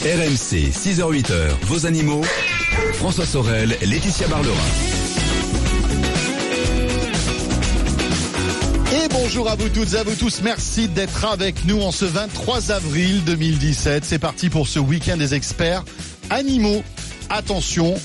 RMC, 0.00 0.70
6h-8h, 0.70 1.48
vos 1.62 1.84
animaux. 1.84 2.22
François 2.94 3.26
Sorel, 3.26 3.76
Laetitia 3.82 4.28
Barlerin. 4.28 4.54
Et 8.92 9.08
bonjour 9.10 9.50
à 9.50 9.56
vous 9.56 9.68
toutes 9.68 9.94
et 9.94 9.96
à 9.96 10.04
vous 10.04 10.14
tous. 10.14 10.40
Merci 10.44 10.86
d'être 10.86 11.24
avec 11.24 11.64
nous 11.64 11.82
en 11.82 11.90
ce 11.90 12.04
23 12.04 12.70
avril 12.70 13.24
2017. 13.24 14.04
C'est 14.04 14.20
parti 14.20 14.50
pour 14.50 14.68
ce 14.68 14.78
week-end 14.78 15.16
des 15.16 15.34
experts 15.34 15.84
animaux. 16.30 16.84
Attention, 17.28 17.96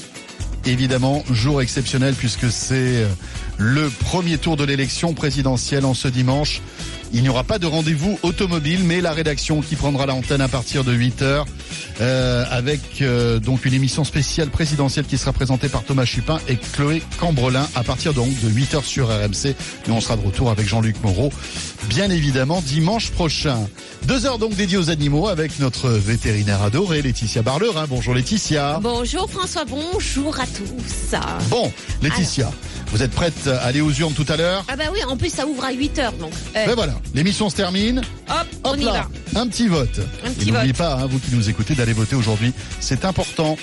évidemment, 0.66 1.24
jour 1.30 1.62
exceptionnel 1.62 2.16
puisque 2.16 2.50
c'est 2.50 3.06
le 3.60 3.92
premier 3.92 4.40
tour 4.40 4.58
de 4.58 4.64
l'élection 4.64 5.14
présidentielle 5.14 5.86
en 5.86 5.94
ce 5.94 6.08
dimanche. 6.08 6.64
Il 7.16 7.22
n'y 7.22 7.30
aura 7.30 7.44
pas 7.44 7.60
de 7.60 7.68
rendez-vous 7.68 8.18
automobile, 8.24 8.80
mais 8.84 9.00
la 9.00 9.14
rédaction 9.14 9.62
qui 9.62 9.76
prendra 9.76 10.08
l'antenne 10.08 10.42
à 10.42 10.48
partir 10.48 10.84
de 10.84 10.92
8 10.92 11.22
heures 11.22 11.46
euh, 12.02 12.44
avec 12.50 13.02
euh, 13.02 13.38
donc 13.40 13.66
une 13.66 13.74
émission 13.76 14.04
spéciale 14.04 14.50
présidentielle 14.50 15.06
qui 15.06 15.20
sera 15.20 15.32
présentée 15.32 15.70
par 15.70 15.84
Thomas 15.84 16.06
Chupin 16.06 16.40
et 16.48 16.56
Chloé 16.56 17.04
Cambrelin 17.20 17.68
à 17.76 17.84
partir 17.84 18.16
donc 18.16 18.30
de 18.42 18.50
8 18.50 18.74
heures 18.74 18.86
sur 18.86 19.10
RMC. 19.10 19.50
Et 19.88 19.92
on 19.92 20.02
sera 20.02 20.18
de 20.18 20.26
retour 20.26 20.50
avec 20.50 20.68
Jean-Luc 20.68 20.96
Moreau, 21.04 21.32
bien 21.88 22.10
évidemment, 22.10 22.62
dimanche 22.62 23.12
prochain. 23.12 23.60
Deux 24.06 24.26
heures 24.26 24.40
donc 24.40 24.56
dédiées 24.56 24.78
aux 24.78 24.90
animaux 24.90 25.28
avec 25.28 25.60
notre 25.60 25.90
vétérinaire 25.90 26.64
adoré, 26.64 27.04
Laetitia 27.04 27.44
Barlerin. 27.44 27.86
Bonjour 27.88 28.16
Laetitia. 28.16 28.80
Bonjour 28.82 29.30
François, 29.30 29.66
bonjour 29.66 30.40
à 30.40 30.48
tous. 30.48 31.16
Bon, 31.50 31.72
Laetitia. 32.02 32.52
Vous 32.88 33.02
êtes 33.02 33.12
prête 33.12 33.48
à 33.48 33.66
aller 33.66 33.82
aux 33.82 33.92
urnes 33.92 34.14
tout 34.14 34.26
à 34.30 34.38
l'heure? 34.38 34.66
Ah 34.68 34.76
bah 34.76 34.86
oui, 34.92 35.00
en 35.04 35.18
plus 35.18 35.30
ça 35.30 35.46
ouvre 35.48 35.64
à 35.64 35.72
8 35.72 36.00
heures 36.00 36.14
donc. 36.14 36.34
Euh... 36.56 36.66
Ben 36.66 36.76
voilà, 36.76 36.94
l'émission 37.14 37.50
se 37.50 37.56
termine. 37.56 38.02
Hop, 38.30 38.48
on 38.64 38.76
y 38.76 38.84
là, 38.84 39.08
va. 39.34 39.42
Un 39.42 39.48
petit 39.48 39.68
vote. 39.68 40.00
Un 40.26 40.30
Et 40.30 40.34
petit 40.34 40.52
n'oubliez 40.52 40.68
vote. 40.74 40.78
pas, 40.78 40.96
hein, 40.96 41.08
vous 41.10 41.20
qui 41.20 41.34
nous 41.36 41.50
écoutez, 41.50 41.76
d'aller 41.76 41.94
voter 41.94 42.16
aujourd'hui. 42.16 42.54
C'est 42.80 43.06
important. 43.06 43.58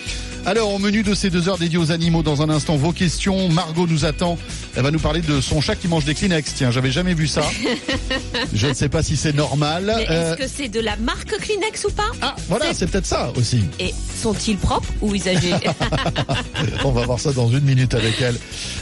Alors, 0.46 0.72
au 0.72 0.78
menu 0.78 1.02
de 1.02 1.14
ces 1.14 1.28
deux 1.28 1.50
heures 1.50 1.58
dédiées 1.58 1.76
aux 1.76 1.92
animaux, 1.92 2.22
dans 2.22 2.40
un 2.40 2.48
instant, 2.48 2.76
vos 2.76 2.92
questions. 2.92 3.50
Margot 3.50 3.86
nous 3.86 4.06
attend. 4.06 4.38
Elle 4.74 4.82
va 4.84 4.90
nous 4.90 4.98
parler 4.98 5.20
de 5.20 5.38
son 5.42 5.60
chat 5.60 5.76
qui 5.76 5.86
mange 5.86 6.06
des 6.06 6.14
Kleenex. 6.14 6.54
Tiens, 6.56 6.70
j'avais 6.70 6.90
jamais 6.90 7.12
vu 7.12 7.26
ça. 7.26 7.42
Je 8.54 8.66
ne 8.68 8.72
sais 8.74 8.88
pas 8.88 9.02
si 9.02 9.16
c'est 9.16 9.34
normal. 9.34 9.92
Mais 9.98 10.06
Euh, 10.10 10.32
est-ce 10.34 10.38
que 10.42 10.48
c'est 10.48 10.68
de 10.68 10.80
la 10.80 10.96
marque 10.96 11.36
Kleenex 11.38 11.84
ou 11.84 11.90
pas 11.90 12.10
Ah, 12.22 12.34
voilà, 12.48 12.66
c'est- 12.68 12.74
c'est 12.74 12.86
peut-être 12.86 13.06
ça 13.06 13.30
aussi. 13.36 13.64
Et 13.78 13.92
sont-ils 14.22 14.56
propres 14.56 14.88
ou 15.02 15.14
usagés 15.14 15.54
On 16.84 16.90
va 16.92 17.04
voir 17.04 17.20
ça 17.20 17.32
dans 17.32 17.50
une 17.50 17.60
minute 17.60 17.92
avec 17.94 18.20
elle. 18.22 18.36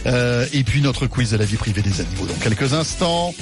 Euh, 0.07 0.47
et 0.53 0.63
puis 0.63 0.81
notre 0.81 1.07
quiz 1.07 1.31
de 1.33 1.37
la 1.39 1.45
vie 1.45 1.57
privée 1.57 1.83
des 1.83 2.01
animaux 2.01 2.27
dans 2.27 2.35
quelques 2.35 2.73
instants. 2.73 3.35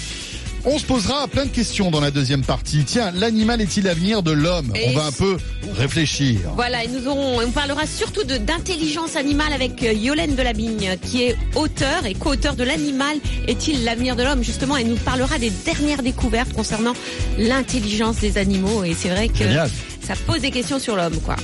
On 0.68 0.80
se 0.80 0.84
posera 0.84 1.28
plein 1.28 1.44
de 1.44 1.50
questions 1.50 1.92
dans 1.92 2.00
la 2.00 2.10
deuxième 2.10 2.42
partie. 2.42 2.82
Tiens, 2.84 3.12
l'animal 3.12 3.60
est-il 3.60 3.84
l'avenir 3.84 4.24
de 4.24 4.32
l'homme? 4.32 4.72
Et 4.74 4.88
On 4.88 4.98
va 4.98 5.06
un 5.06 5.12
peu 5.12 5.36
réfléchir. 5.76 6.40
Voilà, 6.56 6.82
et 6.82 6.88
nous 6.88 7.06
aurons, 7.06 7.40
on 7.40 7.50
parlera 7.52 7.86
surtout 7.86 8.24
de 8.24 8.36
d'intelligence 8.36 9.14
animale 9.14 9.52
avec 9.52 9.82
euh, 9.84 9.92
Yolène 9.92 10.34
Delabigne, 10.34 10.96
qui 11.02 11.22
est 11.22 11.36
auteur 11.54 12.04
et 12.04 12.14
co-auteur 12.14 12.56
de 12.56 12.64
l'animal 12.64 13.16
est-il 13.46 13.84
l'avenir 13.84 14.16
de 14.16 14.24
l'homme? 14.24 14.42
Justement, 14.42 14.76
elle 14.76 14.88
nous 14.88 14.96
parlera 14.96 15.38
des 15.38 15.50
dernières 15.64 16.02
découvertes 16.02 16.52
concernant 16.52 16.94
l'intelligence 17.38 18.16
des 18.16 18.36
animaux. 18.36 18.82
Et 18.82 18.94
c'est 18.94 19.08
vrai 19.08 19.28
que 19.28 19.44
Génial. 19.44 19.70
Ça 20.06 20.14
pose 20.26 20.40
des 20.40 20.50
questions 20.50 20.78
sur 20.78 20.96
l'homme, 20.96 21.18
quoi. 21.20 21.36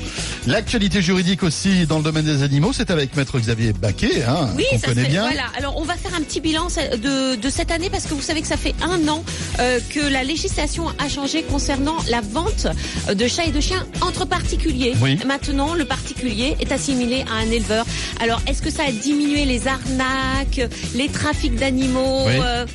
L'actualité 0.47 1.03
juridique 1.03 1.43
aussi 1.43 1.87
dans 1.87 1.99
le 1.99 2.05
domaine 2.05 2.25
des 2.25 2.43
animaux, 2.43 2.73
c'est 2.73 2.91
avec 2.91 3.17
Maître 3.17 3.39
Xavier 3.39 3.73
Baquet, 3.73 4.23
hein, 4.25 4.49
Oui, 4.57 4.65
qu'on 4.73 4.79
ça 4.79 4.87
connaît 4.89 5.09
bien. 5.09 5.23
Voilà. 5.23 5.45
Alors, 5.57 5.77
on 5.77 5.85
va 5.85 5.95
faire 5.95 6.15
un 6.15 6.21
petit 6.23 6.41
bilan 6.41 6.67
de, 6.69 7.37
de 7.37 7.51
cette 7.51 7.71
année 7.71 7.91
parce 7.91 8.05
que 8.07 8.15
vous 8.15 8.23
savez 8.23 8.41
que 8.41 8.47
ça 8.49 8.57
fait 8.57 8.75
un 8.83 9.07
an 9.09 9.25
euh, 9.61 9.79
que 9.91 10.01
la 10.01 10.25
législation 10.25 10.87
a 10.99 11.09
changé 11.09 11.43
concernant 11.43 11.97
la 12.11 12.21
vente 12.21 12.67
de 13.13 13.27
chats 13.29 13.45
et 13.45 13.51
de 13.51 13.61
chiens 13.61 13.87
entre 14.01 14.27
particuliers. 14.27 14.95
Oui. 15.01 15.19
Maintenant, 15.27 15.75
le 15.75 15.85
particulier 15.85 16.57
est 16.61 16.73
assimilé 16.73 17.25
à 17.31 17.35
un 17.45 17.51
éleveur. 17.51 17.85
Alors, 18.21 18.41
est-ce 18.47 18.63
que 18.63 18.71
ça 18.71 18.85
a 18.89 18.93
diminué 18.93 19.45
les 19.45 19.67
arnaques, 19.69 20.61
les 20.95 21.09
trafics 21.09 21.57
d'animaux 21.57 22.25
Oui. 22.27 22.33
euh, 22.43 22.67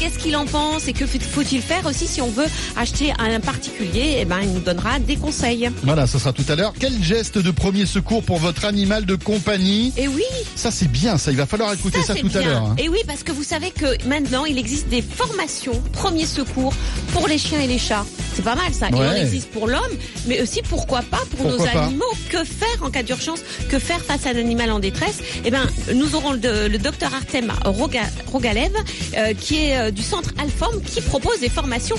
Qu'est-ce 0.00 0.18
qu'il 0.18 0.34
en 0.34 0.46
pense 0.46 0.88
et 0.88 0.94
que 0.94 1.06
faut- 1.06 1.18
faut-il 1.20 1.60
faire 1.60 1.84
aussi 1.84 2.06
si 2.06 2.22
on 2.22 2.30
veut 2.30 2.46
acheter 2.76 3.12
à 3.18 3.24
un 3.24 3.38
particulier? 3.40 4.16
Eh 4.20 4.24
ben, 4.24 4.38
il 4.42 4.50
nous 4.54 4.60
donnera 4.60 4.98
des 4.98 5.16
conseils. 5.16 5.70
Voilà, 5.82 6.06
ce 6.06 6.18
sera 6.18 6.32
tout 6.32 6.44
à 6.48 6.56
l'heure. 6.56 6.72
Quel 6.80 7.02
geste 7.02 7.36
de 7.36 7.50
premier 7.50 7.84
secours 7.84 8.22
pour 8.22 8.38
votre 8.38 8.64
animal 8.64 9.04
de 9.04 9.14
compagnie? 9.14 9.92
Et 9.98 10.08
oui, 10.08 10.22
Ça, 10.54 10.70
c'est 10.70 10.90
bien, 10.90 11.18
ça. 11.18 11.30
Il 11.30 11.36
va 11.36 11.44
falloir 11.46 11.72
écouter 11.74 12.02
ça, 12.02 12.14
tout 12.14 12.30
à 12.34 12.40
l'heure. 12.40 12.62
hein. 12.62 12.76
Et 12.78 12.88
oui, 12.88 12.98
parce 13.06 13.22
que 13.22 13.32
vous 13.32 13.42
savez 13.44 13.70
que 13.70 14.02
maintenant, 14.06 14.46
il 14.46 14.56
existe 14.58 14.88
des 14.88 15.02
formations 15.02 15.80
premiers 15.92 16.26
secours 16.26 16.72
pour 17.12 17.28
les 17.28 17.36
chiens 17.38 17.60
et 17.60 17.66
les 17.66 17.78
chats. 17.78 18.06
C'est 18.34 18.42
pas 18.44 18.54
mal 18.54 18.72
ça. 18.72 18.88
Et 18.88 18.94
Ouais. 18.94 19.06
on 19.12 19.14
existe 19.16 19.50
pour 19.50 19.66
l'homme, 19.68 19.80
mais 20.26 20.40
aussi 20.40 20.62
pourquoi 20.62 21.02
pas 21.02 21.20
pour 21.36 21.46
Pourquoi 21.48 21.66
nos 21.66 21.72
pas 21.72 21.84
animaux. 21.84 22.04
Que 22.30 22.44
faire 22.44 22.82
en 22.82 22.90
cas 22.90 23.02
d'urgence? 23.02 23.40
Que 23.68 23.78
faire 23.78 24.00
face 24.02 24.24
à 24.26 24.30
un 24.30 24.36
animal 24.38 24.70
en 24.70 24.78
détresse? 24.78 25.18
Eh 25.44 25.50
ben, 25.50 25.66
nous 25.94 26.14
aurons 26.14 26.32
le, 26.32 26.68
le 26.68 26.78
docteur 26.78 27.12
Artem 27.14 27.52
Roga- 27.64 28.08
Rogalev, 28.32 28.72
euh, 29.16 29.34
qui 29.34 29.56
est 29.56 29.89
euh, 29.90 29.92
du 29.92 30.02
centre 30.02 30.30
Alform, 30.38 30.80
qui 30.82 31.00
propose 31.00 31.40
des 31.40 31.48
formations 31.48 31.96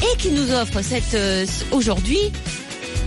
et 0.00 0.16
qui 0.18 0.30
nous 0.30 0.50
offre 0.52 0.82
cette 0.82 1.14
euh, 1.14 1.46
aujourd'hui 1.70 2.18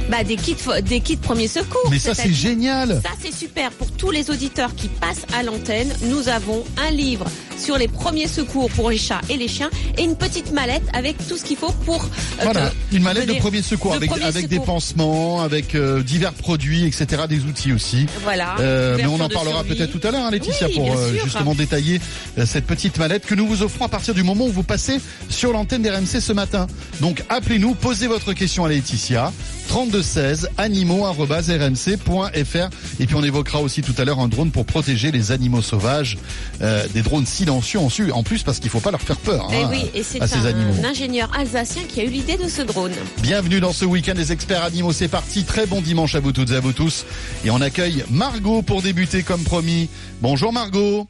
bah, 0.09 0.23
des 0.23 0.37
kits 0.37 0.55
des 0.83 1.01
kits 1.01 1.17
premiers 1.17 1.47
secours. 1.47 1.89
Mais 1.91 1.99
ça, 1.99 2.13
c'est 2.13 2.31
génial. 2.31 3.01
ça, 3.03 3.11
c'est 3.21 3.33
super 3.33 3.71
pour 3.71 3.91
tous 3.91 4.11
les 4.11 4.29
auditeurs 4.29 4.73
qui 4.75 4.87
passent 4.87 5.25
à 5.37 5.43
l'antenne. 5.43 5.93
Nous 6.03 6.29
avons 6.29 6.63
un 6.77 6.91
livre 6.91 7.25
sur 7.57 7.77
les 7.77 7.87
premiers 7.87 8.27
secours 8.27 8.69
pour 8.71 8.89
les 8.89 8.97
chats 8.97 9.21
et 9.29 9.37
les 9.37 9.47
chiens 9.47 9.69
et 9.97 10.03
une 10.03 10.15
petite 10.15 10.51
mallette 10.51 10.83
avec 10.93 11.15
tout 11.27 11.37
ce 11.37 11.43
qu'il 11.43 11.57
faut 11.57 11.71
pour. 11.85 12.03
euh, 12.03 12.43
Voilà, 12.43 12.71
une 12.91 13.03
mallette 13.03 13.23
de 13.23 13.27
venir- 13.29 13.41
premier 13.41 13.61
secours 13.61 13.91
de 13.91 13.97
avec, 13.97 14.09
premier 14.09 14.25
avec 14.25 14.47
des 14.47 14.59
pansements, 14.59 15.41
avec 15.41 15.75
euh, 15.75 16.01
divers 16.03 16.33
produits, 16.33 16.85
etc., 16.85 17.23
des 17.27 17.43
outils 17.45 17.73
aussi. 17.73 18.05
Voilà. 18.23 18.55
Euh, 18.59 18.95
mais 18.97 19.05
on 19.07 19.19
en 19.19 19.29
parlera 19.29 19.63
peut-être 19.63 19.91
tout 19.91 20.05
à 20.07 20.11
l'heure, 20.11 20.25
hein, 20.25 20.31
Laetitia, 20.31 20.67
Oui, 20.67 20.75
pour 20.75 20.91
euh, 20.95 21.13
justement 21.23 21.55
détailler 21.55 21.99
cette 22.45 22.65
petite 22.65 22.97
mallette 22.97 23.25
que 23.25 23.35
nous 23.35 23.47
vous 23.47 23.63
offrons 23.63 23.85
à 23.85 23.89
partir 23.89 24.13
du 24.13 24.23
moment 24.23 24.45
où 24.45 24.51
vous 24.51 24.63
passez 24.63 24.99
sur 25.29 25.51
l'antenne 25.51 25.81
d'RMC 25.81 26.19
ce 26.21 26.33
matin. 26.33 26.67
Donc 27.01 27.23
appelez-nous, 27.29 27.73
posez 27.75 28.07
votre 28.07 28.33
question 28.33 28.65
à 28.65 28.69
Laetitia. 28.69 29.31
32 29.69 30.01
16 30.01 30.49
animaux@rmc.fr 30.57 32.69
et 32.99 33.05
puis 33.05 33.15
on 33.15 33.23
évoquera 33.23 33.59
aussi 33.61 33.81
tout 33.81 33.93
à 33.97 34.05
l'heure 34.05 34.19
un 34.19 34.27
drone 34.29 34.51
pour 34.51 34.65
protéger 34.65 35.11
les 35.11 35.31
animaux 35.31 35.61
sauvages, 35.61 36.17
euh, 36.61 36.85
des 36.93 37.01
drones 37.01 37.25
silencieux 37.47 37.79
en 37.79 37.89
su- 37.89 38.11
en 38.11 38.23
plus 38.23 38.43
parce 38.43 38.59
qu'il 38.59 38.69
faut 38.69 38.81
pas 38.81 38.91
leur 38.91 39.01
faire 39.01 39.15
peur 39.17 39.47
Eh 39.53 39.55
hein, 39.63 39.69
oui, 39.71 39.89
et 39.93 40.03
c'est 40.03 40.21
à 40.21 40.27
ces 40.27 40.45
animaux. 40.45 40.73
un 40.83 40.89
ingénieur 40.89 41.31
alsacien 41.33 41.83
qui 41.83 42.01
a 42.01 42.03
eu 42.03 42.07
l'idée 42.09 42.35
de 42.35 42.49
ce 42.49 42.61
drone. 42.61 42.91
Bienvenue 43.21 43.61
dans 43.61 43.71
ce 43.71 43.85
week-end 43.85 44.15
des 44.15 44.33
experts 44.33 44.63
animaux. 44.63 44.91
C'est 44.91 45.07
parti. 45.07 45.45
Très 45.45 45.65
bon 45.65 45.79
dimanche 45.79 46.15
à 46.15 46.19
vous 46.19 46.33
toutes 46.33 46.51
et 46.51 46.55
à 46.55 46.59
vous 46.59 46.73
tous. 46.73 47.05
Et 47.45 47.49
on 47.49 47.61
accueille 47.61 48.03
Margot 48.09 48.61
pour 48.63 48.81
débuter 48.81 49.23
comme 49.23 49.43
promis. 49.45 49.89
Bonjour 50.21 50.51
Margot. 50.51 51.07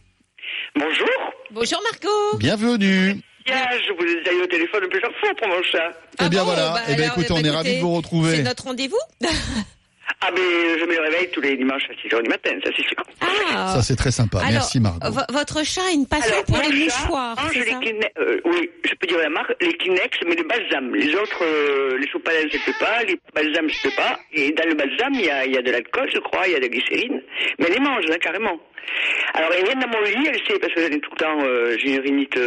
Bonjour. 0.76 1.08
Bonjour 1.54 1.82
Margot. 1.92 2.38
Bienvenue. 2.38 3.20
Je 3.48 3.94
vous 3.98 4.04
ai 4.04 4.20
déjà 4.24 4.32
eu 4.38 4.44
au 4.44 4.48
téléphone 4.48 4.84
plusieurs 4.92 5.12
fois 5.20 5.30
pour 5.40 5.48
mon 5.48 5.64
chat. 5.64 5.92
Eh 6.24 6.30
bien 6.30 6.42
bon, 6.42 6.52
voilà. 6.52 6.70
bah 6.74 6.82
eh 6.90 6.94
bien 6.96 7.06
alors, 7.06 7.18
écoutez, 7.18 7.28
bah, 7.30 7.34
on 7.34 7.38
est 7.38 7.40
écoutez, 7.40 7.56
ravis 7.56 7.76
de 7.78 7.82
vous 7.82 7.90
C'est 7.90 7.96
retrouver. 7.98 8.44
notre 8.44 8.64
rendez-vous 8.66 8.98
Ah, 10.22 10.30
mais 10.34 10.80
je 10.80 10.86
me 10.86 11.00
réveille 11.00 11.30
tous 11.32 11.42
les 11.42 11.56
dimanches 11.58 11.84
à 11.90 11.94
6h 11.94 12.22
du 12.24 12.30
matin, 12.30 12.52
ça 12.64 12.70
c'est 12.76 12.84
sûr. 12.84 12.98
Ah. 13.22 13.68
Ça 13.76 13.82
c'est 13.82 13.96
très 13.96 14.12
sympa. 14.12 14.40
Alors, 14.40 14.52
Merci 14.52 14.80
Margot. 14.80 15.12
vo- 15.12 15.22
votre 15.34 15.64
chat 15.66 15.82
a 15.88 15.92
une 15.92 16.08
passion 16.08 16.32
Alors, 16.34 16.46
pour 16.46 16.58
les 16.58 16.90
chat 16.90 17.02
mouchoirs, 17.02 17.36
c'est 17.54 17.60
les 17.60 17.72
ça 17.72 17.80
euh, 18.20 18.40
oui, 18.46 18.70
je 18.84 18.94
peux 18.96 19.08
dire 19.08 19.20
la 19.20 19.30
marque, 19.30 19.54
les 19.62 19.74
Kleenex, 19.78 20.18
mais 20.28 20.36
le 20.36 20.44
balsam. 20.44 20.96
Les 20.96 21.14
autres, 21.16 21.44
euh, 21.44 21.98
les 22.00 22.08
sopalins, 22.10 22.48
je 22.52 22.58
ne 22.58 22.64
peux 22.66 22.80
pas, 22.80 23.04
les 23.04 23.20
balsams, 23.36 23.70
je 23.70 23.76
ne 23.88 23.90
peux 23.92 23.96
pas. 23.96 24.20
Et 24.34 24.52
dans 24.52 24.68
le 24.68 24.74
balsam, 24.76 25.14
il 25.14 25.26
y 25.26 25.30
a, 25.30 25.46
il 25.46 25.54
y 25.54 25.58
a 25.58 25.62
de 25.62 25.72
l'alcool, 25.72 26.10
je 26.14 26.20
crois, 26.20 26.48
il 26.48 26.54
y 26.54 26.56
a 26.56 26.60
de 26.60 26.64
la 26.64 26.70
glycérine. 26.70 27.22
Mais 27.60 27.66
elle 27.68 27.74
les 27.74 27.80
mange, 27.80 28.04
hein, 28.10 28.18
carrément. 28.20 28.60
Alors, 29.34 29.52
elle 29.58 29.66
vient 29.66 29.76
dans 29.76 29.88
mon 29.90 30.02
lit, 30.02 30.28
elle 30.28 30.40
sait, 30.48 30.60
parce 30.60 30.74
que 30.74 30.82
j'ai 30.82 31.00
tout 31.00 31.12
le 31.12 31.18
temps, 31.18 31.38
euh, 31.44 31.76
j'ai 31.78 31.96
une 31.96 32.02
rhinite 32.02 32.38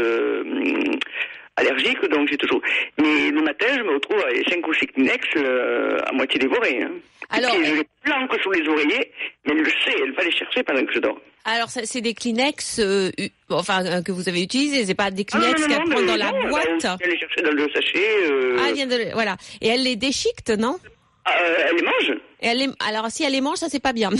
allergique, 1.56 2.00
donc 2.10 2.28
j'ai 2.30 2.36
toujours... 2.36 2.60
Mais 2.98 3.30
le 3.30 3.42
matin, 3.42 3.66
je 3.76 3.82
me 3.82 3.94
retrouve 3.94 4.20
avec 4.24 4.48
5 4.48 4.66
ou 4.66 4.72
6 4.74 4.86
Kleenex 4.88 5.26
euh, 5.36 5.98
à 6.06 6.12
moitié 6.12 6.38
dévorés. 6.38 6.82
Hein. 6.82 6.92
Alors, 7.30 7.54
Et 7.54 7.64
je 7.64 7.74
les 7.74 7.86
planque 8.02 8.32
sous 8.42 8.50
les 8.50 8.66
oreillers, 8.68 9.12
mais 9.46 9.52
elle 9.52 9.58
le 9.58 9.70
sait, 9.70 9.94
elle 10.02 10.12
va 10.12 10.24
les 10.24 10.32
chercher 10.32 10.62
pendant 10.62 10.84
que 10.84 10.92
je 10.92 10.98
dors. 10.98 11.18
Alors, 11.44 11.68
c'est 11.70 12.00
des 12.00 12.14
Kleenex, 12.14 12.78
euh, 12.80 13.10
enfin, 13.50 13.84
euh, 13.86 14.02
que 14.02 14.12
vous 14.12 14.28
avez 14.28 14.42
utilisés. 14.42 14.84
C'est 14.84 14.94
pas 14.94 15.10
des 15.10 15.24
Ah, 15.32 15.38
Kleenex 15.38 15.66
qu'elle 15.66 15.84
prend 15.84 16.02
dans 16.02 16.16
la 16.16 16.32
non, 16.32 16.48
boîte. 16.48 16.66
Elle 16.68 16.88
va 16.88 16.96
les 17.06 17.18
chercher 17.18 17.42
dans 17.42 17.52
le 17.52 17.68
sachet. 17.74 18.08
Euh... 18.30 18.56
Ah, 18.60 18.64
elle 18.68 18.74
vient 18.74 18.86
de, 18.86 19.12
voilà. 19.14 19.36
Et 19.60 19.68
elle 19.68 19.82
les 19.82 19.96
déchiquete, 19.96 20.50
non? 20.58 20.76
Ah, 21.24 21.34
euh, 21.42 21.56
elle 21.68 21.76
les 21.76 21.82
mange. 21.82 22.18
Et 22.42 22.46
elle 22.46 22.58
les, 22.58 22.68
alors, 22.86 23.10
si 23.10 23.24
elle 23.24 23.32
les 23.32 23.40
mange, 23.40 23.58
ça 23.58 23.68
c'est 23.68 23.80
pas 23.82 23.92
bien. 23.92 24.10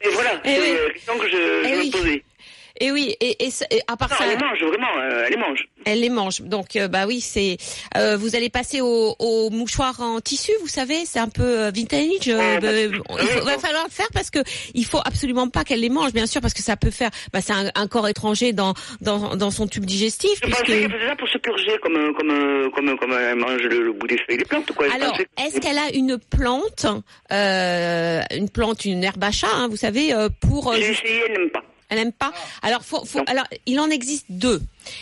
Et 0.00 0.08
voilà, 0.08 0.40
Eh 0.44 0.48
c'est 0.48 0.60
oui. 0.60 0.76
la 0.86 0.92
question 0.94 1.18
que 1.18 1.28
je, 1.28 1.36
Eh 1.64 1.68
je 1.74 1.78
oui. 1.80 1.86
me 1.86 1.92
posais. 1.92 2.22
Et 2.80 2.90
oui, 2.92 3.14
et, 3.20 3.44
et, 3.44 3.48
et 3.70 3.80
à 3.88 3.96
part 3.96 4.08
Non, 4.10 4.16
ça, 4.16 4.24
elle 4.24 4.38
les 4.38 4.44
mange, 4.44 4.62
vraiment, 4.62 4.86
euh, 5.00 5.22
elle 5.26 5.32
les 5.32 5.36
mange. 5.38 5.68
elle 5.84 6.00
les 6.00 6.08
mange. 6.10 6.40
Donc 6.42 6.76
euh, 6.76 6.88
bah 6.88 7.06
oui, 7.06 7.20
c'est 7.20 7.56
euh, 7.96 8.16
vous 8.16 8.36
allez 8.36 8.50
passer 8.50 8.80
au, 8.80 9.14
au 9.18 9.50
mouchoir 9.50 10.00
en 10.00 10.20
tissu, 10.20 10.52
vous 10.60 10.68
savez, 10.68 11.04
c'est 11.04 11.18
un 11.18 11.28
peu 11.28 11.42
euh, 11.42 11.70
vintage. 11.74 12.28
euh, 12.28 12.38
Ah, 12.56 12.60
bah, 12.60 12.68
oui, 12.72 12.90
il 13.20 13.26
faut- 13.28 13.44
va 13.44 13.58
falloir 13.58 13.84
le 13.84 13.90
faire 13.90 14.08
parce 14.14 14.30
que 14.30 14.38
il 14.74 14.84
faut 14.84 15.00
absolument 15.04 15.48
pas 15.48 15.64
qu'elle 15.64 15.80
les 15.80 15.88
mange, 15.88 16.12
bien 16.12 16.26
sûr, 16.26 16.40
parce 16.40 16.54
que 16.54 16.62
ça 16.62 16.76
peut 16.76 16.90
faire, 16.90 17.10
bah, 17.32 17.40
c'est 17.40 17.52
un, 17.52 17.70
un 17.74 17.86
corps 17.88 18.08
étranger 18.08 18.52
dans 18.52 18.74
dans, 19.00 19.34
dans 19.36 19.50
son 19.50 19.66
tube 19.66 19.84
digestif. 19.84 20.30
Je 20.36 20.40
puisque- 20.46 20.64
qu'elle 20.64 20.90
faisait 20.92 21.08
ça 21.08 21.16
pour 21.16 21.28
se 21.28 21.38
purger, 21.38 21.76
comme, 21.82 22.14
comme, 22.14 22.70
comme, 22.74 22.98
comme 22.98 23.12
elle 23.12 23.36
mange 23.36 23.62
le, 23.62 23.82
le 23.84 23.92
bout 23.92 24.06
des 24.06 24.18
feuilles 24.18 24.38
des 24.38 24.44
plantes, 24.44 24.70
quoi. 24.72 24.86
Alors, 24.94 25.18
est-ce 25.44 25.58
qu'elle 25.60 25.78
a 25.78 25.90
une 25.94 26.18
plante, 26.18 26.86
euh, 27.32 28.20
une 28.36 28.48
plante, 28.48 28.84
une 28.84 29.02
herbe 29.04 29.22
à 29.24 29.30
chat, 29.30 29.48
hein, 29.54 29.68
vous 29.68 29.76
savez, 29.76 30.12
pour 30.40 30.74
J'ai 30.74 30.90
essayé, 30.90 31.22
elle 31.28 31.32
n'aime 31.32 31.50
pas. 31.50 31.62
Elle 31.88 31.98
aime 31.98 32.12
pas. 32.12 32.32
Alors, 32.62 32.84
faut, 32.84 33.04
faut, 33.04 33.18
Non. 33.18 33.24
alors, 33.28 33.44
il 33.66 33.78
en 33.80 33.88
existe 33.90 34.26
deux. 34.28 34.60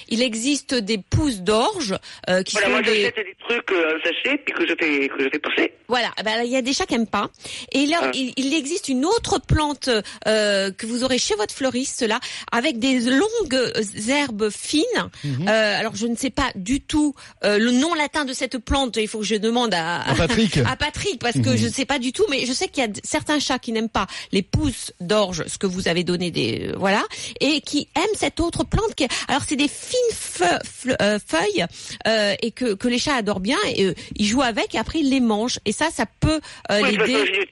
Il 0.08 0.22
existe 0.22 0.74
des 0.74 0.98
pousses 0.98 1.40
d'orge 1.40 1.96
euh, 2.30 2.42
qui 2.42 2.52
Voilà, 2.52 2.66
sont 2.66 2.72
moi, 2.72 2.82
des. 2.82 3.02
des 3.12 3.36
trucs 3.48 3.70
euh, 3.72 3.96
en 3.98 4.02
sachet, 4.04 4.38
puis 4.44 4.54
que 4.54 4.66
je 4.66 4.74
fais, 4.78 5.08
que 5.08 5.22
je 5.24 5.28
fais 5.30 5.38
pousser. 5.38 5.72
Voilà, 5.88 6.10
eh 6.18 6.22
ben, 6.22 6.42
il 6.44 6.50
y 6.50 6.56
a 6.56 6.62
des 6.62 6.72
chats 6.72 6.86
qui 6.86 6.94
aiment 6.94 7.06
pas. 7.06 7.30
Et 7.72 7.86
là, 7.86 7.98
Ah. 8.02 8.10
il, 8.14 8.32
il 8.36 8.54
existe 8.54 8.88
une 8.88 9.04
autre 9.04 9.40
plante 9.40 9.88
euh, 10.26 10.70
que 10.72 10.86
vous 10.86 11.04
aurez 11.04 11.18
chez 11.18 11.34
votre 11.36 11.54
fleuriste 11.54 12.02
là, 12.02 12.18
avec 12.52 12.78
des 12.78 13.00
longues 13.00 13.72
herbes 14.08 14.50
fines. 14.50 14.82
Euh, 15.24 15.80
alors, 15.80 15.94
je 15.96 16.06
ne 16.06 16.16
sais 16.16 16.30
pas 16.30 16.50
du 16.54 16.80
tout 16.80 17.14
euh, 17.44 17.58
le 17.58 17.70
nom 17.70 17.94
latin 17.94 18.24
de 18.24 18.32
cette 18.32 18.58
plante. 18.58 18.96
Il 18.96 19.08
faut 19.08 19.20
que 19.20 19.24
je 19.24 19.36
demande 19.36 19.74
à, 19.74 20.00
À 20.02 20.14
Patrick. 20.14 20.56
à 20.66 20.76
Patrick 20.76 21.18
parce 21.20 21.34
que 21.38 21.50
Mhm. 21.50 21.56
je 21.56 21.66
ne 21.66 21.72
sais 21.72 21.84
pas 21.84 21.98
du 21.98 22.12
tout. 22.12 22.24
Mais 22.30 22.46
je 22.46 22.52
sais 22.52 22.68
qu'il 22.68 22.82
y 22.84 22.86
a 22.86 22.90
certains 23.04 23.38
chats 23.38 23.58
qui 23.58 23.72
n'aiment 23.72 23.88
pas 23.88 24.06
les 24.32 24.42
pousses 24.42 24.92
d'orge, 25.00 25.44
ce 25.46 25.58
que 25.58 25.66
vous 25.66 25.88
avez 25.88 26.04
donné 26.04 26.30
des 26.30 26.68
euh, 26.68 26.74
voilà, 26.76 27.02
et 27.40 27.60
qui 27.60 27.88
aiment 27.96 28.04
cette 28.16 28.40
autre 28.40 28.64
plante. 28.64 28.94
Qui 28.94 29.06
alors, 29.28 29.42
c'est 29.46 29.56
des 29.56 29.68
fines 29.76 30.96
euh, 31.00 31.18
feuilles 31.24 31.64
euh, 32.06 32.34
et 32.42 32.50
que, 32.50 32.74
que 32.74 32.88
les 32.88 32.98
chats 32.98 33.16
adorent 33.16 33.40
bien. 33.40 33.58
Et 33.74 33.86
euh, 33.86 33.94
ils 34.16 34.26
jouent 34.26 34.42
avec 34.42 34.74
et 34.74 34.78
après 34.78 35.00
ils 35.00 35.10
les 35.10 35.20
mangent. 35.20 35.58
Et 35.64 35.72
ça, 35.72 35.90
ça 35.90 36.04
peut 36.20 36.40
euh, 36.70 36.80
Oui, 36.82 36.96
l'aider. 36.96 37.24
j'ai 37.26 37.48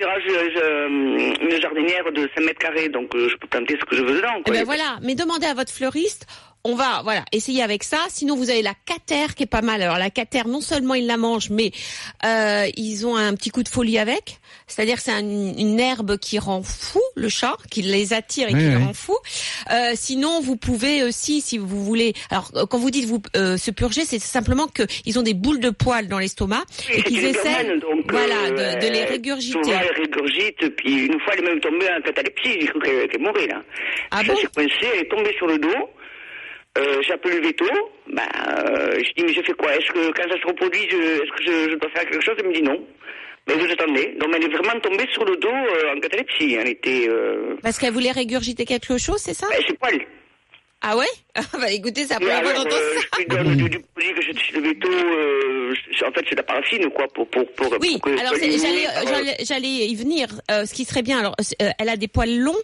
une 1.45 1.61
jardinière 1.61 2.05
de 2.13 2.29
5 2.37 2.45
mètres 2.45 2.59
carrés, 2.59 2.89
donc 2.89 3.11
je 3.15 3.37
peux 3.37 3.47
planter 3.49 3.77
ce 3.81 3.85
que 3.85 3.97
je 3.97 4.03
veux 4.03 4.17
dedans. 4.17 4.35
Eh 4.41 4.43
Quoi. 4.43 4.55
ben 4.55 4.65
voilà, 4.65 4.99
mais 5.03 5.15
demandez 5.15 5.47
à 5.47 5.55
votre 5.55 5.73
fleuriste. 5.73 6.27
On 6.67 6.75
va 6.77 7.03
voilà 7.05 7.25
essayer 7.31 7.63
avec 7.63 7.85
ça. 7.85 7.99
Sinon, 8.09 8.37
vous 8.37 8.49
avez 8.49 8.63
la 8.63 8.73
catère 8.87 9.35
qui 9.35 9.43
est 9.43 9.47
pas 9.47 9.61
mal. 9.61 9.83
Alors 9.83 9.99
la 9.99 10.09
catère, 10.09 10.49
non 10.49 10.63
seulement 10.63 10.95
ils 10.95 11.07
la 11.07 11.19
mangent, 11.19 11.51
mais 11.51 11.73
euh, 12.25 12.67
ils 12.77 13.07
ont 13.07 13.17
un 13.17 13.35
petit 13.35 13.51
coup 13.51 13.63
de 13.63 13.69
folie 13.69 13.99
avec. 13.99 14.39
C'est-à-dire 14.67 14.97
que 14.97 15.03
c'est 15.03 15.13
un- 15.13 15.19
une 15.21 15.79
herbe 15.79 16.17
qui 16.17 16.39
rend 16.39 16.63
fou 16.63 17.03
le 17.17 17.29
chat, 17.29 17.57
qui 17.71 17.83
les 17.83 18.15
attire 18.15 18.49
et 18.49 18.55
Oui, 18.55 18.61
qui 18.61 18.65
les 18.71 18.77
oui. 18.77 18.83
rend 18.85 18.95
fou. 18.95 19.15
Euh, 19.71 19.93
sinon, 19.95 20.41
vous 20.41 20.57
pouvez 20.57 21.03
aussi, 21.03 21.43
si 21.43 21.59
vous 21.59 21.85
voulez. 21.85 22.15
Alors 22.31 22.51
euh, 22.55 22.65
quand 22.65 22.79
vous 22.79 22.91
dites 22.91 23.05
vous 23.05 23.21
euh, 23.37 23.59
se 23.59 23.71
purger, 23.71 24.07
c'est 24.07 24.19
simplement 24.19 24.67
que 24.67 24.85
ils 25.05 25.19
ont 25.19 25.23
des 25.23 25.35
boules 25.35 25.61
de 25.61 25.69
poils 25.69 26.09
dans 26.09 26.19
l'estomac 26.19 26.63
Oui, 26.89 26.95
et 26.97 27.03
qu'ils 27.03 27.25
essaient, 27.27 27.77
donc, 27.79 28.11
voilà, 28.11 28.37
euh, 28.47 28.75
de, 28.77 28.87
de 28.87 28.91
les 28.91 29.03
euh, 29.03 29.07
régurgiter. 29.07 29.63
Souvent, 29.63 29.81
elle 29.83 30.01
régurgite, 30.03 30.77
puis 30.77 30.95
une 31.05 31.21
fois, 31.21 31.35
elle 31.37 31.45
est 31.45 31.49
même 31.49 31.61
tombée 31.61 31.89
en 31.95 32.01
catalepsie, 32.01 32.59
j'ai 32.63 32.67
cru 32.69 32.81
qu'elle 32.81 33.21
mourait, 33.21 33.49
là. 33.49 33.63
Ah 34.11 34.19
ça 34.25 34.33
bon 34.33 34.37
s'est 34.37 34.47
coincé, 34.55 34.87
elle 34.95 35.01
est 35.01 35.09
tombée 35.11 35.35
sur 35.37 35.47
le 35.47 35.59
dos. 35.59 35.69
Euh, 36.77 37.01
j'ai 37.03 37.13
appelé 37.13 37.37
le 37.41 37.47
veto. 37.47 37.65
Bah, 38.13 38.23
euh, 38.49 38.99
je 38.99 39.13
dis, 39.17 39.25
mais 39.25 39.33
je 39.33 39.43
fais 39.43 39.53
quoi? 39.53 39.75
Est-ce 39.77 39.93
que 39.93 40.11
quand 40.13 40.29
ça 40.29 40.41
se 40.41 40.47
reproduit, 40.47 40.89
je, 40.91 40.97
est-ce 40.97 41.31
que 41.31 41.43
je, 41.45 41.71
je 41.71 41.75
dois 41.77 41.91
faire 41.91 42.05
quelque 42.05 42.25
chose? 42.25 42.35
Elle 42.39 42.49
me 42.49 42.55
dit 42.55 42.63
non. 42.63 42.85
Mais 43.47 43.55
vous 43.55 43.71
attendez. 43.71 44.15
Donc, 44.19 44.31
elle 44.35 44.45
est 44.45 44.57
vraiment 44.57 44.81
tombée 44.81 45.07
sur 45.13 45.25
le 45.25 45.37
dos 45.37 45.49
euh, 45.49 45.95
en 45.95 46.01
catalepsie. 46.01 46.55
Elle 46.55 46.69
était... 46.69 47.07
Euh... 47.09 47.57
Parce 47.63 47.79
qu'elle 47.79 47.93
voulait 47.93 48.11
régurgiter 48.11 48.65
quelque 48.65 48.99
chose, 48.99 49.19
c'est 49.19 49.35
ça? 49.35 49.47
Bah, 49.49 49.57
c'est 49.67 49.79
poil. 49.79 50.01
Ah 50.81 50.97
ouais? 50.97 51.07
Ah 51.37 51.43
bah 51.59 51.71
écoutez, 51.71 52.07
que 52.07 52.13
alors, 52.15 52.57
j'entends 52.57 52.77
euh, 52.77 52.95
ça. 52.97 53.07
je 53.15 53.19
lui 53.19 53.27
donne 53.27 53.57
du, 53.57 53.69
du 53.71 53.81
produit 53.81 54.15
que 54.15 54.23
chez 54.23 54.53
le 54.55 54.61
veto. 54.69 54.89
Euh, 54.91 55.75
en 56.07 56.13
fait, 56.13 56.25
c'est 56.29 56.35
la 56.37 56.43
paraffine, 56.43 56.91
quoi, 56.91 57.07
pour... 57.15 57.29
pour, 57.29 57.47
pour 57.53 57.73
Oui, 57.81 57.99
que 58.03 58.11
alors 58.11 58.35
j'allais, 58.35 58.85
par, 58.85 59.07
j'allais, 59.07 59.37
j'allais 59.45 59.69
y 59.87 59.95
venir. 59.95 60.29
Ce 60.49 60.73
qui 60.75 60.85
serait 60.85 61.03
bien, 61.03 61.21
alors, 61.21 61.35
elle 61.79 61.89
a 61.89 61.97
des 61.97 62.09
poils 62.09 62.37
longs? 62.39 62.57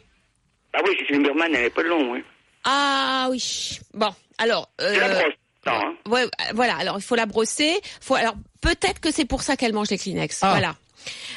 Ah 0.72 0.80
oui, 0.86 0.96
c'est 0.98 1.14
une 1.14 1.22
Berman, 1.22 1.54
elle 1.54 1.66
est 1.66 1.70
pas 1.70 1.82
long, 1.82 2.12
oui. 2.12 2.22
Ah 2.64 3.28
oui. 3.30 3.78
Bon, 3.94 4.10
alors. 4.38 4.68
La 4.78 4.86
Euh, 4.86 5.08
brosse. 5.20 5.32
Hein. 5.66 5.92
ouais, 6.08 6.26
voilà. 6.54 6.76
Alors 6.76 6.96
il 6.98 7.02
faut 7.02 7.14
la 7.16 7.26
brosser. 7.26 7.80
Faut 8.00 8.14
alors 8.14 8.34
peut-être 8.60 9.00
que 9.00 9.10
c'est 9.12 9.24
pour 9.26 9.42
ça 9.42 9.56
qu'elle 9.56 9.72
mange 9.72 9.90
les 9.90 9.98
Kleenex. 9.98 10.38
Ah. 10.42 10.50
Voilà. 10.50 10.74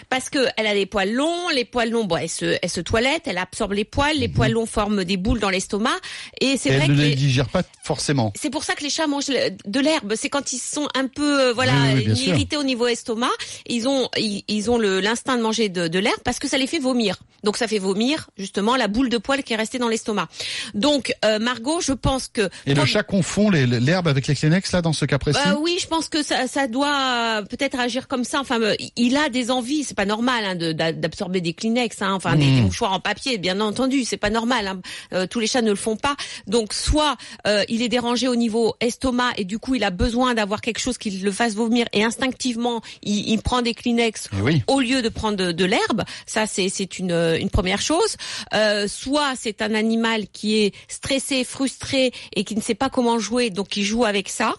Parce 0.09 0.29
que 0.29 0.45
elle 0.57 0.67
a 0.67 0.73
des 0.73 0.85
poils 0.85 1.11
longs, 1.11 1.49
les 1.49 1.65
poils 1.65 1.89
longs, 1.89 2.05
bon, 2.05 2.17
elle 2.17 2.29
se, 2.29 2.57
elle 2.61 2.69
se 2.69 2.81
toilette, 2.81 3.23
elle 3.25 3.37
absorbe 3.37 3.73
les 3.73 3.85
poils, 3.85 4.17
les 4.17 4.27
poils 4.27 4.51
longs 4.51 4.65
forment 4.65 5.03
des 5.03 5.17
boules 5.17 5.39
dans 5.39 5.49
l'estomac, 5.49 5.95
et 6.41 6.57
c'est 6.57 6.69
vrai 6.69 6.81
elle 6.83 6.87
que 6.87 6.91
ne 6.93 7.01
les 7.01 7.15
digère 7.15 7.49
pas 7.49 7.63
forcément. 7.83 8.31
c'est 8.35 8.49
pour 8.49 8.63
ça 8.63 8.75
que 8.75 8.83
les 8.83 8.89
chats 8.89 9.07
mangent 9.07 9.27
de 9.27 9.79
l'herbe. 9.79 10.13
C'est 10.15 10.29
quand 10.29 10.53
ils 10.53 10.59
sont 10.59 10.87
un 10.95 11.07
peu, 11.07 11.41
euh, 11.49 11.53
voilà, 11.53 11.73
Oui, 11.73 11.93
oui, 11.95 12.05
bien 12.05 12.15
sûr. 12.15 12.27
irrités 12.29 12.57
au 12.57 12.63
niveau 12.63 12.87
estomac. 12.87 13.29
Ils 13.67 13.87
ont, 13.87 14.09
ils, 14.17 14.43
ils 14.47 14.69
ont 14.71 14.77
l'instinct 14.77 15.37
de 15.37 15.41
manger 15.41 15.69
de, 15.69 15.87
de 15.87 15.99
l'herbe 15.99 16.19
parce 16.23 16.39
que 16.39 16.47
ça 16.47 16.57
les 16.57 16.67
fait 16.67 16.79
vomir. 16.79 17.17
Donc 17.43 17.57
ça 17.57 17.67
fait 17.67 17.79
vomir 17.79 18.29
justement 18.37 18.75
la 18.75 18.87
boule 18.87 19.09
de 19.09 19.17
poil 19.17 19.43
qui 19.43 19.53
est 19.53 19.57
restée 19.57 19.77
dans 19.79 19.89
l'estomac. 19.89 20.27
Donc 20.73 21.13
euh, 21.25 21.39
Margot, 21.39 21.81
je 21.81 21.91
pense 21.93 22.27
que 22.27 22.49
Et 22.65 22.73
le 22.73 22.85
chat 22.85 23.03
confond 23.03 23.49
l'herbe 23.49 24.07
avec 24.07 24.27
les 24.27 24.35
Kleenex 24.35 24.71
là 24.71 24.81
dans 24.81 24.93
ce 24.93 25.05
cas 25.05 25.17
précis? 25.17 25.39
bah 25.43 25.57
oui, 25.59 25.77
je 25.81 25.87
pense 25.87 26.07
que 26.09 26.23
ça, 26.23 26.47
ça 26.47 26.67
doit 26.67 27.43
peut-être 27.49 27.79
agir 27.79 28.07
comme 28.07 28.23
ça. 28.23 28.39
Enfin, 28.39 28.61
euh, 28.61 28.75
il 28.95 29.17
a 29.17 29.29
des 29.29 29.51
envies, 29.53 29.83
c'est 29.85 29.93
pas 29.95 30.05
normal 30.05 30.43
hein, 30.45 30.55
de- 30.55 30.71
d'absorber 30.73 31.39
des 31.39 31.53
Kleenex, 31.53 32.01
hein, 32.01 32.13
enfin 32.13 32.35
des, 32.35 32.45
Mm. 32.45 32.55
des 32.55 32.61
mouchoirs 32.63 32.91
en 32.93 32.99
papier, 32.99 33.37
bien 33.37 33.59
entendu, 33.61 34.03
c'est 34.03 34.17
pas 34.17 34.29
normal. 34.29 34.67
hein. 34.67 34.81
Euh, 35.13 35.27
tous 35.27 35.39
les 35.39 35.47
chats 35.47 35.61
ne 35.61 35.69
le 35.69 35.75
font 35.77 35.95
pas. 35.95 36.15
Donc 36.47 36.73
soit 36.73 37.15
euh, 37.47 37.63
il 37.69 37.81
est 37.81 37.89
dérangé 37.89 38.27
au 38.27 38.35
niveau 38.35 38.75
estomac 38.81 39.31
et 39.37 39.45
du 39.45 39.59
coup 39.59 39.75
il 39.75 39.83
a 39.83 39.91
besoin 39.91 40.33
d'avoir 40.33 40.59
quelque 40.61 40.79
chose 40.79 40.97
qui 40.97 41.11
le 41.11 41.31
fasse 41.31 41.53
vomir 41.55 41.85
et 41.93 42.03
instinctivement 42.03 42.81
il, 43.03 43.29
il 43.29 43.41
prend 43.41 43.61
des 43.61 43.73
Kleenex 43.73 44.29
Eh 44.37 44.41
oui. 44.41 44.63
au 44.67 44.79
lieu 44.81 45.01
de 45.01 45.09
prendre 45.09 45.37
de, 45.37 45.51
de 45.51 45.65
l'herbe. 45.65 46.03
Ça 46.25 46.45
c'est 46.47 46.99
une 46.99 47.11
une 47.39 47.49
première 47.49 47.81
chose. 47.81 48.17
Euh, 48.53 48.87
soit 48.87 49.33
c'est 49.39 49.61
un 49.61 49.73
animal 49.75 50.27
qui 50.33 50.57
est 50.57 50.73
stressé, 50.87 51.43
frustré 51.43 52.11
et 52.35 52.43
qui 52.43 52.55
ne 52.55 52.61
sait 52.61 52.75
pas 52.75 52.89
comment 52.89 53.19
jouer, 53.19 53.49
donc 53.49 53.77
il 53.77 53.83
joue 53.83 54.05
avec 54.05 54.29
ça 54.29 54.55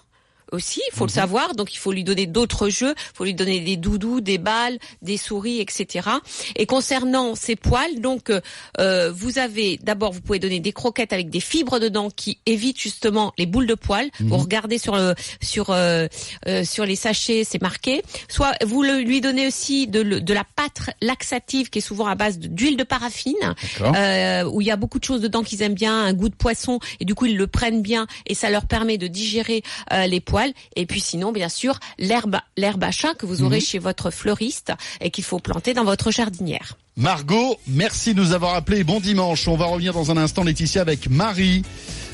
aussi, 0.53 0.81
il 0.91 0.97
faut 0.97 1.07
le 1.07 1.11
savoir. 1.11 1.55
Donc 1.55 1.75
il 1.75 1.79
faut 1.79 1.93
lui 1.93 2.05
donner 2.05 2.27
d'autres 2.27 2.69
jeux, 2.69 2.95
il 2.97 3.17
faut 3.17 3.25
lui 3.25 3.35
donner 3.35 3.61
des 3.61 3.77
doudous, 3.77 4.21
des 4.21 4.39
balles, 4.39 4.79
des 5.03 5.17
souris, 5.17 5.61
etc. 5.61 6.09
Et 6.57 6.67
concernant 6.67 7.35
ces 7.35 7.57
poils, 7.57 8.01
donc 8.01 8.33
euh, 8.79 9.13
vous 9.13 9.39
avez 9.39 9.79
d'abord 9.83 10.13
vous 10.13 10.21
pouvez 10.21 10.39
donner 10.39 10.61
des 10.61 10.73
croquettes 10.73 11.13
avec 11.13 11.31
des 11.31 11.41
fibres 11.41 11.79
dedans 11.79 12.11
qui 12.11 12.39
évitent 12.47 12.81
justement 12.81 13.33
les 13.39 13.47
boules 13.47 13.67
de 13.67 13.75
poils. 13.75 14.11
Vous 14.21 14.37
regardez 14.37 14.79
sur 14.79 14.97
le 14.97 15.15
sur 15.43 15.71
euh, 15.71 16.07
euh, 16.47 16.65
sur 16.65 16.87
les 16.87 16.97
sachets, 16.97 17.45
c'est 17.45 17.63
marqué. 17.63 18.03
Soit 18.29 18.53
vous 18.65 18.83
le, 18.83 19.01
lui 19.01 19.21
donnez 19.21 19.47
aussi 19.47 19.87
de, 19.87 20.03
de 20.03 20.35
la 20.35 20.45
pâte 20.45 20.91
laxative 21.01 21.71
qui 21.71 21.79
est 21.79 21.83
souvent 21.83 22.07
à 22.07 22.15
base 22.15 22.39
d'huile 22.39 22.77
de 22.77 22.85
paraffine 22.85 23.55
euh, 23.81 24.45
où 24.45 24.61
il 24.61 24.67
y 24.67 24.71
a 24.71 24.77
beaucoup 24.77 24.99
de 24.99 25.05
choses 25.05 25.21
dedans 25.21 25.43
qu'ils 25.43 25.63
aiment 25.63 25.75
bien, 25.75 26.05
un 26.05 26.13
goût 26.13 26.29
de 26.29 26.35
poisson, 26.35 26.79
et 27.01 27.05
du 27.05 27.15
coup 27.15 27.27
ils 27.27 27.37
le 27.37 27.47
prennent 27.47 27.83
bien, 27.83 28.07
et 28.27 28.35
ça 28.35 28.51
leur 28.51 28.67
permet 28.67 28.99
de 28.99 29.07
digérer 29.07 29.63
euh, 29.93 30.07
les 30.07 30.21
poils. 30.21 30.34
Et 30.77 30.87
puis 30.87 31.01
sinon, 31.01 31.33
bien 31.33 31.49
sûr, 31.49 31.79
l'herbe, 31.99 32.37
l'herbe 32.57 32.85
à 32.85 32.91
chat 32.91 33.15
que 33.15 33.27
vous 33.27 33.43
aurez 33.43 33.61
chez 33.61 33.79
votre 33.79 34.11
fleuriste 34.11 34.73
et 35.01 35.11
qu'il 35.11 35.25
faut 35.25 35.39
planter 35.39 35.75
dans 35.75 35.85
votre 35.85 36.11
jardinière. 36.11 36.77
Margot, 36.97 37.59
merci 37.67 38.15
de 38.15 38.21
nous 38.21 38.33
avoir 38.33 38.55
appelé. 38.55 38.85
Bon 38.85 39.01
dimanche. 39.01 39.47
On 39.49 39.57
va 39.57 39.67
revenir 39.67 39.93
dans 39.93 40.11
un 40.11 40.17
instant, 40.17 40.45
Laetitia, 40.45 40.81
avec 40.83 41.09
Marie. 41.11 41.63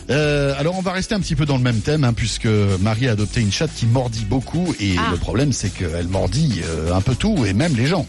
Euh, 0.09 0.55
alors 0.59 0.77
on 0.77 0.81
va 0.83 0.93
rester 0.93 1.15
un 1.15 1.21
petit 1.21 1.37
peu 1.37 1.47
dans 1.47 1.57
le 1.57 1.63
même 1.63 1.81
thème, 1.81 2.03
hein, 2.05 2.13
puisque 2.13 2.47
Marie 2.81 3.07
a 3.09 3.13
adopté 3.13 3.41
une 3.41 3.53
chatte 3.53 3.71
qui 3.77 3.87
mordit 3.87 4.25
beaucoup, 4.25 4.75
et 4.81 4.97
Ah. 4.99 5.09
le 5.13 5.17
problème 5.17 5.53
c'est 5.53 5.71
qu'elle 5.71 6.09
mordit 6.09 6.63
euh, 6.65 6.93
un 6.95 7.01
peu 7.01 7.15
tout, 7.15 7.45
et 7.47 7.53
même 7.53 7.77
les 7.77 7.87
gens. 7.87 8.07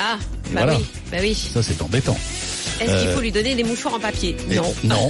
Ah, 0.00 0.16
bah 0.52 0.62
voilà. 0.62 0.76
oui, 0.76 0.84
bah 1.10 1.18
oui. 1.20 1.34
Ça 1.34 1.62
c'est 1.62 1.80
embêtant. 1.82 2.18
Est-ce 2.80 3.02
qu'il 3.04 3.10
faut 3.14 3.20
lui 3.20 3.30
donner 3.30 3.54
des 3.54 3.62
mouchoirs 3.62 3.94
en 3.94 4.00
papier 4.00 4.34
Et- 4.50 4.56
Non. 4.56 4.74
Non. 4.82 5.08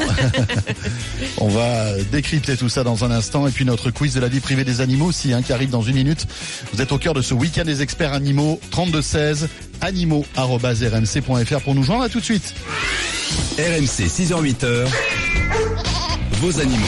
On 1.39 1.49
va 1.49 1.95
décrypter 2.11 2.57
tout 2.57 2.69
ça 2.69 2.85
dans 2.85 3.05
un 3.05 3.11
instant. 3.11 3.47
Et 3.47 3.51
puis 3.51 3.65
notre 3.65 3.91
quiz 3.91 4.13
de 4.15 4.21
la 4.21 4.29
vie 4.29 4.41
privée 4.41 4.65
des 4.65 4.81
animaux 4.83 5.07
aussi, 5.07 5.33
hein, 5.33 5.41
qui 5.43 5.53
arrive 5.55 5.71
dans 5.71 5.81
une 5.81 5.95
minute. 5.95 6.27
Vous 6.75 6.83
êtes 6.83 6.93
au 6.93 6.99
cœur 6.99 7.15
de 7.15 7.23
ce 7.23 7.33
week-end 7.33 7.65
des 7.65 7.81
experts 7.81 8.13
animaux. 8.13 8.61
3216 8.73 9.49
animaux.rmc.fr 9.81 11.61
pour 11.63 11.75
nous 11.75 11.83
joindre. 11.85 12.03
À 12.03 12.09
tout 12.11 12.21
de 12.21 12.25
suite. 12.25 12.53
RMC 13.59 14.07
6h-8h, 14.09 14.87
vos 16.41 16.61
animaux. 16.61 16.87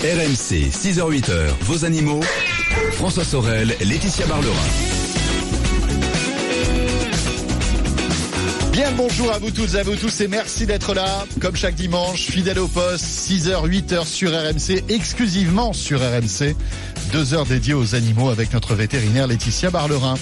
RMC 0.00 0.70
6h-8h, 0.70 1.32
vos 1.62 1.84
animaux. 1.84 2.20
François 2.92 3.24
Sorel, 3.24 3.76
Laetitia 3.80 4.26
Barlerin. 4.26 4.54
Bien 8.76 8.92
bonjour 8.94 9.32
à 9.32 9.38
vous 9.38 9.50
toutes 9.50 9.72
et 9.72 9.78
à 9.78 9.82
vous 9.84 9.96
tous 9.96 10.20
et 10.20 10.28
merci 10.28 10.66
d'être 10.66 10.92
là. 10.92 11.24
Comme 11.40 11.56
chaque 11.56 11.76
dimanche, 11.76 12.26
fidèle 12.26 12.58
au 12.58 12.68
poste, 12.68 13.06
6h, 13.06 13.66
8h 13.66 14.04
sur 14.04 14.30
RMC, 14.30 14.84
exclusivement 14.90 15.72
sur 15.72 15.98
RMC. 15.98 16.54
Deux 17.10 17.32
heures 17.32 17.46
dédiées 17.46 17.72
aux 17.72 17.94
animaux 17.94 18.28
avec 18.28 18.52
notre 18.52 18.74
vétérinaire 18.74 19.28
Laetitia 19.28 19.70
Barlerin. 19.70 20.16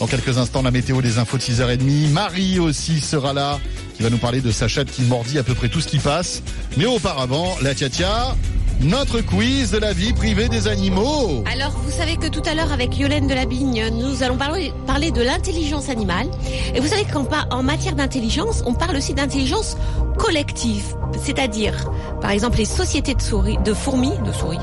Dans 0.00 0.08
quelques 0.08 0.38
instants, 0.38 0.62
la 0.62 0.72
météo 0.72 1.02
des 1.02 1.18
infos 1.18 1.36
de 1.36 1.42
6h30. 1.44 2.10
Marie 2.10 2.58
aussi 2.58 3.00
sera 3.00 3.32
là. 3.32 3.60
qui 3.94 4.02
va 4.02 4.10
nous 4.10 4.18
parler 4.18 4.40
de 4.40 4.50
sa 4.50 4.66
chatte 4.66 4.90
qui 4.90 5.02
mordit 5.02 5.38
à 5.38 5.44
peu 5.44 5.54
près 5.54 5.68
tout 5.68 5.80
ce 5.80 5.86
qui 5.86 6.00
passe. 6.00 6.42
Mais 6.76 6.86
auparavant, 6.86 7.56
la 7.62 7.76
tia 7.76 8.34
notre 8.80 9.20
quiz 9.20 9.70
de 9.70 9.78
la 9.78 9.92
vie 9.92 10.12
privée 10.12 10.48
des 10.48 10.68
animaux. 10.68 11.42
Alors, 11.50 11.70
vous 11.70 11.90
savez 11.90 12.16
que 12.16 12.26
tout 12.26 12.42
à 12.44 12.54
l'heure, 12.54 12.72
avec 12.72 12.98
Yolène 12.98 13.26
de 13.26 13.34
la 13.34 13.46
Bigne, 13.46 13.88
nous 13.92 14.22
allons 14.22 14.36
parler, 14.36 14.72
parler 14.86 15.10
de 15.10 15.22
l'intelligence 15.22 15.88
animale. 15.88 16.28
Et 16.74 16.80
vous 16.80 16.88
savez 16.88 17.04
qu'en 17.04 17.26
en 17.50 17.62
matière 17.62 17.94
d'intelligence, 17.94 18.62
on 18.66 18.74
parle 18.74 18.96
aussi 18.96 19.14
d'intelligence 19.14 19.76
collective. 20.18 20.84
C'est-à-dire, 21.22 21.90
par 22.20 22.30
exemple, 22.30 22.58
les 22.58 22.64
sociétés 22.64 23.14
de, 23.14 23.22
souris, 23.22 23.58
de 23.64 23.72
fourmis, 23.72 24.12
de 24.26 24.32
souris, 24.32 24.58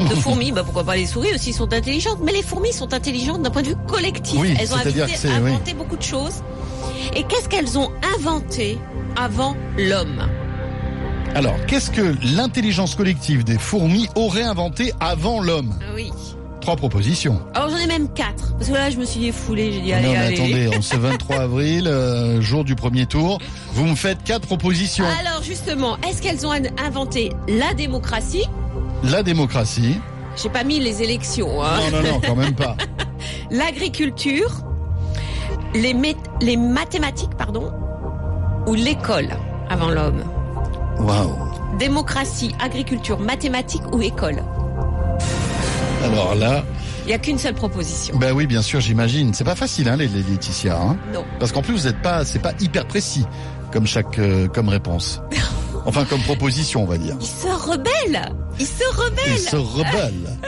de 0.00 0.14
fourmis, 0.20 0.52
bah 0.52 0.62
pourquoi 0.64 0.84
pas 0.84 0.96
les 0.96 1.06
souris 1.06 1.34
aussi 1.34 1.52
sont 1.52 1.72
intelligentes, 1.72 2.18
mais 2.22 2.32
les 2.32 2.42
fourmis 2.42 2.72
sont 2.72 2.94
intelligentes 2.94 3.42
d'un 3.42 3.50
point 3.50 3.62
de 3.62 3.68
vue 3.68 3.76
collectif. 3.86 4.40
Oui, 4.40 4.54
Elles 4.58 4.72
ont 4.72 4.78
oui. 4.84 5.30
inventé 5.30 5.74
beaucoup 5.74 5.96
de 5.96 6.02
choses. 6.02 6.42
Et 7.14 7.24
qu'est-ce 7.24 7.48
qu'elles 7.48 7.78
ont 7.78 7.90
inventé 8.16 8.78
avant 9.16 9.56
l'homme? 9.76 10.22
Alors, 11.34 11.54
qu'est-ce 11.66 11.90
que 11.90 12.14
l'intelligence 12.36 12.94
collective 12.94 13.44
des 13.44 13.58
fourmis 13.58 14.08
aurait 14.16 14.42
inventé 14.42 14.92
avant 15.00 15.40
l'homme 15.40 15.74
Oui. 15.94 16.10
Trois 16.60 16.74
propositions. 16.76 17.40
Alors 17.54 17.70
j'en 17.70 17.76
ai 17.78 17.86
même 17.86 18.08
quatre. 18.12 18.54
Parce 18.56 18.68
que 18.68 18.74
là, 18.74 18.90
je 18.90 18.96
me 18.98 19.04
suis 19.04 19.20
défoulée, 19.20 19.72
j'ai 19.72 19.80
dit 19.80 19.92
allez, 19.92 20.06
non, 20.08 20.12
mais 20.12 20.18
allez. 20.18 20.34
attendez, 20.36 20.76
en 20.76 20.82
ce 20.82 20.96
23 20.96 21.36
avril, 21.36 21.86
euh, 21.86 22.40
jour 22.42 22.64
du 22.64 22.74
premier 22.74 23.06
tour, 23.06 23.38
vous 23.72 23.84
me 23.86 23.94
faites 23.94 24.22
quatre 24.24 24.46
propositions. 24.46 25.04
Alors 25.20 25.42
justement, 25.42 25.96
est-ce 26.06 26.20
qu'elles 26.20 26.44
ont 26.46 26.50
in- 26.50 26.64
inventé 26.84 27.32
la 27.48 27.72
démocratie 27.74 28.44
La 29.04 29.22
démocratie. 29.22 29.98
J'ai 30.36 30.48
pas 30.50 30.64
mis 30.64 30.80
les 30.80 31.02
élections. 31.02 31.62
Hein. 31.64 31.78
Non, 31.90 32.02
non, 32.02 32.08
non, 32.12 32.20
quand 32.26 32.36
même 32.36 32.54
pas. 32.54 32.76
L'agriculture, 33.50 34.50
les 35.74 36.56
mathématiques, 36.56 37.34
pardon, 37.38 37.72
ou 38.66 38.74
l'école 38.74 39.30
avant 39.70 39.88
l'homme. 39.88 40.22
Waouh. 40.98 41.34
Démocratie, 41.78 42.54
agriculture, 42.60 43.18
mathématiques 43.18 43.82
ou 43.92 44.02
école. 44.02 44.42
Alors 46.04 46.34
là, 46.34 46.64
Il 47.04 47.08
n'y 47.08 47.12
a 47.14 47.18
qu'une 47.18 47.38
seule 47.38 47.54
proposition. 47.54 48.16
ben 48.18 48.32
oui, 48.32 48.46
bien 48.46 48.62
sûr, 48.62 48.80
j'imagine. 48.80 49.32
C'est 49.34 49.44
pas 49.44 49.54
facile, 49.54 49.88
hein, 49.88 49.96
les, 49.96 50.08
les 50.08 50.22
Laetitia, 50.22 50.78
hein. 50.80 50.96
Non. 51.12 51.24
Parce 51.38 51.52
qu'en 51.52 51.62
plus, 51.62 51.72
vous 51.74 51.86
êtes 51.86 52.00
pas, 52.02 52.24
c'est 52.24 52.38
pas 52.38 52.52
hyper 52.60 52.86
précis 52.86 53.24
comme 53.72 53.86
chaque, 53.86 54.18
euh, 54.18 54.48
comme 54.48 54.68
réponse. 54.68 55.20
Enfin, 55.86 56.04
comme 56.04 56.20
proposition, 56.22 56.82
on 56.82 56.86
va 56.86 56.98
dire. 56.98 57.16
Il 57.20 57.26
se 57.26 57.46
rebelle 57.48 58.32
Il 58.60 58.66
se 58.66 58.84
rebelle 58.96 59.22
Il 59.34 59.38
se 59.38 59.56
rebelle. 59.56 60.38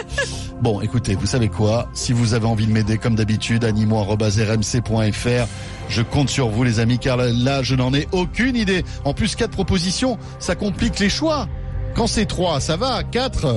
Bon, 0.62 0.80
écoutez, 0.82 1.14
vous 1.14 1.26
savez 1.26 1.48
quoi? 1.48 1.88
Si 1.94 2.12
vous 2.12 2.34
avez 2.34 2.46
envie 2.46 2.66
de 2.66 2.72
m'aider, 2.72 2.98
comme 2.98 3.14
d'habitude, 3.14 3.64
animaux.rmc.fr. 3.64 5.46
Je 5.88 6.02
compte 6.02 6.28
sur 6.28 6.48
vous, 6.50 6.62
les 6.64 6.78
amis, 6.80 6.98
car 6.98 7.16
là, 7.16 7.62
je 7.62 7.74
n'en 7.74 7.92
ai 7.94 8.06
aucune 8.12 8.56
idée. 8.56 8.84
En 9.04 9.14
plus, 9.14 9.34
quatre 9.36 9.50
propositions, 9.52 10.18
ça 10.38 10.54
complique 10.54 10.98
les 10.98 11.08
choix. 11.08 11.48
Quand 11.94 12.06
c'est 12.06 12.26
trois, 12.26 12.60
ça 12.60 12.76
va. 12.76 13.02
Quatre, 13.02 13.56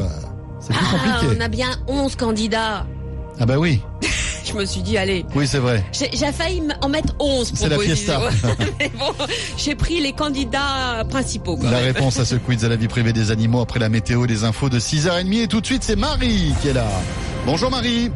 c'est 0.59 0.73
plus 0.73 0.85
Ah, 0.89 0.97
compliqué. 1.19 1.37
on 1.37 1.41
a 1.43 1.47
bien 1.47 1.69
11 1.87 2.15
candidats. 2.15 2.85
Ah 3.39 3.45
bah 3.45 3.57
oui, 3.57 3.81
Je 4.45 4.53
me 4.53 4.65
suis 4.65 4.81
dit, 4.81 4.97
allez, 4.97 5.25
oui, 5.35 5.47
c'est 5.47 5.57
vrai. 5.59 5.83
j'ai 5.93 6.09
j'ai 6.13 6.31
failli 6.31 6.61
en 6.81 6.89
mettre 6.89 7.15
11 7.19 7.53
C'est 7.55 7.69
la 7.69 7.79
fiesta. 7.79 8.19
Mais 8.79 8.89
bon, 8.89 9.13
j'ai 9.57 9.73
pris 9.75 10.01
les 10.01 10.11
candidats 10.13 11.03
principaux. 11.09 11.55
Quand 11.57 11.69
La 11.69 11.77
même. 11.81 11.85
réponse 11.95 12.19
à 12.19 12.25
ce 12.25 12.35
quiz 12.35 12.61
de 12.61 12.67
la 12.67 12.75
vie 12.75 12.87
privée 12.89 13.13
des 13.13 13.31
animaux 13.31 13.61
après 13.61 13.79
la 13.79 13.89
météo, 13.89 14.25
les 14.25 14.43
infos 14.43 14.69
de 14.69 14.79
6h30. 14.79 15.43
Et 15.43 15.47
tout 15.47 15.61
de 15.61 15.65
suite, 15.65 15.83
c'est 15.83 15.95
Marie 15.95 16.53
qui 16.61 16.67
est 16.67 16.73
là. 16.73 16.87
Bonjour 17.45 17.71
Marie, 17.71 18.11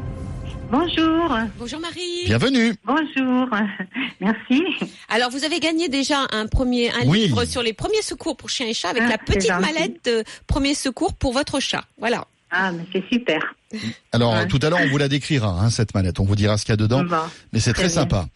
Bonjour, 0.69 1.33
Bonjour 1.57 1.79
Marie. 1.79 2.25
bienvenue. 2.25 2.75
bonjour, 2.85 3.47
merci. 4.19 4.63
Alors 5.07 5.29
vous 5.31 5.45
avez 5.45 5.61
gagné 5.61 5.87
déjà 5.87 6.27
un 6.33 6.45
premier 6.47 6.89
un 6.91 7.07
Oui. 7.07 7.19
livre 7.27 7.45
sur 7.45 7.63
les 7.63 7.71
premiers 7.71 8.01
secours 8.01 8.35
pour 8.35 8.49
chiens 8.49 8.67
et 8.67 8.73
chats 8.73 8.89
avec 8.89 9.03
Ah, 9.05 9.11
la 9.11 9.17
petite 9.17 9.49
mallette 9.49 10.03
de 10.03 10.25
premiers 10.45 10.75
secours 10.75 11.13
pour 11.13 11.31
votre 11.31 11.61
chat. 11.61 11.85
Voilà. 11.99 12.25
Ah, 12.51 12.71
mais 12.71 12.83
c'est 12.93 13.03
super. 13.11 13.39
Alors 14.13 14.33
Ouais. 14.33 14.47
tout 14.47 14.59
à 14.61 14.69
l'heure, 14.69 14.79
on 14.81 14.87
vous 14.87 14.97
la 14.97 15.09
décrira, 15.09 15.49
hein, 15.49 15.69
cette 15.69 15.93
mallette. 15.93 16.19
On 16.19 16.23
vous 16.23 16.35
dira 16.35 16.57
ce 16.57 16.63
qu'il 16.65 16.71
y 16.71 16.73
a 16.73 16.77
dedans. 16.77 17.03
Bon. 17.03 17.15
Mais 17.51 17.59
c'est 17.59 17.73
très, 17.73 17.89
sympa. 17.89 18.27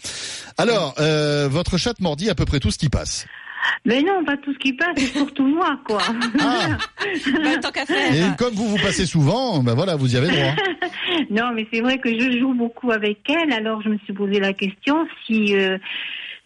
Alors, 0.58 0.96
euh, 1.00 1.48
votre 1.50 1.78
chat 1.78 1.98
mordit 2.00 2.30
à 2.30 2.36
peu 2.36 2.46
près 2.46 2.60
tout 2.60 2.72
ce 2.72 2.78
qui 2.78 2.90
passe. 2.90 3.26
Mais 3.86 4.02
non, 4.02 4.26
pas 4.26 4.38
tout 4.38 4.52
ce 4.54 4.58
qui 4.60 4.74
passe, 4.74 4.90
c'est 4.98 5.06
surtout 5.14 5.46
moi, 5.46 5.80
quoi. 5.86 6.02
Ah, 6.40 6.68
Bah, 7.44 7.58
tant 7.62 7.72
qu'à 7.72 7.86
faire. 7.86 8.14
et 8.14 8.36
comme 8.38 8.54
vous 8.54 8.68
vous 8.68 8.78
passez 8.78 9.06
souvent, 9.06 9.62
ben 9.64 9.74
voilà, 9.76 9.96
vous 9.96 10.14
y 10.14 10.18
avez 10.18 10.28
droit. 10.28 10.56
non, 11.30 11.52
mais 11.54 11.68
c'est 11.72 11.82
vrai 11.82 12.00
que 12.00 12.10
je 12.10 12.40
joue 12.40 12.54
beaucoup 12.54 12.92
avec 12.92 13.20
elle, 13.30 13.54
alors 13.54 13.82
je 13.84 13.90
me 13.90 13.98
suis 14.00 14.14
posé 14.14 14.40
la 14.40 14.54
question 14.54 15.08
si 15.26 15.56
euh, 15.56 15.78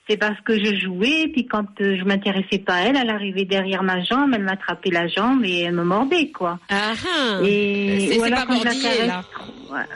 c'est 0.07 0.17
parce 0.17 0.39
que 0.41 0.57
je 0.63 0.75
jouais, 0.79 1.27
puis 1.33 1.45
quand 1.47 1.65
euh, 1.81 1.97
je 1.97 2.03
m'intéressais 2.03 2.59
pas 2.59 2.75
à 2.75 2.81
elle, 2.81 2.95
elle 2.95 3.09
arrivait 3.09 3.45
derrière 3.45 3.81
ma 3.83 4.01
jambe, 4.03 4.31
elle 4.35 4.43
m'attrapait 4.43 4.91
la 4.91 5.07
jambe 5.07 5.43
et 5.43 5.61
elle 5.61 5.73
me 5.73 5.83
mordait, 5.83 6.29
quoi. 6.31 6.59
Ah, 6.69 6.93
ah. 6.95 7.39
Et 7.43 8.07
C'est- 8.11 8.23
alors 8.23 8.39
pas 8.39 8.45
quand 8.45 8.59
je 8.59 8.65
la 8.65 8.71
caresse- 8.71 9.07
là. 9.07 9.23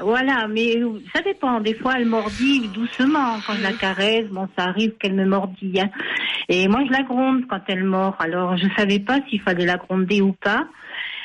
Voilà, 0.01 0.47
mais 0.49 0.73
ça 1.15 1.21
dépend. 1.21 1.61
Des 1.61 1.73
fois, 1.75 1.93
elle 1.97 2.05
mordit 2.05 2.67
doucement. 2.73 3.37
Quand 3.45 3.53
je 3.53 3.63
la 3.63 3.71
caresse, 3.73 4.25
bon, 4.29 4.47
ça 4.57 4.65
arrive 4.65 4.93
qu'elle 4.99 5.13
me 5.13 5.25
mordille. 5.25 5.79
hein. 5.79 5.89
Et 6.49 6.67
moi, 6.67 6.81
je 6.87 6.91
la 6.91 7.03
gronde 7.03 7.43
quand 7.47 7.61
elle 7.67 7.83
mord. 7.83 8.15
Alors, 8.19 8.57
je 8.57 8.65
savais 8.77 8.99
pas 8.99 9.19
s'il 9.29 9.39
fallait 9.41 9.65
la 9.65 9.77
gronder 9.77 10.21
ou 10.21 10.33
pas. 10.33 10.65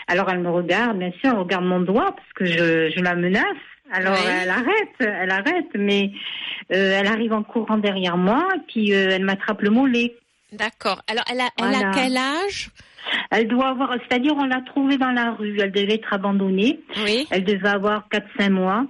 Alors, 0.06 0.28
elle 0.30 0.40
me 0.40 0.50
regarde, 0.50 0.98
bien 0.98 1.10
sûr, 1.12 1.30
elle 1.32 1.38
regarde 1.38 1.64
mon 1.64 1.80
doigt 1.80 2.14
parce 2.14 2.32
que 2.36 2.44
je, 2.44 2.92
je 2.94 3.02
la 3.02 3.14
menace. 3.14 3.42
Alors, 3.94 4.16
elle 4.16 4.50
arrête, 4.50 4.94
elle 4.98 5.30
arrête, 5.30 5.70
mais 5.74 6.10
euh, 6.72 6.98
elle 6.98 7.06
arrive 7.06 7.32
en 7.32 7.44
courant 7.44 7.78
derrière 7.78 8.16
moi, 8.16 8.48
puis 8.66 8.92
euh, 8.92 9.10
elle 9.12 9.24
m'attrape 9.24 9.62
le 9.62 9.70
mollet. 9.70 10.16
D'accord. 10.52 11.00
Alors 11.08 11.24
elle 11.30 11.40
a, 11.40 11.48
elle 11.58 11.74
a 11.74 11.92
quel 11.92 12.16
âge? 12.16 12.70
Elle 13.30 13.46
doit 13.46 13.68
avoir, 13.68 13.94
c'est-à-dire, 14.08 14.32
on 14.36 14.46
l'a 14.46 14.62
trouvée 14.62 14.96
dans 14.96 15.10
la 15.10 15.32
rue. 15.32 15.58
Elle 15.60 15.72
devait 15.72 15.94
être 15.94 16.12
abandonnée. 16.12 16.80
Oui. 17.04 17.26
Elle 17.30 17.44
devait 17.44 17.68
avoir 17.68 18.08
4-5 18.10 18.50
mois. 18.50 18.86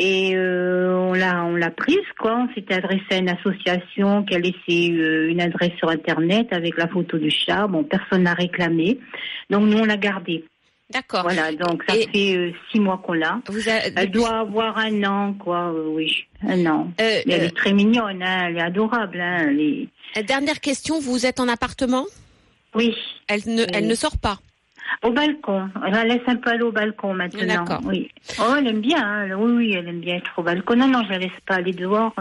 Et 0.00 0.36
euh, 0.36 0.94
on 0.96 1.12
l'a 1.12 1.44
on 1.44 1.56
l'a 1.56 1.72
prise 1.72 2.06
quoi. 2.20 2.36
On 2.36 2.54
s'était 2.54 2.74
adressé 2.74 3.04
à 3.10 3.16
une 3.16 3.30
association 3.30 4.22
qui 4.22 4.36
a 4.36 4.38
laissé 4.38 4.92
euh, 4.92 5.28
une 5.28 5.40
adresse 5.40 5.72
sur 5.76 5.88
internet 5.88 6.46
avec 6.52 6.76
la 6.78 6.86
photo 6.86 7.18
du 7.18 7.32
chat. 7.32 7.66
Bon, 7.66 7.82
personne 7.82 8.22
n'a 8.22 8.34
réclamé. 8.34 9.00
Donc 9.50 9.62
nous 9.62 9.78
on 9.78 9.84
l'a 9.84 9.96
gardée. 9.96 10.44
D'accord. 10.90 11.22
Voilà. 11.22 11.52
Donc 11.52 11.84
ça 11.86 11.94
Et- 11.96 12.08
fait 12.08 12.36
euh, 12.36 12.52
six 12.72 12.80
mois 12.80 12.98
qu'on 13.04 13.12
l'a. 13.12 13.40
Vous 13.48 13.68
a- 13.68 13.72
Elle 13.94 14.10
doit 14.10 14.38
avoir 14.38 14.78
un 14.78 15.04
an 15.04 15.34
quoi. 15.34 15.70
euh, 15.72 15.88
oui, 15.88 16.24
un 16.46 16.64
an. 16.66 16.90
Euh, 17.00 17.20
elle 17.26 17.42
est 17.44 17.56
très 17.56 17.72
mignonne. 17.74 18.22
Hein, 18.22 18.46
elle 18.48 18.56
est 18.56 18.62
adorable. 18.62 19.20
Hein, 19.20 19.48
elle 19.50 19.60
est- 19.60 20.22
dernière 20.22 20.60
question. 20.60 20.98
Vous 21.00 21.26
êtes 21.26 21.40
en 21.40 21.48
appartement? 21.48 22.06
Oui. 22.74 22.94
Elle 23.28 23.42
ne, 23.46 23.64
elle 23.74 23.86
ne 23.86 23.94
sort 23.94 24.16
pas? 24.18 24.38
Au 25.02 25.10
balcon. 25.10 25.68
Elle 25.86 25.92
la 25.92 26.04
laisse 26.04 26.22
un 26.26 26.36
peu 26.36 26.48
aller 26.50 26.62
au 26.62 26.72
balcon 26.72 27.12
maintenant. 27.12 27.46
D'accord. 27.46 27.80
Oui. 27.84 28.10
Oh, 28.40 28.54
elle 28.58 28.68
aime 28.68 28.80
bien. 28.80 29.02
hein. 29.04 29.36
Oui, 29.36 29.52
oui, 29.52 29.72
elle 29.74 29.86
aime 29.88 30.00
bien 30.00 30.16
être 30.16 30.32
au 30.38 30.42
balcon. 30.42 30.76
Non, 30.76 30.88
non, 30.88 31.02
je 31.04 31.10
la 31.10 31.18
laisse 31.18 31.30
pas 31.46 31.56
aller 31.56 31.72
dehors. 31.72 32.14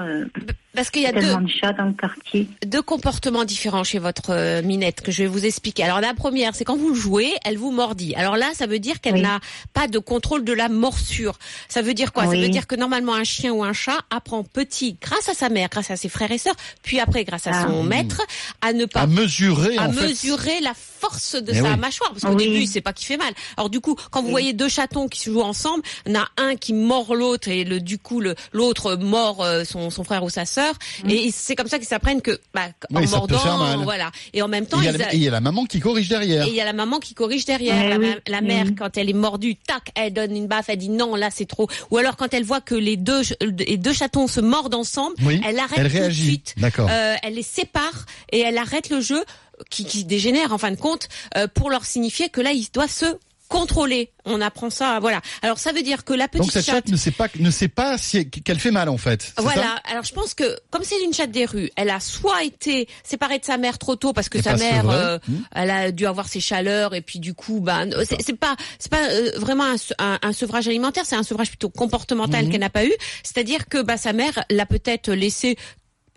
Parce 0.77 0.91
qu'il 0.91 1.01
y 1.01 1.07
a 1.07 1.11
deux, 1.11 1.21
tellement 1.21 1.41
de 1.41 1.49
chats 1.49 1.73
dans 1.73 1.85
le 1.85 1.93
quartier. 1.93 2.47
deux 2.63 2.83
comportements 2.83 3.45
différents 3.45 3.83
chez 3.83 3.97
votre 3.97 4.29
euh, 4.29 4.61
minette 4.61 5.01
que 5.01 5.11
je 5.11 5.23
vais 5.23 5.27
vous 5.27 5.43
expliquer. 5.43 5.83
Alors 5.83 6.01
la 6.01 6.13
première, 6.13 6.53
c'est 6.53 6.65
quand 6.65 6.77
vous 6.77 6.93
jouez, 6.93 7.33
elle 7.43 7.57
vous 7.57 7.71
mordit. 7.71 8.13
Alors 8.13 8.37
là, 8.37 8.45
ça 8.53 8.67
veut 8.67 8.77
dire 8.77 9.01
qu'elle 9.01 9.15
Oui. 9.15 9.21
n'a 9.23 9.39
pas 9.73 9.87
de 9.87 9.97
contrôle 9.97 10.43
de 10.43 10.53
la 10.53 10.69
morsure. 10.69 11.39
Ça 11.67 11.81
veut 11.81 11.95
dire 11.95 12.13
quoi? 12.13 12.25
Ça 12.27 12.37
veut 12.37 12.49
dire 12.49 12.67
que 12.67 12.75
normalement 12.75 13.15
un 13.15 13.23
chien 13.23 13.51
ou 13.53 13.63
un 13.63 13.73
chat 13.73 13.97
apprend 14.11 14.43
petit, 14.43 14.97
grâce 15.01 15.27
à 15.29 15.33
sa 15.33 15.49
mère, 15.49 15.69
grâce 15.69 15.89
à 15.89 15.97
ses 15.97 16.09
frères 16.09 16.31
et 16.31 16.37
sœurs, 16.37 16.55
puis 16.83 16.99
après 16.99 17.23
grâce 17.23 17.47
à 17.47 17.51
Ah. 17.55 17.65
son 17.67 17.81
maître, 17.81 18.21
à 18.61 18.71
ne 18.71 18.85
pas 18.85 19.01
À 19.01 19.07
mesurer, 19.07 19.77
à 19.79 19.87
en 19.87 19.91
fait. 19.91 20.09
mesurer 20.09 20.59
la 20.61 20.73
force 20.75 21.33
de 21.35 21.53
sa 21.53 21.63
oui. 21.73 21.77
mâchoire 21.79 22.11
parce 22.11 22.21
qu'au 22.23 22.35
Oui. 22.37 22.47
début 22.51 22.65
c'est 22.67 22.81
pas 22.81 22.93
qui 22.93 23.05
fait 23.05 23.17
mal. 23.17 23.33
Alors 23.57 23.71
du 23.71 23.79
coup 23.81 23.95
quand 24.11 24.19
vous 24.21 24.27
Oui. 24.27 24.31
voyez 24.31 24.53
deux 24.53 24.69
chatons 24.69 25.07
qui 25.07 25.21
se 25.21 25.31
jouent 25.31 25.41
ensemble, 25.41 25.81
il 26.05 26.13
y 26.13 26.17
en 26.17 26.21
a 26.21 26.27
un 26.37 26.55
qui 26.55 26.73
mord 26.73 27.15
l'autre 27.15 27.47
et 27.47 27.63
le 27.63 27.79
du 27.79 27.97
coup 27.97 28.21
l'autre 28.53 28.95
mord 28.95 29.43
euh, 29.43 29.63
son, 29.63 29.89
son 29.89 30.03
frère 30.03 30.23
ou 30.23 30.29
sa 30.29 30.45
sœur 30.45 30.66
et 31.09 31.31
c'est 31.31 31.55
comme 31.55 31.67
ça 31.67 31.77
qu'ils 31.77 31.87
s'apprennent 31.87 32.21
que 32.21 32.39
bah, 32.53 32.67
en 32.93 32.99
Oui, 32.99 33.07
ça 33.07 33.11
peut 33.13 33.17
mordant 33.19 33.39
faire 33.39 33.57
mal. 33.57 33.79
voilà 33.83 34.11
et 34.33 34.41
en 34.41 34.47
même 34.47 34.65
temps 34.65 34.79
il 34.79 34.85
y, 34.85 34.87
a 34.87 34.91
ils 34.91 34.97
la- 34.97 35.07
a- 35.07 35.13
et 35.13 35.17
il 35.17 35.23
y 35.23 35.27
a 35.27 35.31
la 35.31 35.41
maman 35.41 35.65
qui 35.65 35.79
corrige 35.79 36.07
derrière. 36.09 36.45
et 36.45 36.49
il 36.49 36.55
y 36.55 36.61
a 36.61 36.65
la 36.65 36.73
maman 36.73 36.99
qui 36.99 37.13
corrige 37.13 37.45
derrière. 37.45 37.75
Eh 37.85 37.89
la, 37.89 37.97
oui, 37.97 38.07
ma- 38.09 38.31
la 38.31 38.41
mère, 38.41 38.65
oui. 38.67 38.75
quand 38.75 38.97
elle 38.97 39.09
est 39.09 39.13
mordue, 39.13 39.55
tac, 39.55 39.91
elle 39.95 40.13
donne 40.13 40.35
une 40.35 40.47
baffe, 40.47 40.69
elle 40.69 40.77
dit 40.77 40.89
non, 40.89 41.15
là 41.15 41.29
c'est 41.31 41.45
trop. 41.45 41.67
Ou 41.91 41.97
alors 41.97 42.15
quand 42.15 42.33
elle 42.33 42.43
voit 42.43 42.61
que 42.61 42.75
les 42.75 42.97
deux, 42.97 43.21
les 43.59 43.77
deux 43.77 43.93
chatons 43.93 44.27
se 44.27 44.39
mordent 44.41 44.75
ensemble, 44.75 45.15
Oui, 45.23 45.41
elle 45.45 45.59
arrête 45.59 45.77
elle 45.77 45.87
tout 45.87 45.93
de 45.95 45.99
réagit. 46.01 46.23
suite. 46.25 46.53
D'accord. 46.57 46.87
Euh, 46.89 47.15
elle 47.23 47.35
les 47.35 47.43
sépare 47.43 48.05
et 48.31 48.39
elle 48.39 48.57
arrête 48.57 48.89
le 48.89 49.01
jeu 49.01 49.23
qui, 49.69 49.85
qui 49.85 50.03
dégénère 50.05 50.53
en 50.53 50.57
fin 50.57 50.71
de 50.71 50.75
compte 50.75 51.07
euh, 51.35 51.47
pour 51.47 51.69
leur 51.69 51.85
signifier 51.85 52.29
que 52.29 52.41
là 52.41 52.51
ils 52.51 52.67
doivent 52.73 52.91
se 52.91 53.05
contrôler. 53.47 54.11
On 54.25 54.41
apprend 54.41 54.69
ça, 54.69 54.99
voilà. 54.99 55.21
Alors 55.41 55.57
ça 55.57 55.71
veut 55.71 55.81
dire 55.83 56.03
que 56.03 56.13
la 56.13 56.27
petite 56.27 56.41
Donc 56.43 56.51
cette 56.51 56.65
chatte 56.65 56.75
chatte 56.75 56.89
ne 56.89 56.97
sait 56.97 57.11
pas, 57.11 57.27
ne 57.39 57.49
sait 57.49 57.69
pas 57.69 57.97
si 57.97 58.29
qu'elle 58.29 58.59
fait 58.59 58.71
mal 58.71 58.89
en 58.89 58.97
fait. 58.97 59.33
voilà. 59.37 59.75
Alors 59.89 60.03
je 60.03 60.13
pense 60.13 60.33
que 60.33 60.57
comme 60.69 60.83
c'est 60.83 61.01
une 61.03 61.13
chatte 61.13 61.31
des 61.31 61.45
rues, 61.45 61.69
elle 61.77 61.89
a 61.89 61.99
soit 62.01 62.43
été 62.43 62.87
séparée 63.03 63.39
de 63.39 63.45
sa 63.45 63.57
mère 63.57 63.77
trop 63.77 63.95
tôt 63.95 64.11
parce 64.13 64.27
que 64.29 64.37
Et 64.39 64.41
sa 64.41 64.55
mère, 64.57 64.89
euh, 64.89 65.17
Mmh. 65.27 65.33
elle 65.55 65.71
a 65.71 65.91
dû 65.91 66.05
avoir 66.05 66.27
ses 66.27 66.39
chaleurs 66.41 66.93
et 66.93 67.01
puis 67.01 67.19
du 67.19 67.33
coup, 67.33 67.59
bah, 67.61 67.83
c'est 68.07 68.21
c'est 68.21 68.37
pas, 68.37 68.55
c'est 68.79 68.91
pas 68.91 69.09
euh, 69.11 69.31
vraiment 69.37 69.63
un, 69.65 69.75
un- 69.99 70.19
un 70.21 70.33
sevrage 70.33 70.67
alimentaire, 70.67 71.05
c'est 71.05 71.15
un 71.15 71.23
sevrage 71.23 71.47
plutôt 71.49 71.69
comportemental 71.69 72.45
Mmh. 72.45 72.49
qu'elle 72.51 72.59
n'a 72.59 72.69
pas 72.69 72.85
eu. 72.85 72.93
C'est-à-dire 73.23 73.67
que 73.67 73.81
bah 73.81 73.97
sa 73.97 74.11
mère 74.13 74.43
l'a 74.49 74.65
peut-être 74.65 75.11
laissé 75.11 75.57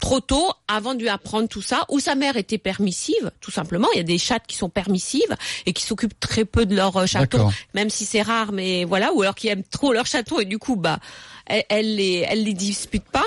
trop 0.01 0.21
tôt 0.21 0.51
avant 0.67 0.95
de 0.95 1.01
lui 1.01 1.09
apprendre 1.09 1.49
tout 1.49 1.63
ça, 1.63 1.85
ou 1.89 2.01
sa 2.01 2.15
mère 2.15 2.37
était 2.37 2.59
permissive, 2.59 3.31
tout 3.41 3.51
simplement. 3.51 3.89
Il 3.95 3.99
y 3.99 4.01
a 4.01 4.05
des 4.05 4.19
chattes 4.19 4.47
qui 4.47 4.57
sont 4.57 4.69
permissives 4.69 5.37
et 5.67 5.73
qui 5.73 5.85
s'occupent 5.85 6.19
très 6.19 6.45
peu 6.45 6.67
de 6.67 6.75
leur 6.75 6.97
euh, 6.97 7.07
D'accord. 7.13 7.53
même 7.75 7.91
si 7.91 8.05
c'est 8.05 8.23
rare, 8.23 8.53
mais 8.53 8.85
voilà, 8.85 9.13
ou 9.13 9.23
alors 9.23 9.35
qui 9.35 9.49
aiment 9.49 9.63
trop 9.63 9.93
leur 9.93 10.07
chaton 10.07 10.41
et 10.41 10.45
du 10.45 10.59
coup, 10.59 10.77
bah, 10.77 10.99
elle, 11.51 11.65
elle 11.69 11.97
les, 11.97 12.27
elle 12.29 12.45
dispute 12.55 13.05
pas. 13.05 13.27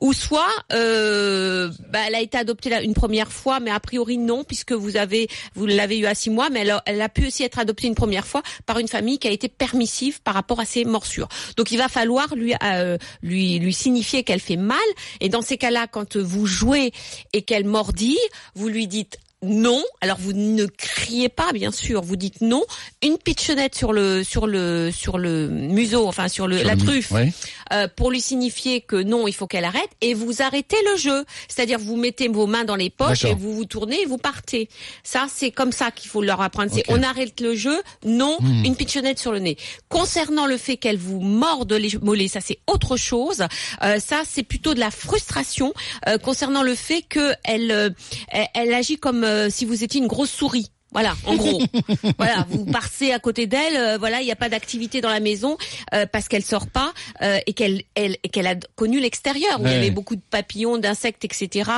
Ou 0.00 0.12
soit, 0.12 0.52
euh, 0.72 1.70
bah, 1.90 2.00
elle 2.06 2.14
a 2.14 2.20
été 2.20 2.38
adoptée 2.38 2.70
une 2.82 2.94
première 2.94 3.32
fois, 3.32 3.60
mais 3.60 3.70
a 3.70 3.80
priori 3.80 4.18
non, 4.18 4.44
puisque 4.44 4.72
vous 4.72 4.96
avez, 4.96 5.28
vous 5.54 5.66
l'avez 5.66 5.98
eu 5.98 6.06
à 6.06 6.14
six 6.14 6.30
mois, 6.30 6.50
mais 6.50 6.60
elle 6.60 6.70
a, 6.70 6.82
elle 6.86 7.02
a 7.02 7.08
pu 7.08 7.26
aussi 7.26 7.42
être 7.42 7.58
adoptée 7.58 7.86
une 7.86 7.94
première 7.94 8.26
fois 8.26 8.42
par 8.66 8.78
une 8.78 8.88
famille 8.88 9.18
qui 9.18 9.28
a 9.28 9.30
été 9.30 9.48
permissive 9.48 10.22
par 10.22 10.34
rapport 10.34 10.60
à 10.60 10.64
ses 10.64 10.84
morsures. 10.84 11.28
Donc 11.56 11.70
il 11.70 11.78
va 11.78 11.88
falloir 11.88 12.34
lui, 12.34 12.54
euh, 12.62 12.98
lui, 13.22 13.58
lui 13.58 13.72
signifier 13.72 14.22
qu'elle 14.22 14.40
fait 14.40 14.56
mal. 14.56 14.78
Et 15.20 15.28
dans 15.28 15.42
ces 15.42 15.56
cas-là, 15.56 15.86
quand 15.86 16.16
vous 16.16 16.46
jouez 16.46 16.92
et 17.32 17.42
qu'elle 17.42 17.64
mordille, 17.64 18.18
vous 18.54 18.68
lui 18.68 18.86
dites 18.86 19.18
non. 19.44 19.82
Alors 20.00 20.16
vous 20.18 20.32
ne 20.32 20.66
criez 20.66 21.28
pas, 21.28 21.52
bien 21.52 21.70
sûr. 21.70 22.02
Vous 22.02 22.16
dites 22.16 22.40
non. 22.40 22.62
Une 23.02 23.18
pitchonnette 23.18 23.74
sur 23.74 23.92
le 23.92 24.22
sur 24.24 24.46
le 24.46 24.90
sur 24.90 25.18
le 25.18 25.48
museau, 25.48 26.06
enfin 26.06 26.28
sur 26.28 26.46
le 26.46 26.58
Sur 26.58 26.66
la 26.66 26.74
le 26.74 26.80
truffe, 26.80 27.10
ouais. 27.12 27.32
euh, 27.72 27.88
pour 27.94 28.10
lui 28.10 28.20
signifier 28.20 28.80
que 28.80 28.96
non, 29.02 29.26
il 29.28 29.32
faut 29.34 29.46
qu'elle 29.46 29.64
arrête. 29.64 29.88
Et 30.00 30.14
vous 30.14 30.42
arrêtez 30.42 30.76
le 30.92 30.96
jeu. 30.98 31.24
C'est-à-dire 31.48 31.78
vous 31.78 31.96
mettez 31.96 32.28
vos 32.28 32.46
mains 32.46 32.64
dans 32.64 32.76
les 32.76 32.90
poches 32.90 33.24
et 33.24 33.34
vous 33.34 33.54
vous 33.54 33.64
tournez 33.64 34.00
et 34.02 34.06
vous 34.06 34.18
partez. 34.18 34.68
Ça, 35.02 35.26
c'est 35.32 35.50
comme 35.50 35.72
ça 35.72 35.90
qu'il 35.90 36.10
faut 36.10 36.22
leur 36.22 36.40
apprendre. 36.40 36.70
C'est 36.72 36.84
on 36.88 37.02
arrête 37.02 37.40
le 37.40 37.54
jeu. 37.54 37.82
Non, 38.04 38.36
Hmm. 38.40 38.64
une 38.64 38.76
pitchonnette 38.76 39.18
sur 39.18 39.32
le 39.32 39.38
nez. 39.38 39.56
Concernant 39.88 40.46
le 40.46 40.56
fait 40.56 40.76
qu'elle 40.76 40.96
vous 40.98 41.20
morde 41.20 41.72
les 41.72 41.90
mollets, 42.02 42.28
ça 42.28 42.40
c'est 42.40 42.58
autre 42.66 42.96
chose. 42.96 43.42
Euh, 43.82 43.98
ça 44.00 44.22
c'est 44.28 44.42
plutôt 44.42 44.74
de 44.74 44.80
la 44.80 44.90
frustration 44.90 45.72
euh, 46.08 46.18
concernant 46.18 46.62
le 46.62 46.74
fait 46.74 47.02
que 47.02 47.32
elle, 47.44 47.70
euh, 47.70 47.90
elle 48.28 48.46
elle 48.54 48.74
agit 48.74 48.96
comme 48.98 49.24
euh, 49.34 49.50
si 49.50 49.64
vous 49.64 49.84
étiez 49.84 50.00
une 50.00 50.06
grosse 50.08 50.30
souris. 50.30 50.70
Voilà, 50.92 51.16
en 51.26 51.34
gros. 51.34 51.60
voilà, 52.18 52.46
vous 52.48 52.64
partez 52.66 53.12
à 53.12 53.18
côté 53.18 53.48
d'elle. 53.48 53.76
euh, 53.76 53.98
voilà, 53.98 54.20
il 54.20 54.26
n'y 54.26 54.30
a 54.30 54.36
pas 54.36 54.48
d'activité 54.48 55.00
dans 55.00 55.08
la 55.08 55.18
maison 55.18 55.56
euh, 55.92 56.06
parce 56.06 56.28
qu'elle 56.28 56.44
sort 56.44 56.68
pas 56.68 56.92
euh, 57.20 57.40
et 57.48 57.52
qu'elle 57.52 57.82
elle, 57.96 58.16
et 58.22 58.28
qu'elle 58.28 58.46
a 58.46 58.54
connu 58.76 59.00
l'extérieur 59.00 59.60
où 59.60 59.66
il 59.66 59.72
y 59.72 59.74
avait 59.74 59.90
beaucoup 59.90 60.14
de 60.14 60.20
papillons, 60.30 60.78
d'insectes, 60.78 61.24
etc. 61.24 61.68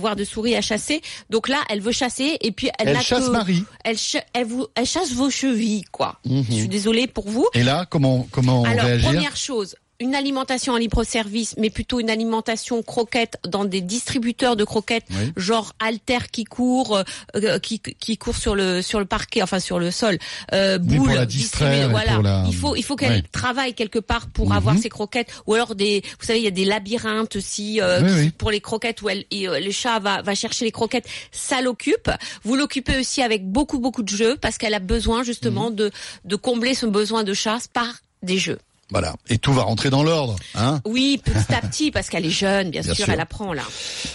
voire 0.00 0.16
de 0.16 0.24
souris 0.24 0.56
à 0.56 0.60
chasser. 0.60 1.02
Donc 1.30 1.46
là, 1.48 1.58
elle 1.70 1.80
veut 1.80 1.92
chasser 1.92 2.36
et 2.40 2.50
puis 2.50 2.68
elle, 2.80 2.88
Elle 2.88 3.00
chasse 3.00 3.26
que- 3.26 3.30
Marie. 3.30 3.62
Elle, 3.84 3.96
elle, 4.34 4.46
vous, 4.46 4.66
elle 4.74 4.86
chasse 4.86 5.12
vos 5.12 5.30
chevilles, 5.30 5.84
quoi. 5.92 6.18
Mhm. 6.26 6.44
Je 6.50 6.54
suis 6.56 6.68
désolée 6.68 7.06
pour 7.06 7.28
vous. 7.28 7.46
Et 7.54 7.62
là, 7.62 7.86
comment 7.88 8.26
comment 8.32 8.64
Alors, 8.64 8.86
réagir 8.86 9.10
première 9.12 9.36
chose, 9.36 9.76
une 10.00 10.14
alimentation 10.14 10.74
en 10.74 10.76
libre-service, 10.76 11.56
mais 11.58 11.70
plutôt 11.70 11.98
une 11.98 12.08
alimentation 12.10 12.82
croquette 12.82 13.36
dans 13.48 13.64
des 13.64 13.80
distributeurs 13.80 14.54
de 14.54 14.62
croquettes, 14.64 15.06
Oui. 15.10 15.32
genre 15.36 15.72
Alter 15.80 16.18
qui 16.30 16.44
court, 16.44 16.96
euh, 16.98 17.02
euh, 17.34 17.58
qui, 17.58 17.80
qui 17.80 18.16
court 18.16 18.36
sur 18.36 18.54
le 18.54 18.80
sur 18.80 19.00
le 19.00 19.06
parquet, 19.06 19.42
enfin 19.42 19.58
sur 19.58 19.80
le 19.80 19.90
sol. 19.90 20.18
Euh, 20.52 20.78
boule, 20.78 21.12
la 21.14 21.26
distraire 21.26 21.90
voilà. 21.90 22.20
la- 22.22 22.44
Il 22.46 22.54
faut 22.54 22.76
il 22.76 22.84
faut 22.84 22.94
qu'elle 22.94 23.10
Ouais. 23.12 23.22
travaille 23.32 23.74
quelque 23.74 23.98
part 23.98 24.28
pour 24.28 24.46
Mhm. 24.50 24.52
avoir 24.56 24.78
ses 24.78 24.88
croquettes, 24.88 25.30
ou 25.48 25.54
alors 25.54 25.74
des, 25.74 26.02
vous 26.20 26.24
savez, 26.26 26.38
il 26.38 26.44
y 26.44 26.48
a 26.48 26.52
des 26.52 26.64
labyrinthes 26.64 27.34
aussi 27.34 27.80
euh, 27.80 28.00
Oui, 28.02 28.10
oui. 28.26 28.30
pour 28.30 28.50
les 28.52 28.60
croquettes 28.60 29.02
où 29.02 29.08
elle, 29.08 29.24
et, 29.32 29.48
euh, 29.48 29.58
le 29.58 29.70
chat 29.72 29.98
va 29.98 30.22
va 30.22 30.34
chercher 30.36 30.64
les 30.64 30.70
croquettes. 30.72 31.08
Ça 31.32 31.60
l'occupe. 31.60 32.08
Vous 32.44 32.54
l'occupez 32.54 32.98
aussi 32.98 33.20
avec 33.22 33.44
beaucoup 33.50 33.80
beaucoup 33.80 34.02
de 34.04 34.08
jeux 34.10 34.36
parce 34.40 34.58
qu'elle 34.58 34.74
a 34.74 34.78
besoin 34.80 35.18
Mhm. 35.20 35.24
justement 35.24 35.70
de 35.72 35.90
de 36.24 36.36
combler 36.36 36.74
son 36.74 36.86
besoin 36.88 37.24
de 37.24 37.34
chasse 37.34 37.66
par 37.66 37.92
des 38.22 38.38
jeux. 38.38 38.58
Voilà. 38.90 39.14
Et 39.28 39.36
tout 39.36 39.52
va 39.52 39.62
rentrer 39.62 39.90
dans 39.90 40.02
l'ordre, 40.02 40.36
hein 40.54 40.80
Oui, 40.86 41.20
petit 41.22 41.52
à 41.54 41.60
petit, 41.60 41.90
parce 41.90 42.08
qu'elle 42.08 42.24
est 42.24 42.30
jeune, 42.30 42.70
bien, 42.70 42.80
Bien 42.80 42.94
sûr, 42.94 43.04
sûr. 43.04 43.12
elle 43.14 43.20
apprend 43.20 43.52
là. 43.52 43.62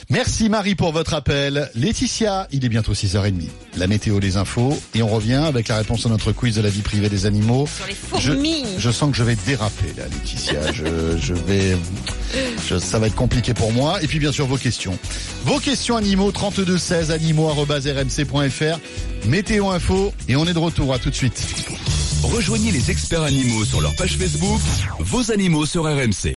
Merci 0.09 0.49
Marie 0.49 0.73
pour 0.73 0.91
votre 0.91 1.13
appel. 1.13 1.69
Laetitia, 1.75 2.47
il 2.51 2.65
est 2.65 2.69
bientôt 2.69 2.93
6h30. 2.93 3.43
La 3.77 3.85
météo, 3.87 4.17
les 4.19 4.35
infos. 4.37 4.75
Et 4.95 5.03
on 5.03 5.07
revient 5.07 5.33
avec 5.45 5.67
la 5.67 5.77
réponse 5.77 6.05
à 6.07 6.09
notre 6.09 6.31
quiz 6.31 6.55
de 6.55 6.61
la 6.61 6.69
vie 6.69 6.81
privée 6.81 7.09
des 7.09 7.25
animaux. 7.27 7.67
Sur 7.67 7.85
les 7.85 7.93
fourmis. 7.93 8.65
Je 8.79 8.89
sens 8.89 9.11
que 9.11 9.17
je 9.17 9.23
vais 9.23 9.35
déraper 9.45 9.93
là, 9.97 10.05
Laetitia. 10.11 10.71
je, 10.71 11.17
je 11.19 11.33
vais, 11.35 11.77
je- 12.67 12.79
ça 12.79 12.97
va 12.97 13.07
être 13.07 13.15
compliqué 13.15 13.53
pour 13.53 13.71
moi. 13.73 14.01
Et 14.01 14.07
puis 14.07 14.17
bien 14.17 14.31
sûr 14.31 14.47
vos 14.47 14.57
questions. 14.57 14.97
Vos 15.45 15.59
questions 15.59 15.97
animaux 15.97 16.31
32 16.31 16.77
16 16.79 17.11
animaux@rmc.fr. 17.11 18.79
Météo 19.27 19.69
info 19.69 20.13
et 20.27 20.35
on 20.35 20.45
est 20.45 20.53
de 20.53 20.59
retour. 20.59 20.93
À 20.93 20.99
tout 20.99 21.09
de 21.09 21.15
suite. 21.15 21.45
Rejoignez 22.23 22.71
les 22.71 22.89
experts 22.89 23.23
animaux 23.23 23.65
sur 23.65 23.81
leur 23.81 23.93
page 23.95 24.17
Facebook, 24.17 24.59
vos 24.99 25.31
animaux 25.31 25.65
sur 25.65 25.83
RMC. 25.83 26.33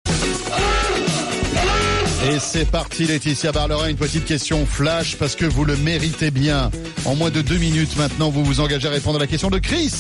Et 2.27 2.39
c'est 2.39 2.65
parti 2.65 3.05
Laetitia 3.05 3.51
Barlerin, 3.51 3.89
une 3.89 3.95
petite 3.95 4.25
question 4.25 4.65
flash 4.65 5.15
parce 5.15 5.35
que 5.35 5.45
vous 5.45 5.63
le 5.63 5.75
méritez 5.77 6.31
bien. 6.31 6.71
En 7.05 7.15
moins 7.15 7.29
de 7.29 7.41
deux 7.41 7.57
minutes 7.57 7.95
maintenant, 7.98 8.31
vous 8.31 8.43
vous 8.43 8.59
engagez 8.61 8.87
à 8.87 8.91
répondre 8.91 9.17
à 9.17 9.19
la 9.19 9.27
question 9.27 9.50
de 9.50 9.59
Chris. 9.59 9.93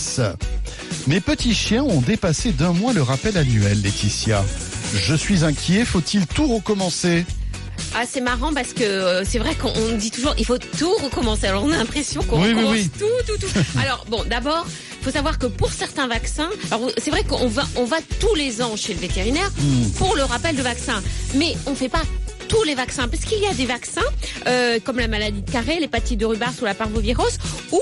Mes 1.07 1.21
petits 1.21 1.53
chiens 1.53 1.83
ont 1.83 2.01
dépassé 2.01 2.51
d'un 2.51 2.73
mois 2.73 2.93
le 2.93 3.03
rappel 3.03 3.37
annuel, 3.37 3.79
Laetitia. 3.83 4.43
Je 4.95 5.13
suis 5.13 5.43
inquiet, 5.45 5.85
faut-il 5.85 6.25
tout 6.25 6.47
recommencer? 6.47 7.25
Ah, 7.93 8.03
c'est 8.09 8.21
marrant 8.21 8.53
parce 8.53 8.73
que 8.73 8.83
euh, 8.83 9.23
c'est 9.25 9.37
vrai 9.39 9.53
qu'on 9.55 9.71
on 9.71 9.95
dit 9.97 10.09
toujours 10.11 10.33
il 10.37 10.45
faut 10.45 10.57
tout 10.57 10.93
recommencer. 11.03 11.47
Alors 11.47 11.63
on 11.63 11.71
a 11.71 11.77
l'impression 11.77 12.23
qu'on 12.23 12.41
Oui, 12.41 12.47
oui, 12.47 12.53
recommence 12.53 12.73
oui. 12.73 12.89
tout, 12.97 13.05
tout, 13.33 13.37
tout. 13.47 13.59
Alors 13.79 14.05
bon, 14.09 14.23
d'abord, 14.29 14.65
faut 15.05 15.11
savoir 15.11 15.37
que 15.37 15.45
pour 15.45 15.71
certains 15.71 16.07
vaccins, 16.07 16.49
c'est 16.97 17.11
vrai 17.11 17.23
qu'on 17.23 17.47
va, 17.47 17.63
on 17.75 17.85
va 17.85 17.97
tous 18.19 18.33
les 18.33 18.63
ans 18.63 18.75
chez 18.75 18.93
le 18.95 18.99
vétérinaire 18.99 19.51
Hmm. 19.55 19.91
pour 19.97 20.15
le 20.15 20.23
rappel 20.23 20.55
de 20.55 20.61
vaccin, 20.63 21.01
mais 21.35 21.53
on 21.67 21.75
fait 21.75 21.89
pas 21.89 22.01
tous 22.47 22.63
les 22.63 22.73
vaccins 22.75 23.07
parce 23.07 23.23
qu'il 23.23 23.39
y 23.39 23.45
a 23.45 23.53
des 23.53 23.65
vaccins 23.65 24.01
euh, 24.47 24.79
comme 24.83 24.97
la 24.99 25.07
maladie 25.07 25.41
de 25.41 25.49
Carré, 25.49 25.79
l'hépatite 25.79 26.19
de 26.19 26.25
Rubars 26.25 26.53
ou 26.61 26.65
la 26.65 26.73
parvovirose 26.73 27.37
où 27.71 27.79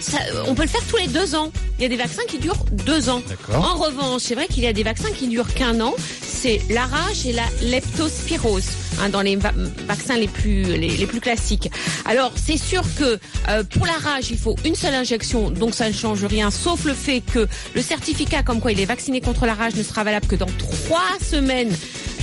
ça, 0.00 0.18
on 0.46 0.54
peut 0.54 0.62
le 0.62 0.68
faire 0.68 0.82
tous 0.88 0.96
les 0.96 1.08
deux 1.08 1.34
ans. 1.34 1.50
Il 1.78 1.82
y 1.82 1.86
a 1.86 1.88
des 1.88 1.96
vaccins 1.96 2.22
qui 2.28 2.38
durent 2.38 2.64
deux 2.86 3.08
ans. 3.08 3.22
En 3.52 3.74
revanche, 3.76 4.22
c'est 4.22 4.34
vrai 4.34 4.46
qu'il 4.46 4.62
y 4.62 4.66
a 4.66 4.72
des 4.72 4.82
vaccins 4.82 5.10
qui 5.12 5.28
durent 5.28 5.52
qu'un 5.54 5.80
an. 5.80 5.94
C'est 6.22 6.60
la 6.70 6.86
rage 6.86 7.26
et 7.26 7.32
la 7.32 7.44
leptospirose 7.62 8.64
hein, 9.00 9.08
dans 9.08 9.22
les 9.22 9.36
va- 9.36 9.52
vaccins 9.86 10.16
les 10.16 10.28
plus 10.28 10.62
les, 10.64 10.88
les 10.88 11.06
plus 11.06 11.20
classiques. 11.20 11.70
Alors 12.04 12.32
c'est 12.36 12.56
sûr 12.58 12.82
que 12.98 13.18
euh, 13.48 13.64
pour 13.64 13.86
la 13.86 13.92
rage, 13.94 14.30
il 14.30 14.38
faut 14.38 14.56
une 14.64 14.74
seule 14.74 14.94
injection, 14.94 15.50
donc 15.50 15.74
ça 15.74 15.88
ne 15.88 15.94
change 15.94 16.24
rien, 16.24 16.50
sauf 16.50 16.84
le 16.84 16.94
fait 16.94 17.20
que 17.20 17.46
le 17.74 17.82
certificat 17.82 18.42
comme 18.42 18.60
quoi 18.60 18.72
il 18.72 18.80
est 18.80 18.84
vacciné 18.86 19.20
contre 19.20 19.46
la 19.46 19.54
rage 19.54 19.74
ne 19.74 19.82
sera 19.82 20.04
valable 20.04 20.26
que 20.26 20.36
dans 20.36 20.50
trois 20.58 21.08
semaines 21.22 21.70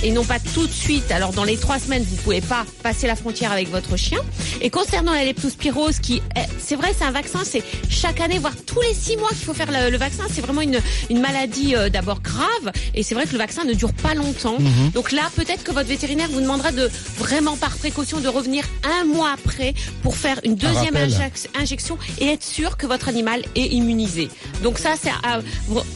et 0.04 0.12
non 0.12 0.24
pas 0.24 0.38
tout 0.38 0.66
de 0.66 0.72
suite. 0.72 1.10
Alors 1.10 1.32
dans 1.32 1.42
les 1.44 1.56
trois 1.56 1.78
semaines, 1.80 2.04
vous 2.08 2.16
pouvez 2.16 2.40
pas 2.40 2.64
passer 2.84 3.06
la 3.08 3.16
frontière 3.16 3.50
avec 3.50 3.68
votre 3.70 3.96
chien. 3.96 4.20
Et 4.60 4.70
concernant 4.70 5.12
la 5.12 5.24
leptospirose, 5.24 5.98
qui 5.98 6.22
est- 6.36 6.48
c'est 6.64 6.76
vrai, 6.76 6.94
c'est 6.96 7.04
un 7.04 7.10
vaccin, 7.10 7.40
c'est 7.44 7.62
chaque 7.90 8.20
année, 8.20 8.38
voire 8.38 8.54
tous 8.64 8.80
les 8.80 8.94
six 8.94 9.16
mois 9.16 9.28
qu'il 9.30 9.38
faut 9.44 9.54
faire 9.54 9.70
le, 9.72 9.90
le 9.90 9.96
vaccin. 9.98 10.24
C'est 10.32 10.40
vraiment 10.40 10.60
une, 10.60 10.80
une 11.10 11.20
maladie 11.20 11.74
euh, 11.74 11.88
d'abord 11.88 12.20
grave, 12.20 12.72
et 12.94 13.02
c'est 13.02 13.14
vrai 13.16 13.24
que 13.26 13.32
le 13.32 13.38
vaccin 13.38 13.64
ne 13.64 13.72
dure 13.74 13.92
pas 13.92 14.14
longtemps. 14.14 14.58
Donc 14.94 15.10
là, 15.10 15.22
peut-être 15.34 15.64
que 15.64 15.72
votre 15.72 15.88
vétérinaire 15.88 16.28
vous 16.30 16.40
demandera 16.40 16.67
de 16.72 16.90
vraiment 17.16 17.56
par 17.56 17.76
précaution 17.76 18.20
de 18.20 18.28
revenir 18.28 18.64
un 18.84 19.04
mois 19.04 19.32
après 19.32 19.74
pour 20.02 20.16
faire 20.16 20.40
une 20.44 20.54
deuxième 20.54 20.96
injection 21.54 21.98
et 22.20 22.26
être 22.26 22.44
sûr 22.44 22.76
que 22.76 22.86
votre 22.86 23.08
animal 23.08 23.42
est 23.54 23.66
immunisé. 23.66 24.28
Donc 24.62 24.78
ça, 24.78 24.94
c'est 25.00 25.10
à, 25.10 25.40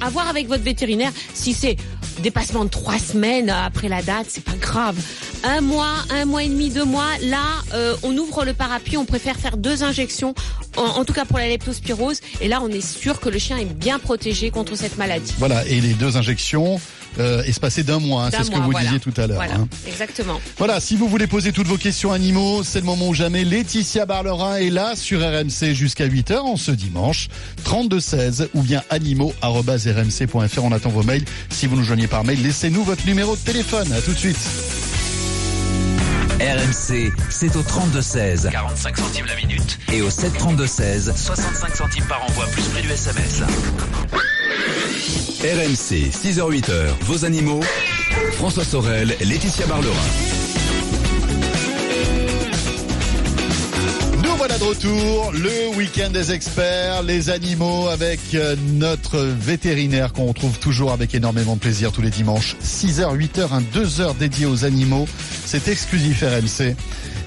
à 0.01 0.11
voir 0.11 0.29
avec 0.29 0.49
votre 0.49 0.63
vétérinaire. 0.63 1.13
Si 1.35 1.53
c'est 1.53 1.77
dépassement 2.23 2.65
de 2.65 2.71
trois 2.71 2.99
semaines 2.99 3.51
après 3.51 3.89
la 3.89 4.03
date, 4.03 4.27
c'est 4.29 4.45
pas 4.45 4.57
grave. 4.61 4.97
Un 5.45 5.61
mois, 5.61 5.95
un 6.11 6.25
mois 6.25 6.45
et 6.45 6.49
demi, 6.49 6.71
deux 6.71 6.85
mois, 6.85 7.09
là, 7.23 7.43
euh, 7.75 7.97
on 8.03 8.17
ouvre 8.17 8.45
le 8.45 8.53
parapluie, 8.53 8.97
on 8.97 9.05
préfère 9.05 9.37
faire 9.37 9.57
deux 9.57 9.83
injections, 9.83 10.35
en, 10.77 10.83
en 10.83 11.05
tout 11.05 11.13
cas 11.13 11.25
pour 11.25 11.39
la 11.39 11.49
leptospirose, 11.49 12.21
et 12.41 12.49
là, 12.49 12.61
on 12.63 12.69
est 12.69 12.87
sûr 12.87 13.19
que 13.19 13.29
le 13.29 13.39
chien 13.39 13.57
est 13.59 13.65
bien 13.65 13.99
protégé 13.99 14.51
contre 14.51 14.77
cette 14.77 14.99
maladie. 14.99 15.33
Voilà, 15.39 15.67
et 15.67 15.81
les 15.81 15.95
deux 15.95 16.17
injections 16.17 16.81
euh, 17.18 17.42
espacées 17.44 17.83
d'un 17.83 17.98
mois, 17.98 18.27
hein, 18.27 18.31
c'est 18.31 18.44
ce 18.44 18.51
que 18.51 18.57
mois, 18.57 18.64
vous 18.64 18.70
voilà. 18.72 18.87
disiez 18.87 19.01
tout 19.01 19.12
à 19.20 19.27
l'heure. 19.27 19.37
Voilà, 19.37 19.55
hein. 19.55 19.68
exactement. 19.87 20.40
Voilà, 20.59 20.81
si 20.81 20.96
vous 20.96 21.09
voulez 21.09 21.27
poser 21.27 21.53
toutes 21.53 21.66
vos 21.66 21.77
questions 21.77 22.12
animaux, 22.12 22.62
c'est 22.64 22.81
le 22.81 22.87
moment 22.87 23.09
ou 23.09 23.14
jamais. 23.14 23.44
Laetitia 23.44 24.07
Barlerin 24.07 24.57
est 24.57 24.70
là 24.70 24.94
sur 24.96 25.20
RMC 25.20 25.75
jusqu'à 25.75 26.07
8h 26.07 26.38
en 26.38 26.57
ce 26.57 26.70
dimanche, 26.70 27.29
3216 27.64 28.48
ou 28.55 28.62
bien 28.62 28.83
animaux.rmc.fr. 28.90 30.64
On 30.64 30.72
attend 30.72 30.90
vos 30.90 31.03
mails. 31.03 31.25
Si 31.51 31.66
vous 31.66 31.77
nous 31.77 31.85
joignez 31.85 32.07
par 32.07 32.25
mail, 32.25 32.42
laissez-nous 32.42 32.85
votre 32.85 33.07
numéro 33.07 33.37
de 33.37 33.40
téléphone. 33.40 33.92
À 33.92 34.01
tout 34.01 34.12
de 34.12 34.18
suite. 34.18 35.02
RMC, 36.43 37.13
c'est 37.31 37.55
au 37.55 37.63
32-16. 37.63 38.51
45 38.51 38.97
centimes 38.97 39.27
la 39.27 39.37
minute. 39.37 39.79
Et 39.93 40.03
au 40.03 40.09
732-16. 40.09 41.17
65 41.17 41.77
centimes 41.77 42.05
par 42.09 42.25
envoi, 42.25 42.47
plus 42.47 42.65
prix 42.65 42.83
du 42.83 42.91
SMS. 42.91 43.43
RMC, 45.41 46.11
6h-8h, 46.11 46.89
vos 47.03 47.25
animaux. 47.25 47.61
François 48.33 48.65
Sorel, 48.65 49.17
Laetitia 49.21 49.67
Barlerin. 49.67 50.42
Voilà 54.43 54.59
de 54.59 54.65
retour, 54.65 55.31
le 55.35 55.77
week-end 55.77 56.11
des 56.11 56.33
experts, 56.33 57.05
les 57.05 57.31
animaux 57.31 57.87
avec 57.87 58.19
euh, 58.35 58.57
notre 58.73 59.21
vétérinaire 59.21 60.13
qu'on 60.13 60.27
retrouve 60.27 60.59
toujours 60.59 60.91
avec 60.91 61.15
énormément 61.15 61.55
de 61.55 61.61
plaisir 61.61 61.93
tous 61.93 62.03
les 62.03 62.11
dimanches. 62.11 62.57
6h, 62.61 63.17
8h, 63.17 63.53
un 63.53 63.61
2h 63.61 64.17
dédié 64.17 64.47
aux 64.47 64.65
animaux. 64.65 65.07
C'est 65.47 65.69
exclusif 65.69 66.25
RMC. 66.25 66.75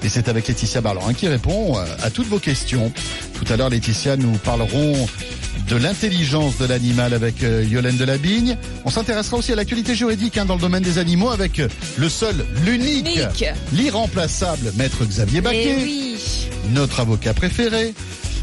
Et 0.04 0.10
c'est 0.10 0.28
avec 0.28 0.46
Laetitia 0.46 0.82
Barlorin 0.82 1.14
qui 1.14 1.26
répond 1.26 1.78
euh, 1.78 1.86
à 2.02 2.10
toutes 2.10 2.26
vos 2.26 2.38
questions. 2.38 2.92
Tout 3.32 3.50
à 3.50 3.56
l'heure, 3.56 3.70
Laetitia, 3.70 4.18
nous 4.18 4.32
parlerons 4.36 5.08
de 5.70 5.76
l'intelligence 5.76 6.58
de 6.58 6.66
l'animal 6.66 7.14
avec 7.14 7.42
euh, 7.42 7.64
Yolène 7.66 7.96
Delabigne. 7.96 8.58
On 8.84 8.90
s'intéressera 8.90 9.38
aussi 9.38 9.52
à 9.52 9.56
l'actualité 9.56 9.94
juridique 9.94 10.36
hein, 10.36 10.44
dans 10.44 10.56
le 10.56 10.60
domaine 10.60 10.82
des 10.82 10.98
animaux 10.98 11.30
avec 11.30 11.62
le 11.96 12.08
seul, 12.10 12.44
l'unique, 12.66 13.06
Unique. 13.06 13.44
l'irremplaçable 13.72 14.70
maître 14.76 15.02
Xavier 15.06 15.38
Eh 15.38 15.40
Baquet. 15.40 16.05
Notre 16.72 17.00
avocat 17.00 17.34
préféré. 17.34 17.94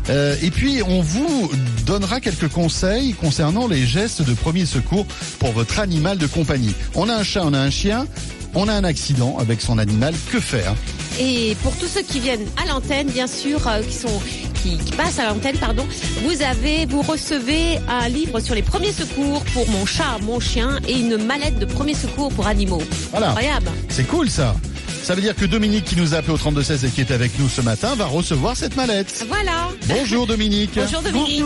Euh, 0.10 0.36
et 0.42 0.52
puis, 0.52 0.82
on 0.84 1.02
vous 1.02 1.50
donnera 1.86 2.20
quelques 2.20 2.50
conseils 2.50 3.14
concernant 3.14 3.68
les 3.68 3.86
gestes 3.86 4.22
de 4.22 4.34
premier 4.34 4.66
secours 4.66 5.06
pour 5.40 5.52
votre 5.52 5.80
animal 5.80 6.18
de 6.18 6.28
compagnie. 6.28 6.74
On 6.96 7.10
a 7.10 7.16
un 7.16 7.24
chat, 7.24 7.44
on 7.46 7.54
a 7.54 7.60
un 7.60 7.70
chien, 7.70 8.06
on 8.54 8.68
a 8.68 8.74
un 8.74 8.84
accident 8.84 9.38
avec 9.40 9.62
son 9.62 9.78
animal. 9.78 10.14
Que 10.32 10.40
faire? 10.40 10.74
Et 11.20 11.56
pour 11.64 11.76
tous 11.78 11.88
ceux 11.88 12.02
qui 12.02 12.20
viennent 12.20 12.48
à 12.62 12.68
l'antenne, 12.68 13.08
bien 13.08 13.28
sûr, 13.28 13.66
euh, 13.68 13.82
qui 13.82 13.96
sont 13.96 14.22
qui, 14.64 14.78
qui 14.78 14.94
passent 14.94 15.20
à 15.20 15.28
l'antenne, 15.28 15.58
pardon, 15.58 15.86
vous 16.24 16.42
avez, 16.42 16.86
vous 16.86 17.02
recevez 17.02 17.80
un 17.88 18.08
livre 18.08 18.40
sur 18.40 18.56
les 18.56 18.62
premiers 18.62 18.94
secours 18.94 19.44
pour 19.54 19.70
mon 19.70 19.86
chat, 19.86 20.18
mon 20.22 20.40
chien 20.40 20.80
et 20.88 21.00
une 21.00 21.18
mallette 21.18 21.60
de 21.60 21.66
premiers 21.66 21.94
secours 21.94 22.30
pour 22.30 22.48
animaux. 22.48 22.82
Voilà. 23.12 23.30
Incroyable. 23.30 23.70
C'est 23.90 24.08
cool 24.08 24.30
ça. 24.30 24.56
Ça 25.04 25.16
veut 25.16 25.22
dire 25.22 25.36
que 25.36 25.46
Dominique, 25.46 25.84
qui 25.86 25.98
nous 25.98 26.14
a 26.14 26.18
appelé 26.20 26.34
au 26.34 26.38
3216 26.38 26.86
et 26.86 26.90
qui 26.90 27.02
est 27.02 27.12
avec 27.12 27.38
nous 27.38 27.50
ce 27.50 27.60
matin, 27.62 27.94
va 27.96 28.06
recevoir 28.06 28.56
cette 28.56 28.76
mallette. 28.78 29.26
Voilà. 29.28 29.70
Bonjour 29.88 30.26
Dominique. 30.26 30.72
Bonjour 30.76 31.02
Dominique. 31.02 31.44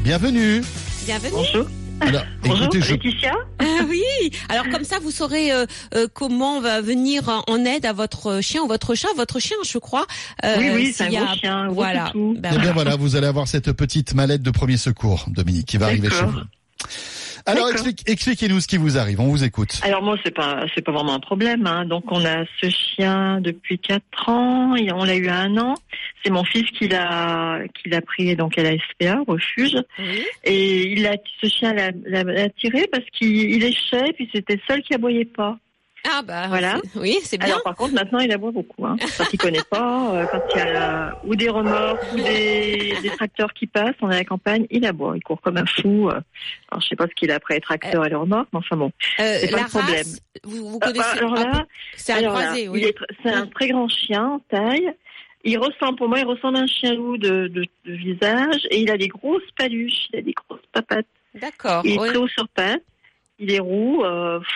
Bienvenue. 0.00 0.62
Bienvenue. 1.04 1.30
Bonjour. 1.32 1.66
Alors, 2.00 2.22
Bonjour, 2.42 2.64
écoutez, 2.64 2.80
je... 2.82 2.92
Laetitia. 2.92 3.32
Ah 3.60 3.64
oui. 3.88 4.02
Alors 4.50 4.68
comme 4.70 4.84
ça, 4.84 4.98
vous 4.98 5.10
saurez 5.12 5.50
euh, 5.52 5.64
euh, 5.94 6.08
comment 6.12 6.60
va 6.60 6.82
venir 6.82 7.26
en- 7.28 7.42
en 7.50 7.64
aide 7.64 7.86
à 7.86 7.92
votre 7.94 8.40
chien 8.42 8.62
ou 8.62 8.66
votre 8.68 8.94
chat. 8.94 9.08
Votre 9.16 9.38
chien, 9.38 9.56
je 9.64 9.78
crois. 9.78 10.06
euh, 10.44 10.56
Oui, 10.58 10.70
oui, 10.74 10.92
c'est 10.94 11.04
un 11.04 11.22
a- 11.22 11.24
gros 11.26 11.36
chien, 11.36 11.68
Voilà. 11.70 12.12
Ben 12.14 12.34
Eh 12.34 12.40
bien 12.40 12.50
voilà. 12.58 12.72
voilà, 12.72 12.96
vous 12.96 13.16
allez 13.16 13.26
avoir 13.28 13.48
cette 13.48 13.72
petite 13.72 14.14
mallette 14.14 14.42
de 14.42 14.50
premier 14.50 14.76
secours, 14.76 15.24
Dominique, 15.28 15.66
qui 15.66 15.78
va 15.78 15.86
arriver 15.86 16.10
chez 16.10 16.24
vous. 16.24 16.40
Alors 17.46 17.70
explique- 17.70 18.02
expliquez-nous 18.08 18.60
ce 18.60 18.66
qui 18.66 18.76
vous 18.76 18.98
arrive, 18.98 19.20
on 19.20 19.28
vous 19.28 19.44
écoute. 19.44 19.78
Alors 19.82 20.02
moi, 20.02 20.16
c'est 20.24 20.34
pas, 20.34 20.64
c'est 20.74 20.82
pas 20.82 20.92
vraiment 20.92 21.14
un 21.14 21.20
problème. 21.20 21.66
Hein. 21.66 21.84
Donc 21.86 22.04
on 22.10 22.24
a 22.24 22.44
ce 22.60 22.68
chien 22.68 23.40
depuis 23.40 23.78
quatre 23.78 24.28
ans 24.28 24.74
et 24.74 24.92
on 24.92 25.04
l'a 25.04 25.14
eu 25.14 25.28
à 25.28 25.36
un 25.38 25.56
an. 25.58 25.74
C'est 26.24 26.30
mon 26.30 26.42
fils 26.44 26.68
qui 26.72 26.88
l'a, 26.88 27.60
qui 27.80 27.88
l'a 27.88 28.00
pris 28.00 28.34
donc 28.34 28.58
à 28.58 28.62
la 28.64 28.72
SPA, 28.72 29.18
refuge, 29.28 29.76
Oui. 29.98 30.22
et 30.44 30.92
il 30.92 31.06
a, 31.06 31.16
ce 31.42 31.48
chien 31.48 31.72
l'a, 31.72 31.90
l'a, 32.04 32.24
l'a 32.24 32.48
tiré 32.50 32.86
parce 32.90 33.04
qu'il 33.12 33.36
il 33.50 33.60
léchait 33.60 34.12
puis 34.14 34.28
c'était 34.34 34.54
le 34.56 34.60
seul 34.68 34.82
qui 34.82 34.94
aboyait 34.94 35.24
pas. 35.24 35.56
Ah 36.08 36.22
bah 36.22 36.46
Voilà. 36.48 36.80
Oui, 36.94 37.18
c'est 37.22 37.38
bien. 37.38 37.48
Alors 37.48 37.62
par 37.62 37.74
contre 37.74 37.94
maintenant 37.94 38.18
il 38.20 38.30
aboie 38.32 38.50
beaucoup. 38.52 38.86
Hein. 38.86 38.96
Quand 39.18 39.24
il 39.32 39.38
connaît 39.38 39.62
pas, 39.70 40.10
euh, 40.14 40.26
quand 40.30 40.40
il 40.54 40.58
y 40.58 40.60
a 40.62 41.16
ou 41.24 41.34
des 41.34 41.48
remords 41.48 41.98
ou 42.12 42.16
des, 42.16 42.94
des 43.02 43.10
tracteurs 43.10 43.52
qui 43.54 43.66
passent, 43.66 43.94
on 44.02 44.10
est 44.10 44.14
à 44.14 44.18
la 44.18 44.24
campagne, 44.24 44.66
il 44.70 44.84
aboie, 44.86 45.14
il 45.16 45.22
court 45.22 45.40
comme 45.40 45.56
un 45.56 45.66
fou. 45.66 46.08
euh. 46.08 46.20
Alors 46.70 46.80
je 46.82 46.88
sais 46.88 46.96
pas 46.96 47.06
ce 47.06 47.14
qu'il 47.14 47.30
a 47.30 47.36
après 47.36 47.54
les 47.54 47.60
tracteurs 47.60 48.04
et 48.06 48.08
les 48.08 48.14
remords, 48.14 48.46
mais 48.52 48.58
enfin 48.58 48.76
bon. 48.76 48.92
Euh, 49.20 49.36
c'est 49.40 49.50
pas 49.50 49.56
la 49.58 49.62
le 49.64 49.68
problème. 49.68 49.96
race, 49.96 50.20
vous, 50.44 50.68
vous 50.68 50.76
Euh, 50.76 50.86
connaissez 50.86 51.18
alors 51.18 51.34
un 51.36 51.44
là, 51.44 51.50
peu- 51.60 51.66
C'est 51.96 52.12
un 52.12 52.22
croisé, 52.28 52.68
oui. 52.68 52.86
c'est 53.24 53.50
très 53.50 53.68
grand 53.68 53.88
chien 53.88 54.24
en 54.24 54.38
taille. 54.50 54.92
Il 55.48 55.58
ressemble, 55.58 55.96
pour 55.96 56.08
moi, 56.08 56.18
il 56.18 56.24
ressemble 56.26 56.56
à 56.56 56.60
un 56.62 56.66
chien 56.66 56.94
loup 56.94 57.18
de, 57.18 57.46
de, 57.46 57.64
de 57.84 57.92
visage 57.92 58.66
et 58.70 58.80
il 58.80 58.90
a 58.90 58.96
des 58.96 59.06
grosses 59.08 59.48
paluches, 59.56 60.08
il 60.12 60.18
a 60.18 60.22
des 60.22 60.32
grosses 60.32 60.60
papates. 60.72 61.06
D'accord. 61.34 61.82
Il 61.84 61.92
est 61.94 61.98
oui. 62.00 62.08
très 62.08 62.16
haut 62.16 62.26
sur 62.26 62.48
pattes, 62.48 62.82
il 63.38 63.52
est 63.52 63.60
roux. 63.60 64.02
euh, 64.04 64.38
pff. 64.40 64.48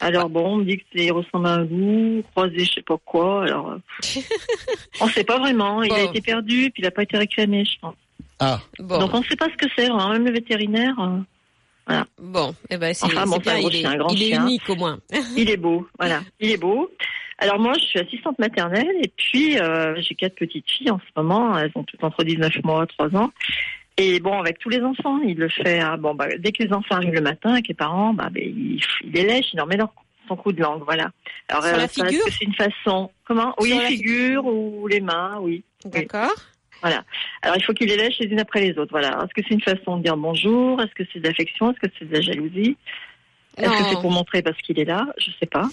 Alors 0.00 0.28
bon, 0.28 0.44
on 0.54 0.56
me 0.56 0.64
dit 0.64 0.82
qu'il 0.92 1.10
ressemble 1.12 1.46
à 1.46 1.52
un 1.54 1.64
loup, 1.64 2.22
croisé, 2.32 2.58
je 2.64 2.72
sais 2.74 2.82
pas 2.82 2.98
quoi. 3.04 3.44
Alors, 3.44 3.70
euh, 3.72 3.78
on 5.00 5.06
sait 5.08 5.24
pas 5.24 5.38
vraiment. 5.38 5.82
Il 5.82 5.92
a 5.92 6.02
été 6.02 6.20
perdu, 6.20 6.70
puis 6.72 6.82
il 6.82 6.86
a 6.86 6.90
pas 6.90 7.02
été 7.04 7.16
réclamé, 7.16 7.64
je 7.64 7.78
pense. 7.80 7.94
Ah, 8.40 8.60
Bon, 8.78 8.98
Donc 8.98 9.14
on 9.14 9.22
sait 9.22 9.36
pas 9.36 9.46
ce 9.50 9.56
que 9.56 9.70
c'est. 9.76 9.88
vraiment. 9.88 10.10
Même 10.10 10.24
le 10.26 10.32
vétérinaire, 10.32 10.94
euh, 11.90 12.02
bon, 12.18 12.54
eh 12.70 12.76
ben 12.78 12.94
c'est 12.94 13.06
Enfin, 13.06 13.24
bon, 13.26 13.32
c'est 13.34 13.40
bien, 13.42 13.52
c'est 13.52 13.56
un 13.56 13.60
gros 13.60 13.70
il 13.70 13.74
est, 13.76 13.80
chien, 13.80 13.90
un 13.92 13.96
grand 13.96 14.08
il 14.10 14.22
est 14.22 14.26
chien. 14.26 14.42
unique 14.46 14.68
au 14.70 14.74
moins. 14.76 14.98
Il 15.36 15.50
est 15.50 15.56
beau, 15.58 15.86
voilà. 15.98 16.20
Il 16.40 16.50
est 16.50 16.56
beau. 16.56 16.90
Alors 17.38 17.58
moi, 17.58 17.72
je 17.74 17.84
suis 17.84 17.98
assistante 17.98 18.38
maternelle 18.38 18.86
et 19.02 19.12
puis 19.16 19.58
euh, 19.58 19.94
j'ai 20.00 20.14
quatre 20.14 20.34
petites 20.36 20.70
filles 20.70 20.90
en 20.90 20.98
ce 20.98 21.20
moment. 21.20 21.58
Elles 21.58 21.72
ont 21.74 21.84
toutes 21.84 22.02
entre 22.02 22.24
19 22.24 22.62
mois, 22.64 22.86
3 22.86 23.14
ans. 23.16 23.32
Et 23.96 24.18
bon, 24.20 24.38
avec 24.40 24.58
tous 24.58 24.68
les 24.68 24.80
enfants, 24.82 25.18
il 25.20 25.36
le 25.38 25.48
fait. 25.48 25.78
hein. 25.80 25.96
Bon, 25.98 26.14
bah, 26.14 26.26
dès 26.38 26.50
que 26.52 26.62
les 26.62 26.72
enfants 26.72 26.96
arrivent 26.96 27.14
le 27.14 27.20
matin 27.20 27.52
avec 27.52 27.68
les 27.68 27.74
parents, 27.74 28.12
bah, 28.12 28.28
ben, 28.30 28.42
il, 28.44 28.80
il 29.04 29.12
les 29.12 29.24
lèche, 29.24 29.52
il 29.52 29.56
leur 29.56 29.66
met 29.66 29.76
leur, 29.76 29.92
son 30.26 30.36
coup 30.36 30.52
de 30.52 30.60
langue, 30.60 30.82
voilà. 30.84 31.10
Alors, 31.48 31.62
Sur 31.64 31.76
la 31.76 31.78
ça, 31.78 31.84
est-ce 31.84 32.04
figure 32.06 32.24
que 32.24 32.30
c'est 32.32 32.44
une 32.44 32.54
façon 32.54 33.10
Comment? 33.24 33.54
Oui, 33.60 33.68
Sur 33.70 33.80
la 33.80 33.86
figure 33.88 34.46
ou 34.46 34.86
les 34.88 35.00
mains, 35.00 35.38
oui. 35.40 35.62
D'accord. 35.84 36.34
Alors, 36.82 37.56
il 37.56 37.62
faut 37.64 37.72
qu'il 37.72 37.88
les 37.88 37.96
lèche 37.96 38.18
les 38.18 38.26
unes 38.26 38.40
après 38.40 38.60
les 38.60 38.76
autres, 38.78 38.90
voilà. 38.90 39.08
Est-ce 39.24 39.32
que 39.32 39.42
c'est 39.48 39.54
une 39.54 39.60
façon 39.62 39.96
de 39.96 40.02
dire 40.02 40.16
bonjour? 40.18 40.82
Est-ce 40.82 40.94
que 40.94 41.02
c'est 41.12 41.18
de 41.20 41.26
l'affection? 41.28 41.70
Est-ce 41.70 41.80
que 41.80 41.86
c'est 41.98 42.04
de 42.04 42.12
la 42.12 42.20
jalousie? 42.20 42.76
Est-ce 43.56 43.70
que 43.70 43.84
c'est 43.90 44.00
pour 44.02 44.10
montrer 44.10 44.42
parce 44.42 44.58
qu'il 44.58 44.78
est 44.80 44.84
là? 44.84 45.06
Je 45.16 45.30
sais 45.40 45.46
pas. 45.46 45.68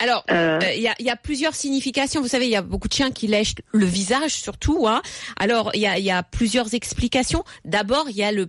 Alors, 0.00 0.24
Euh, 0.30 0.60
Euh, 0.62 0.72
Il 0.74 0.82
y, 0.82 0.88
a, 0.88 0.94
y 1.00 1.10
a 1.10 1.16
plusieurs 1.16 1.54
significations. 1.54 2.20
Vous 2.20 2.28
savez, 2.28 2.46
il 2.46 2.50
y 2.52 2.56
a 2.56 2.62
beaucoup 2.62 2.88
de 2.88 2.92
chiens 2.92 3.10
qui 3.10 3.26
lèchent 3.26 3.54
le 3.72 3.86
visage 3.86 4.32
surtout. 4.34 4.86
Hein. 4.86 5.02
Alors, 5.36 5.70
il 5.74 5.80
y 5.80 5.86
a, 5.86 5.98
il 5.98 6.04
y 6.04 6.10
a 6.10 6.22
plusieurs 6.22 6.74
explications. 6.74 7.42
D'abord, 7.64 8.06
il 8.08 8.16
y 8.16 8.22
a 8.22 8.30
le 8.32 8.48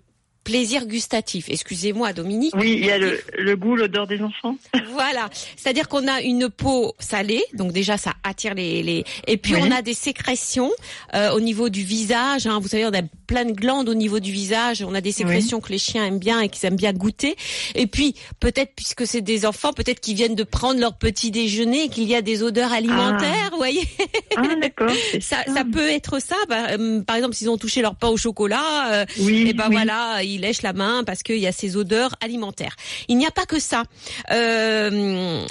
plaisir 0.50 0.86
gustatif. 0.86 1.46
Excusez-moi, 1.50 2.14
Dominique. 2.14 2.54
Oui, 2.58 2.74
il 2.80 2.86
y 2.86 2.92
a 2.92 2.98
le, 2.98 3.20
le 3.38 3.56
goût, 3.56 3.76
l'odeur 3.76 4.08
des 4.08 4.22
enfants. 4.22 4.56
Voilà, 4.92 5.30
c'est-à-dire 5.56 5.88
qu'on 5.88 6.08
a 6.10 6.22
une 6.22 6.50
peau 6.50 6.94
salée, 7.00 7.42
donc 7.54 7.72
déjà 7.72 7.98
ça 7.98 8.14
attire 8.24 8.54
les, 8.54 8.84
les... 8.84 9.06
et 9.28 9.38
puis 9.38 9.54
Oui. 9.56 9.62
on 9.64 9.72
a 9.72 9.82
des 9.82 9.94
sécrétions 9.94 10.72
euh, 11.14 11.32
au 11.32 11.40
niveau 11.40 11.70
du 11.70 11.84
visage. 11.84 12.48
Hein. 12.48 12.60
Vous 12.62 12.68
savez, 12.68 12.86
on 12.86 12.94
a 12.94 13.02
plein 13.28 13.46
de 13.46 13.54
glandes 13.54 13.88
au 13.88 13.94
niveau 13.94 14.20
du 14.20 14.32
visage. 14.32 14.82
On 14.86 14.94
a 14.94 15.00
des 15.02 15.12
sécrétions 15.14 15.62
que 15.62 15.70
les 15.70 15.78
chiens 15.78 16.06
aiment 16.06 16.20
bien 16.20 16.42
et 16.42 16.50
qu'ils 16.50 16.66
aiment 16.68 16.76
bien 16.76 16.92
goûter. 16.92 17.36
Et 17.76 17.88
puis 17.88 18.16
peut-être 18.42 18.74
puisque 18.76 19.08
c'est 19.08 19.22
des 19.22 19.46
enfants, 19.46 19.72
peut-être 19.72 20.00
qu'ils 20.02 20.16
viennent 20.16 20.36
de 20.36 20.44
prendre 20.44 20.80
leur 20.82 20.98
petit 20.98 21.32
déjeuner, 21.32 21.86
et 21.86 21.90
qu'il 21.90 22.04
y 22.06 22.16
a 22.16 22.22
des 22.22 22.44
odeurs 22.44 22.74
alimentaires. 22.74 23.50
Vous 23.52 23.58
voyez, 23.58 23.84
Ah, 24.36 24.56
d'accord. 24.62 24.92
ça, 25.22 25.38
ça 25.48 25.64
peut 25.72 25.88
être 25.90 26.20
ça. 26.22 26.36
Bah, 26.50 26.72
euh, 26.72 27.02
par 27.02 27.16
exemple, 27.16 27.36
s'ils 27.36 27.50
ont 27.50 27.58
touché 27.58 27.82
leur 27.82 27.96
pain 27.96 28.10
au 28.10 28.18
chocolat. 28.18 28.92
euh, 28.94 29.06
Oui, 29.20 29.48
et 29.50 29.54
ben 29.54 29.70
voilà, 29.70 30.24
il 30.40 30.42
lèche 30.42 30.62
la 30.62 30.74
main 30.74 31.04
parce 31.04 31.22
qu'il 31.22 31.38
y 31.38 31.48
a 31.48 31.52
ces 31.52 31.76
odeurs 31.76 32.16
alimentaires. 32.22 32.76
Il 33.08 33.18
n'y 33.18 33.28
a 33.28 33.32
pas 33.32 33.46
que 33.46 33.60
ça. 33.60 33.84
Euh, 34.32 35.46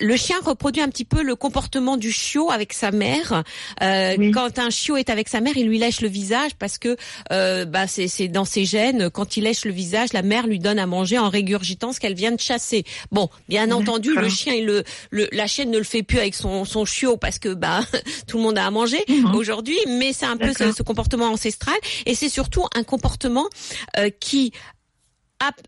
le 0.00 0.16
chien 0.16 0.36
reproduit 0.44 0.82
un 0.82 0.88
petit 0.88 1.04
peu 1.04 1.22
le 1.22 1.34
comportement 1.34 1.96
du 1.96 2.12
chiot 2.12 2.50
avec 2.50 2.72
sa 2.72 2.90
mère. 2.90 3.42
Euh, 3.82 4.14
Oui. 4.18 4.30
Quand 4.30 4.58
un 4.58 4.68
chiot 4.70 4.96
est 4.96 5.08
avec 5.08 5.28
sa 5.28 5.40
mère, 5.40 5.56
il 5.56 5.66
lui 5.66 5.78
lèche 5.78 6.00
le 6.02 6.08
visage 6.08 6.52
parce 6.58 6.76
que 6.78 6.96
euh, 7.32 7.64
bah, 7.64 7.86
c'est 7.86 8.08
c'est 8.08 8.28
dans 8.28 8.44
ses 8.44 8.64
gènes. 8.64 9.08
Quand 9.10 9.36
il 9.36 9.44
lèche 9.44 9.64
le 9.64 9.72
visage, 9.72 10.12
la 10.12 10.22
mère 10.22 10.46
lui 10.46 10.58
donne 10.58 10.78
à 10.78 10.86
manger 10.86 11.18
en 11.18 11.30
régurgitant 11.30 11.92
ce 11.92 12.00
qu'elle 12.00 12.14
vient 12.14 12.32
de 12.32 12.40
chasser. 12.40 12.84
Bon, 13.10 13.28
bien 13.48 13.70
entendu, 13.70 14.14
le 14.14 14.28
chien, 14.28 14.52
il 14.54 14.66
le, 14.66 14.84
le, 15.10 15.28
la 15.32 15.46
chienne 15.46 15.70
ne 15.70 15.78
le 15.78 15.84
fait 15.84 16.02
plus 16.02 16.18
avec 16.18 16.34
son, 16.34 16.64
son 16.64 16.84
chiot 16.84 17.16
parce 17.16 17.38
que 17.38 17.54
bah 17.54 17.80
tout 18.26 18.36
le 18.36 18.42
monde 18.42 18.58
a 18.58 18.66
à 18.66 18.70
manger 18.70 19.02
Mhm. 19.08 19.34
aujourd'hui, 19.34 19.78
mais 19.88 20.12
c'est 20.12 20.26
un 20.26 20.36
peu 20.36 20.52
ce, 20.52 20.82
comportement 20.82 21.26
ancestral 21.26 21.76
et 22.06 22.14
c'est 22.14 22.28
surtout 22.28 22.64
un 22.74 22.82
comportement 22.82 23.46
euh, 23.98 24.10
qui 24.20 24.52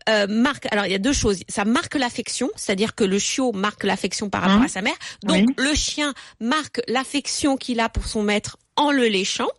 euh, 0.09 0.27
marque. 0.27 0.67
Alors 0.71 0.85
il 0.85 0.91
y 0.91 0.95
a 0.95 0.99
deux 0.99 1.13
choses. 1.13 1.39
Ça 1.49 1.65
marque 1.65 1.95
l'affection, 1.95 2.49
c'est-à-dire 2.55 2.95
que 2.95 3.03
le 3.03 3.19
chiot 3.19 3.51
marque 3.51 3.83
l'affection 3.83 4.29
par 4.29 4.41
rapport 4.41 4.59
Mhm. 4.59 4.65
à 4.65 4.69
sa 4.69 4.81
mère. 4.81 4.95
Donc 5.23 5.45
Oui. 5.47 5.53
le 5.57 5.73
chien 5.75 6.13
marque 6.39 6.81
l'affection 6.87 7.57
qu'il 7.57 7.79
a 7.79 7.89
pour 7.89 8.05
son 8.07 8.23
maître 8.23 8.57
en 8.75 8.91
le 8.91 9.05
léchant. 9.07 9.49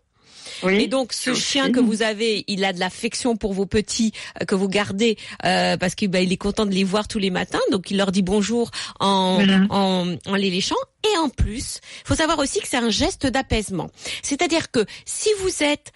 Oui. 0.63 0.75
Et 0.85 0.87
donc 0.87 1.13
ce 1.13 1.35
chien 1.35 1.73
que 1.73 1.81
vous 1.81 2.03
avez, 2.03 2.45
il 2.47 2.65
a 2.65 2.73
de 2.73 2.79
l'affection 2.79 3.37
pour 3.37 3.53
vos 3.53 3.67
petits 3.67 4.13
euh, 4.41 4.45
que 4.45 4.55
vous 4.55 4.69
gardez 4.69 5.19
euh, 5.45 5.77
parce 5.77 5.95
qu'il 5.97 6.09
bah, 6.09 6.21
il 6.21 6.33
est 6.33 6.37
content 6.37 6.65
de 6.67 6.71
les 6.71 6.85
voir 6.85 7.09
tous 7.09 7.19
les 7.19 7.31
matins. 7.31 7.61
Donc 7.73 7.91
il 7.91 7.97
leur 7.97 8.13
dit 8.13 8.23
bonjour 8.23 8.71
en, 9.01 9.35
Voilà. 9.35 9.67
en, 9.71 10.15
en 10.25 10.35
les 10.37 10.51
léchant. 10.51 10.77
Et 11.13 11.19
en 11.19 11.29
plus, 11.29 11.81
faut 12.05 12.15
savoir 12.15 12.39
aussi 12.39 12.61
que 12.61 12.69
c'est 12.69 12.77
un 12.79 12.91
geste 12.91 13.27
d'apaisement. 13.27 13.91
C'est-à-dire 14.23 14.71
que 14.71 14.85
si 15.05 15.29
vous 15.41 15.63
êtes 15.63 15.93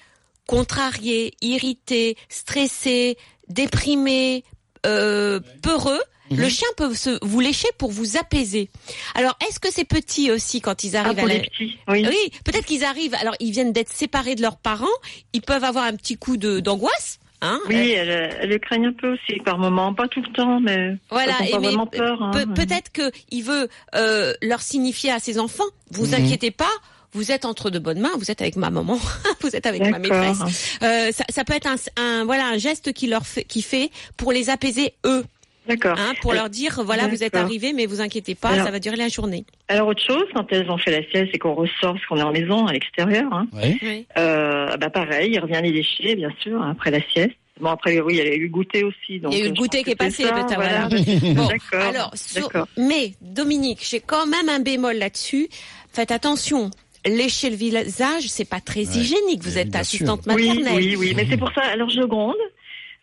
contrarié, 0.46 1.34
irrité, 1.40 2.16
stressé, 2.28 3.16
déprimé, 3.50 4.44
euh, 4.86 5.40
peureux, 5.62 6.00
Mhm. 6.30 6.38
le 6.38 6.48
chien 6.48 6.68
peut 6.76 6.94
se, 6.94 7.18
vous 7.22 7.40
lécher 7.40 7.66
pour 7.76 7.90
vous 7.90 8.16
apaiser. 8.16 8.70
Alors, 9.16 9.36
est-ce 9.48 9.58
que 9.58 9.70
ces 9.72 9.84
petits 9.84 10.30
aussi, 10.30 10.60
quand 10.60 10.84
ils 10.84 10.96
Ah, 10.96 11.00
arrivent 11.00 11.16
pour 11.16 11.24
à 11.24 11.28
la... 11.28 11.34
les 11.34 11.40
petits. 11.40 11.76
Oui. 11.88 12.06
Oui, 12.08 12.30
peut-être 12.44 12.66
qu'ils 12.66 12.84
arrivent, 12.84 13.14
alors 13.14 13.34
ils 13.40 13.50
viennent 13.50 13.72
d'être 13.72 13.92
séparés 13.92 14.36
de 14.36 14.42
leurs 14.42 14.56
parents, 14.58 14.86
ils 15.32 15.42
peuvent 15.42 15.64
avoir 15.64 15.84
un 15.84 15.96
petit 15.96 16.16
coup 16.16 16.36
de 16.36 16.60
d'angoisse. 16.60 17.18
Hein 17.42 17.58
Oui, 17.68 17.92
elles, 17.92 18.36
elles 18.40 18.50
le 18.50 18.58
craignent 18.58 18.88
un 18.88 18.92
peu 18.92 19.14
aussi 19.14 19.40
par 19.44 19.56
moment, 19.58 19.92
pas 19.94 20.06
tout 20.08 20.20
le 20.22 20.30
temps, 20.32 20.60
mais 20.60 20.94
Voilà, 21.10 21.32
elles 21.40 21.48
et 21.48 21.54
ont 21.54 21.56
pas 21.56 21.60
mais 21.60 21.66
vraiment 21.68 21.86
peur. 21.86 22.22
hein. 22.22 22.30
Pe- 22.32 22.52
Peut-être 22.54 22.92
que 22.92 23.10
il 23.30 23.42
veut 23.42 23.68
euh, 23.94 24.34
leur 24.42 24.60
signifier 24.60 25.10
à 25.10 25.18
ses 25.18 25.38
enfants, 25.38 25.64
vous 25.90 26.08
Mhm. 26.08 26.14
inquiétez 26.22 26.50
pas, 26.50 26.70
vous 27.12 27.32
êtes 27.32 27.44
entre 27.44 27.70
de 27.70 27.78
bonnes 27.78 28.00
mains, 28.00 28.12
vous 28.18 28.30
êtes 28.30 28.40
avec 28.40 28.56
ma 28.56 28.70
maman, 28.70 28.98
vous 29.40 29.56
êtes 29.56 29.66
avec 29.66 29.82
ma 29.82 29.98
maîtresse. 29.98 30.38
D'accord. 30.38 30.48
Euh, 30.82 31.12
ça, 31.12 31.24
ça 31.28 31.44
peut 31.44 31.54
être 31.54 31.66
un, 31.66 31.76
un 32.02 32.24
voilà 32.24 32.46
un 32.46 32.58
geste 32.58 32.92
qui 32.92 33.06
leur 33.06 33.26
fait, 33.26 33.44
qui 33.44 33.62
fait 33.62 33.90
pour 34.16 34.32
les 34.32 34.50
apaiser 34.50 34.94
eux. 35.06 35.24
D'accord. 35.68 35.96
hein, 36.00 36.14
pour 36.22 36.32
leur 36.32 36.48
dire 36.50 36.80
voilà, 36.84 37.06
vous 37.06 37.22
êtes 37.22 37.36
arrivés, 37.36 37.72
mais 37.72 37.86
vous 37.86 38.00
inquiétez 38.00 38.34
pas, 38.34 38.48
Alors- 38.48 38.64
ça 38.64 38.72
va 38.72 38.80
durer 38.80 38.96
la 38.96 39.08
journée. 39.08 39.44
Alors 39.68 39.88
autre 39.88 40.02
chose, 40.04 40.24
quand 40.34 40.46
elles 40.52 40.68
ont 40.70 40.78
fait 40.78 40.90
la 40.90 41.06
sieste 41.10 41.30
et 41.34 41.38
qu'on 41.38 41.54
ressort, 41.54 41.92
parce 41.94 42.06
qu'on 42.06 42.16
est 42.16 42.22
en 42.22 42.32
maison, 42.32 42.66
à 42.66 42.72
l'extérieur, 42.72 43.32
hein, 43.32 43.46
Oui. 43.52 43.78
Oui. 43.82 44.06
euh, 44.16 44.76
bah 44.78 44.90
pareil, 44.90 45.32
il 45.32 45.38
revient 45.38 45.60
les 45.62 45.70
déchets, 45.70 46.16
bien 46.16 46.30
sûr, 46.40 46.60
hein, 46.60 46.70
après 46.72 46.90
la 46.90 47.00
sieste. 47.12 47.34
Bon 47.60 47.68
après 47.68 48.00
oui, 48.00 48.14
il 48.14 48.16
y 48.16 48.20
a 48.22 48.34
eu 48.34 48.44
le 48.44 48.48
goûter 48.48 48.82
aussi. 48.84 49.20
Donc, 49.20 49.32
Il 49.34 49.38
y 49.38 49.42
a 49.42 49.44
eu 49.44 49.48
le 49.48 49.52
euh, 49.52 49.54
goûter 49.54 49.84
qui 49.84 49.90
est 49.90 49.94
passé, 49.96 50.22
ça, 50.24 50.32
peut-être, 50.32 50.54
voilà. 50.54 50.88
Bon, 51.34 51.46
D'accord. 51.46 51.86
alors, 51.88 52.10
sur- 52.16 52.48
mais 52.78 53.12
Dominique, 53.20 53.86
j'ai 53.88 54.00
quand 54.00 54.26
même 54.26 54.48
un 54.48 54.60
bémol 54.60 54.96
là-dessus. 54.96 55.48
Faites 55.92 56.10
attention. 56.10 56.70
Lécher 57.06 57.48
le 57.50 57.56
visage, 57.56 58.24
c'est 58.28 58.44
pas 58.44 58.60
très 58.60 58.80
Ouais. 58.86 58.96
hygiénique. 59.00 59.42
Vous 59.42 59.54
Oui, 59.54 59.58
êtes 59.58 59.74
assistante 59.74 60.22
Oui, 60.26 60.48
maternelle. 60.48 60.74
oui, 60.76 60.96
oui, 60.96 61.12
mais 61.16 61.26
c'est 61.28 61.38
pour 61.38 61.50
ça. 61.52 61.62
Alors 61.62 61.88
je 61.88 62.02
gronde. 62.02 62.36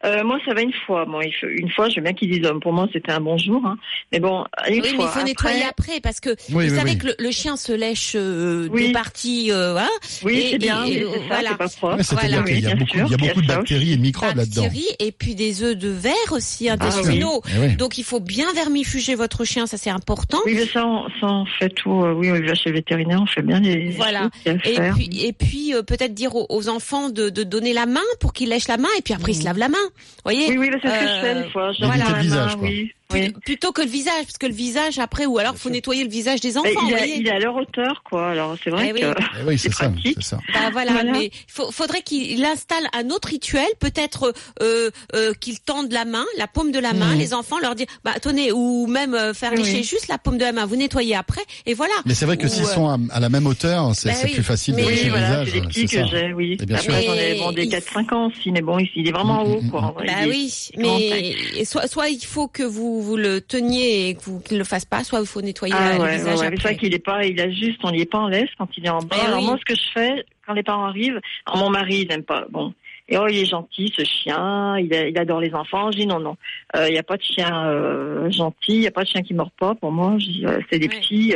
Euh, 0.06 0.24
moi, 0.24 0.38
ça 0.46 0.54
va 0.54 0.62
une 0.62 0.74
fois. 0.86 1.06
Bon, 1.06 1.20
une 1.22 1.72
fois, 1.72 1.90
je 1.90 1.96
veux 1.96 2.02
bien 2.02 2.14
qu'ils 2.14 2.30
disent, 2.30 2.46
euh, 2.46 2.60
pour 2.60 2.72
moi, 2.72 2.88
c'était 2.94 3.12
un 3.12 3.20
bon 3.20 3.38
jour. 3.38 3.62
Hein. 3.66 3.78
Mais 4.12 4.20
bon, 4.20 4.46
une 4.70 4.76
Oui, 4.76 4.82
mais 4.92 4.96
fois. 4.96 5.12
il 5.16 5.20
faut 5.20 5.26
nettoyer 5.26 5.64
après 5.64 6.00
parce 6.02 6.20
que 6.20 6.30
Oui, 6.30 6.36
vous 6.50 6.60
oui, 6.60 6.70
savez 6.78 6.92
oui. 6.92 6.98
que 7.00 7.08
le, 7.08 7.16
le 7.18 7.32
chien 7.32 7.58
se 7.58 7.72
lèche 7.72 8.14
euh, 8.16 8.68
Oui. 8.72 8.88
des 8.88 8.92
parties, 8.94 9.50
euh, 9.52 9.80
Oui, 10.24 10.50
c'est 10.52 10.60
bien, 10.60 10.84
et- 10.86 11.02
ça, 11.04 11.10
voilà. 11.28 11.54
pas 11.56 11.68
propre. 11.68 11.96
Ouais, 11.98 12.04
Voilà. 12.12 12.30
y 12.30 12.36
a 12.68 12.76
beaucoup, 12.76 12.98
il 12.98 13.10
y 13.10 13.14
a 13.14 13.18
beaucoup 13.18 13.42
de 13.42 13.46
il 13.46 13.48
y 13.48 13.52
a 13.52 13.54
ça 13.54 13.58
bactéries 13.58 13.92
et 13.94 13.98
de 13.98 14.02
microbes 14.02 14.36
là-dedans. 14.36 14.62
bactéries 14.64 14.88
et 15.00 15.12
puis 15.12 15.34
des 15.34 15.64
œufs 15.64 15.76
de 15.76 15.90
verre 15.90 16.14
aussi 16.32 16.70
Ah, 16.70 16.74
intestinaux. 16.74 17.42
Eh 17.56 17.60
oui. 17.68 17.76
Donc 17.76 17.98
il 17.98 18.04
faut 18.04 18.20
bien 18.20 18.54
vermifuger 18.54 19.16
votre 19.16 19.46
chien, 19.46 19.66
ça 19.66 19.78
c'est 19.78 19.90
important. 19.90 20.38
Oui, 20.46 20.54
mais 20.56 20.68
ça, 20.68 20.86
on, 20.86 21.08
ça, 21.20 21.28
on 21.28 21.46
fait 21.60 21.70
tout. 21.70 22.04
euh, 22.04 22.14
oui, 22.14 22.30
on 22.32 22.40
va 22.40 22.54
chez 22.54 22.70
le 22.70 22.76
vétérinaire, 22.76 23.20
on 23.22 23.26
fait 23.26 23.42
bien 23.42 23.60
les 23.60 23.90
Voilà. 23.92 24.30
Et 24.46 24.54
puis, 24.94 25.26
et 25.26 25.34
puis 25.34 25.74
euh, 25.74 25.82
peut-être 25.82 26.14
dire 26.14 26.36
aux, 26.36 26.46
aux 26.50 26.70
enfants 26.70 27.10
de, 27.10 27.30
de 27.30 27.42
donner 27.44 27.74
la 27.74 27.88
main 27.88 28.00
pour 28.20 28.34
qu'ils 28.34 28.50
lèchent 28.50 28.68
la 28.68 28.78
main 28.78 28.90
et 28.98 29.02
puis 29.02 29.14
après 29.16 29.32
ils 29.32 29.36
se 29.40 29.44
lavent 29.44 29.58
la 29.58 29.70
main. 29.70 29.78
Voyez 30.24 30.50
Oui, 30.50 30.58
oui, 30.58 30.70
c'est 30.82 30.88
ce 30.90 30.94
que 30.94 31.08
je 31.08 31.22
fais 31.22 31.36
Euh, 31.36 31.44
une 31.44 31.50
fois. 31.52 31.72
La 31.80 32.20
visage, 32.20 32.52
main, 32.54 32.58
quoi. 32.60 32.68
oui. 32.68 32.94
Oui. 33.14 33.34
Plutôt 33.46 33.72
que 33.72 33.82
le 33.82 33.88
visage, 33.88 34.24
parce 34.26 34.38
que 34.38 34.48
le 34.48 34.54
visage 34.54 35.00
après, 35.00 35.26
ou 35.26 35.38
alors 35.38 35.56
faut 35.56 35.70
nettoyer 35.70 36.04
le 36.04 36.10
visage 36.10 36.42
des 36.42 36.58
enfants. 36.58 36.68
Il, 36.70 36.78
vous 36.90 36.94
a- 36.94 36.98
voyez. 36.98 37.16
il 37.20 37.28
est 37.28 37.32
à 37.32 37.40
leur 37.40 37.56
hauteur, 37.56 38.04
quoi. 38.04 38.32
Alors 38.32 38.58
c'est 38.62 38.70
vrai 38.70 38.88
Eh 38.90 38.94
oui. 38.94 39.00
que 39.00 39.06
Eh 39.42 39.48
oui, 39.48 39.58
c'est 39.58 39.74
ça, 39.74 39.90
ça. 40.20 40.40
Bah 40.54 40.70
voilà, 40.74 40.92
Voilà. 40.92 41.12
mais 41.14 41.32
faut- 41.48 41.72
faudrait 41.72 42.02
qu'il 42.02 42.44
installe 42.44 42.84
un 42.94 43.10
autre 43.10 43.30
rituel, 43.30 43.66
peut-être 43.80 44.34
euh, 44.62 44.92
euh, 45.16 45.34
qu'il 45.40 45.60
tende 45.62 45.92
la 45.94 46.04
main, 46.04 46.26
la 46.38 46.48
paume 46.48 46.72
de 46.72 46.80
la 46.80 46.92
main, 46.94 47.16
les 47.16 47.34
enfants 47.34 47.60
leur 47.60 47.76
dire, 47.76 47.88
bah 48.04 48.16
tenez, 48.22 48.52
ou 48.52 48.88
même 48.88 49.14
euh, 49.14 49.34
faire 49.34 49.52
lécher 49.54 49.78
oui. 49.78 49.84
juste 49.84 50.10
la 50.10 50.18
paume 50.18 50.38
de 50.38 50.44
la 50.44 50.52
main, 50.52 50.66
vous 50.66 50.76
nettoyez 50.76 51.16
après, 51.16 51.44
et 51.66 51.74
voilà. 51.74 51.94
Mais 52.06 52.14
c'est 52.14 52.26
vrai 52.26 52.36
que 52.36 52.50
s'ils 52.50 52.64
euh, 52.64 52.68
sont 52.68 52.90
à, 52.90 52.98
à 53.12 53.20
la 53.22 53.30
même 53.30 53.48
hauteur, 53.48 53.96
c'est 53.96 54.10
Bah 54.10 54.16
plus 54.34 54.44
facile 54.44 54.76
de 54.76 54.82
lécher 54.82 54.92
Oui, 54.92 55.04
le 55.06 55.10
voilà, 55.12 55.44
visage. 55.44 55.48
c'est 55.54 55.62
des 55.62 55.68
petits 55.68 55.86
que 55.86 55.92
ça. 55.92 56.06
j'ai, 56.08 56.34
oui. 56.34 56.58
Et 56.62 56.66
bien 56.66 56.76
Après, 56.78 57.02
sûr. 57.02 57.14
j'en 57.38 57.52
ai 57.52 57.56
Mais 57.56 57.66
4-5 57.80 58.14
ans 58.14 58.28
aussi, 58.28 58.52
mais 58.52 58.62
bon, 58.62 58.80
il 58.96 59.08
est 59.08 59.12
vraiment 59.14 59.46
Mm, 59.46 59.52
haut, 59.52 59.62
mm, 59.62 59.70
quoi. 59.72 59.96
Bah 60.06 60.14
oui, 60.28 60.54
mais 60.78 61.64
soit 61.66 62.10
il 62.10 62.26
faut 62.26 62.48
que 62.50 62.64
vous, 62.64 62.97
vous 63.02 63.18
le 63.18 63.42
teniez 63.42 64.10
et 64.10 64.16
que 64.16 64.22
vous, 64.24 64.40
qu'il 64.40 64.56
ne 64.56 64.60
le 64.60 64.66
fasse 64.66 64.86
pas, 64.86 65.04
soit 65.04 65.20
il 65.20 65.26
faut 65.28 65.42
nettoyer 65.42 65.74
Ah 65.78 65.98
ouais, 66.00 66.06
le 66.06 66.12
visage 66.18 66.26
ouais, 66.26 66.32
ouais. 66.32 66.38
C'est 66.38 66.46
après. 66.48 66.58
vrai 66.70 66.78
qu'il 66.78 66.94
est 66.94 67.00
pas, 67.00 67.26
il 67.26 67.40
a 67.42 67.50
juste, 67.50 67.80
on 67.84 67.92
n'y 67.92 68.02
est 68.02 68.06
pas 68.12 68.20
en 68.20 68.28
laisse 68.28 68.50
quand 68.58 68.70
il 68.78 68.86
est 68.86 68.90
en 68.90 69.00
bas. 69.02 69.16
Eh 69.22 69.26
alors 69.26 69.40
oui. 69.40 69.46
moi, 69.46 69.58
ce 69.60 69.66
que 69.66 69.76
je 69.80 69.90
fais, 69.94 70.26
quand 70.46 70.54
les 70.54 70.64
parents 70.64 70.86
arrivent, 70.86 71.20
alors 71.46 71.60
mon 71.64 71.70
mari, 71.70 72.02
il 72.02 72.08
n'aime 72.08 72.24
pas, 72.24 72.46
bon. 72.50 72.74
Et 73.10 73.18
oh, 73.18 73.26
il 73.30 73.38
est 73.38 73.46
gentil, 73.46 73.94
ce 73.98 74.04
chien, 74.04 74.78
il, 74.80 74.94
a- 74.94 75.08
il 75.08 75.18
adore 75.18 75.40
les 75.40 75.54
enfants. 75.54 75.92
Je 75.94 76.00
dis 76.00 76.06
non, 76.08 76.20
non, 76.20 76.36
Euh, 76.76 76.88
il 76.90 76.92
n'y 76.92 76.98
a 77.00 77.04
pas 77.04 77.16
de 77.16 77.24
chien 77.24 77.66
euh, 77.68 78.30
gentil, 78.32 78.74
il 78.74 78.80
n'y 78.82 78.88
a 78.88 78.92
pas 78.92 79.04
de 79.04 79.08
chien 79.08 79.22
qui 79.22 79.34
mord 79.34 79.52
pas. 79.58 79.76
Pour 79.76 79.94
moi, 79.94 80.16
je 80.20 80.26
dis, 80.26 80.46
euh, 80.46 80.60
c'est 80.70 80.78
des 80.80 80.90
petits, 80.90 81.34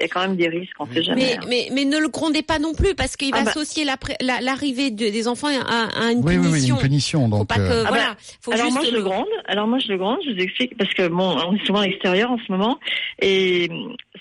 il 0.00 0.02
y 0.02 0.06
a 0.06 0.08
quand 0.08 0.20
même 0.22 0.36
des 0.36 0.48
risques, 0.48 0.72
on 0.80 0.86
ne 0.86 0.94
sait 0.94 1.02
jamais. 1.02 1.22
Mais, 1.22 1.36
hein. 1.36 1.40
mais, 1.48 1.68
mais 1.72 1.84
ne 1.84 1.98
le 1.98 2.08
grondez 2.08 2.42
pas 2.42 2.58
non 2.58 2.74
plus 2.74 2.94
parce 2.94 3.16
qu'il 3.16 3.30
va 3.30 3.38
Ah 3.40 3.44
bah. 3.44 3.50
associer 3.50 3.84
la- 3.84 4.40
l'arrivée 4.40 4.90
de- 4.90 5.08
des 5.08 5.28
enfants 5.28 5.46
à, 5.48 6.06
à 6.06 6.10
une 6.12 6.18
Oui, 6.24 6.36
oui, 6.36 6.46
oui, 6.46 6.50
punition. 6.52 6.74
une 6.76 6.80
punition. 6.82 7.22
Faut 7.30 7.36
Donc, 7.38 7.48
pas 7.48 7.56
que, 7.56 7.60
euh, 7.62 7.82
Ah 7.86 7.88
voilà, 7.88 8.08
bah, 8.10 8.16
faut 8.40 8.52
alors 8.52 8.64
juste 8.66 8.76
moi 8.78 8.86
je 8.90 8.94
le 8.96 9.02
gronde, 9.02 9.26
alors 9.46 9.66
moi 9.68 9.78
je 9.78 9.88
le 9.88 9.96
gronde, 9.98 10.18
je 10.26 10.32
vous 10.32 10.38
explique 10.40 10.76
parce 10.76 10.92
que 10.94 11.06
bon, 11.08 11.36
on 11.46 11.54
est 11.54 11.64
souvent 11.66 11.80
à 11.80 11.86
l'extérieur 11.86 12.30
en 12.32 12.38
ce 12.38 12.50
moment 12.50 12.78
et 13.22 13.70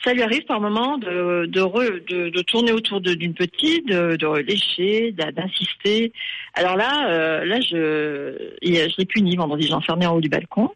ça 0.03 0.13
lui 0.13 0.21
arrive 0.21 0.43
par 0.45 0.61
moment 0.61 0.97
de 0.99 1.45
de, 1.47 1.61
re- 1.61 2.05
de, 2.07 2.29
de 2.29 2.41
tourner 2.43 2.71
autour 2.71 3.01
d'une 3.01 3.33
petite, 3.33 3.87
de, 3.87 4.15
de 4.15 4.37
lécher, 4.41 5.11
d'insister. 5.13 6.11
Alors 6.53 6.75
là, 6.75 7.09
euh, 7.09 7.45
là 7.45 7.59
je 7.61 8.37
je 8.61 8.95
l'ai 8.97 9.05
puni 9.05 9.35
vendredi, 9.35 9.67
j'ai 9.67 9.73
enfermé 9.73 10.05
en 10.05 10.15
haut 10.15 10.21
du 10.21 10.29
balcon. 10.29 10.69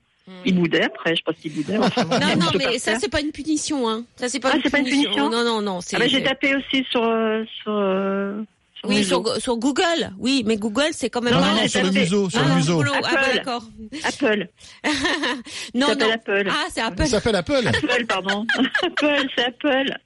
Il 0.45 0.55
boudait 0.55 0.83
après, 0.83 1.11
je 1.11 1.15
sais 1.17 1.23
pas 1.25 1.31
s'il 1.41 1.53
boudait. 1.53 1.77
enfin, 1.81 2.03
Non, 2.05 2.35
non, 2.37 2.47
mais 2.57 2.77
ça 2.79 2.99
c'est 2.99 3.09
pas 3.09 3.21
une 3.21 3.31
punition, 3.31 3.87
hein. 3.89 4.03
Ça 4.17 4.27
c'est 4.29 4.39
pas, 4.39 4.51
Ah, 4.53 4.69
pas 4.69 4.79
une 4.79 4.85
punition. 4.85 5.29
Non, 5.29 5.43
non, 5.43 5.61
non. 5.61 5.79
Ah 5.93 5.99
bah, 5.99 6.07
j'ai 6.07 6.23
tapé 6.23 6.53
aussi 6.55 6.85
sur 6.89 7.03
euh, 7.03 7.43
sur, 7.61 7.71
euh, 7.71 8.41
sur 8.75 8.89
Oui, 8.89 9.03
sur, 9.05 9.23
sur 9.41 9.57
Google. 9.57 10.11
Oui, 10.19 10.43
mais 10.45 10.57
Google 10.57 10.89
c'est 10.91 11.09
quand 11.09 11.21
même 11.21 11.33
Non, 11.33 11.39
pas. 11.41 11.53
non, 11.55 11.61
non, 11.61 11.67
sur 11.67 11.83
le 11.83 11.91
museau, 11.91 12.29
sur 12.29 12.41
Ah, 12.43 12.49
le 12.49 12.55
museau. 12.55 12.81
Ah, 12.85 12.99
bah, 13.01 13.09
Apple. 13.21 13.35
d'accord. 13.37 13.63
Apple. 14.03 14.47
Non, 15.73 15.87
s'appelle 15.87 16.07
non. 16.07 16.13
Apple. 16.13 16.47
Ah, 16.49 16.65
c'est 16.73 16.81
Apple. 16.81 17.03
Ça 17.03 17.07
s'appelle 17.07 17.35
Apple. 17.35 17.67
Apple, 17.67 18.05
pardon. 18.07 18.45
Apple, 18.83 19.27
c'est 19.35 19.45
Apple. 19.45 19.97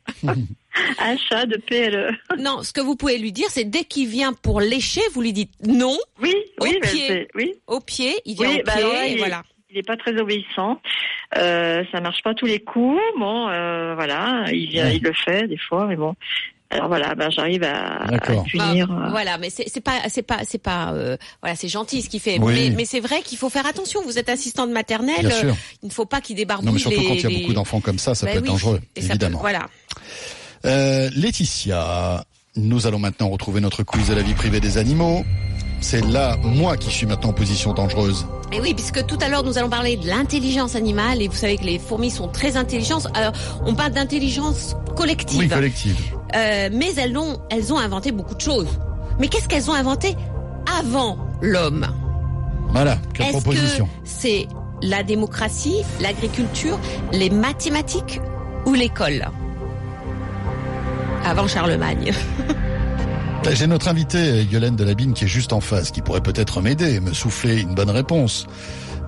Achat 1.00 1.46
de 1.48 1.58
PLE. 1.58 2.12
Non, 2.38 2.64
ce 2.64 2.72
que 2.72 2.80
vous 2.82 2.96
pouvez 2.96 3.18
lui 3.18 3.32
dire, 3.32 3.48
c'est 3.50 3.66
dès 3.66 3.84
qu'il 3.84 4.08
vient 4.08 4.34
pour 4.34 4.62
lécher, 4.62 5.02
vous 5.14 5.22
lui 5.22 5.34
dites 5.34 5.52
non 5.66 5.98
Oui, 6.22 6.34
Au 6.60 6.64
oui, 6.66 6.78
mais 6.82 6.88
pied. 6.90 7.08
c'est- 7.08 7.28
oui. 7.36 7.54
au 7.68 7.80
pied. 7.82 8.16
Il 8.26 8.36
vient 8.36 8.50
Oui, 8.50 8.60
au 8.62 8.64
bah 8.66 8.72
pied, 8.74 8.84
là, 8.84 9.08
et 9.08 9.12
il 9.14 9.18
voilà. 9.18 9.44
Il 9.72 9.78
est 9.78 9.88
pas 9.88 9.96
très 9.98 10.16
obéissant. 10.20 10.82
Euh, 11.38 11.84
ça 11.92 12.02
marche 12.02 12.22
pas 12.24 12.34
tous 12.34 12.46
les 12.46 12.60
coups. 12.60 13.00
Bon, 13.18 13.48
euh, 13.50 13.94
voilà, 13.96 14.46
il 14.52 14.68
vient, 14.70 14.86
Ouais. 14.86 14.98
il 14.98 15.04
le 15.04 15.14
fait 15.14 15.48
des 15.48 15.58
fois, 15.58 15.86
mais 15.88 15.96
bon. 15.96 16.14
Alors 16.74 16.88
voilà, 16.88 17.16
ben 17.16 17.30
j'arrive 17.30 17.64
à, 17.64 18.04
à 18.04 18.08
D'accord. 18.08 18.44
punir. 18.46 18.88
Bah, 18.88 19.06
euh, 19.06 19.10
Voilà, 19.10 19.38
mais 19.38 19.50
c'est 19.50 19.84
pas, 19.84 20.00
c'est 20.08 20.22
pas, 20.22 20.40
c'est 20.46 20.62
pas, 20.62 20.94
euh, 20.94 21.18
voilà, 21.42 21.56
c'est 21.58 21.68
gentil 21.68 22.02
ce 22.02 22.10
qu'il 22.10 22.22
fait. 22.22 22.38
Oui. 22.40 22.54
Mais, 22.70 22.76
mais 22.78 22.86
c'est 22.86 23.02
vrai 23.02 23.22
qu'il 23.24 23.38
faut 23.38 23.50
faire 23.50 23.66
attention. 23.66 24.02
Vous 24.04 24.18
êtes 24.18 24.30
assistante 24.30 24.70
maternelle, 24.72 25.20
Bien 25.20 25.30
sûr. 25.32 25.50
euh, 25.50 25.54
il 25.84 25.88
ne 25.88 25.92
faut 25.92 26.06
pas 26.06 26.22
qu'il 26.22 26.38
débarbouille 26.38 26.66
Non, 26.68 26.72
mais 26.72 26.80
surtout 26.80 27.02
les- 27.02 27.08
quand 27.08 27.14
il 27.16 27.22
y 27.24 27.26
a 27.26 27.30
les- 27.30 27.42
beaucoup 27.42 27.54
d'enfants 27.54 27.82
comme 27.82 27.98
ça, 28.00 28.16
ça 28.16 28.26
Bah 28.26 28.32
peut 28.34 28.38
être 28.40 28.46
dangereux, 28.46 28.80
Et 28.96 29.02
ça 29.02 29.08
peut- 29.08 29.12
évidemment. 29.16 29.40
voilà. 29.40 29.68
Euh, 30.66 31.10
Laetitia, 31.16 32.24
nous 32.56 32.88
allons 32.88 33.00
maintenant 33.00 33.30
retrouver 33.30 33.60
notre 33.62 33.84
quiz 33.84 34.08
de 34.10 34.14
la 34.14 34.22
vie 34.22 34.34
privée 34.34 34.60
des 34.62 34.78
animaux. 34.78 35.26
C'est 35.82 36.06
là, 36.06 36.38
moi, 36.44 36.78
qui 36.78 36.92
suis 36.92 37.06
maintenant 37.08 37.30
en 37.30 37.34
position 37.34 37.74
dangereuse. 37.74 38.26
Et 38.54 38.62
oui, 38.62 38.74
puisque 38.74 39.06
tout 39.06 39.18
à 39.22 39.30
l'heure 39.30 39.44
nous 39.44 39.58
allons 39.58 39.70
parler 39.70 39.98
de 39.98 40.08
l'intelligence 40.08 40.76
animale 40.76 41.22
et 41.22 41.28
vous 41.28 41.36
savez 41.36 41.58
que 41.58 41.64
les 41.64 41.80
fourmis 41.80 42.12
sont 42.12 42.28
très 42.28 42.56
intelligentes. 42.56 43.08
Alors, 43.16 43.34
on 43.66 43.74
parle 43.74 43.92
d'intelligence 43.92 44.76
collective. 44.96 45.40
Oui, 45.40 45.48
collective. 45.50 45.98
Euh, 46.36 46.70
mais 46.72 46.94
elles 46.96 47.18
ont, 47.18 47.40
elles 47.50 47.74
ont 47.74 47.80
inventé 47.80 48.12
beaucoup 48.12 48.36
de 48.36 48.42
choses. 48.42 48.68
Mais 49.20 49.28
qu'est-ce 49.28 49.48
qu'elles 49.48 49.70
ont 49.70 49.74
inventé 49.74 50.16
avant 50.80 51.18
l'homme? 51.42 51.88
Voilà, 52.70 52.98
quelle 53.14 53.28
Est-ce 53.28 53.38
proposition. 53.42 53.86
que 53.86 53.92
c'est 54.04 54.48
la 54.82 55.04
démocratie, 55.04 55.82
l'agriculture, 56.00 56.80
les 57.12 57.30
mathématiques 57.30 58.22
ou 58.66 58.74
l'école? 58.74 59.28
Avant 61.26 61.48
Charlemagne. 61.48 62.12
J'ai 63.50 63.68
notre 63.68 63.90
invité, 63.90 64.44
Yolène 64.44 64.76
Delabine, 64.76 65.14
qui 65.14 65.26
est 65.26 65.28
juste 65.28 65.52
en 65.52 65.60
face, 65.62 65.92
qui 65.92 66.02
pourrait 66.02 66.22
peut-être 66.22 66.62
m'aider, 66.62 67.00
me 67.00 67.14
souffler 67.14 67.60
une 67.60 67.74
bonne 67.76 67.90
réponse. 67.90 68.48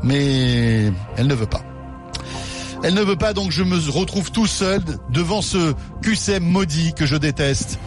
Mais 0.03 0.91
elle 1.17 1.27
ne 1.27 1.33
veut 1.33 1.45
pas. 1.45 1.61
Elle 2.83 2.93
ne 2.95 3.01
veut 3.01 3.15
pas, 3.15 3.33
donc 3.33 3.51
je 3.51 3.63
me 3.63 3.77
retrouve 3.89 4.31
tout 4.31 4.47
seul 4.47 4.81
devant 5.09 5.41
ce 5.41 5.73
QCM 6.01 6.43
maudit 6.43 6.93
que 6.93 7.05
je 7.05 7.15
déteste, 7.15 7.79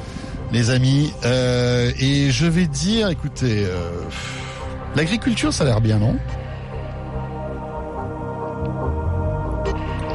les 0.53 0.71
amis. 0.71 1.13
Euh, 1.25 1.93
et 1.99 2.31
je 2.31 2.47
vais 2.47 2.67
dire, 2.67 3.11
écoutez, 3.11 3.67
euh, 3.67 3.91
l'agriculture, 4.95 5.53
ça 5.53 5.65
a 5.65 5.67
l'air 5.67 5.81
bien, 5.83 5.99
non? 5.99 6.17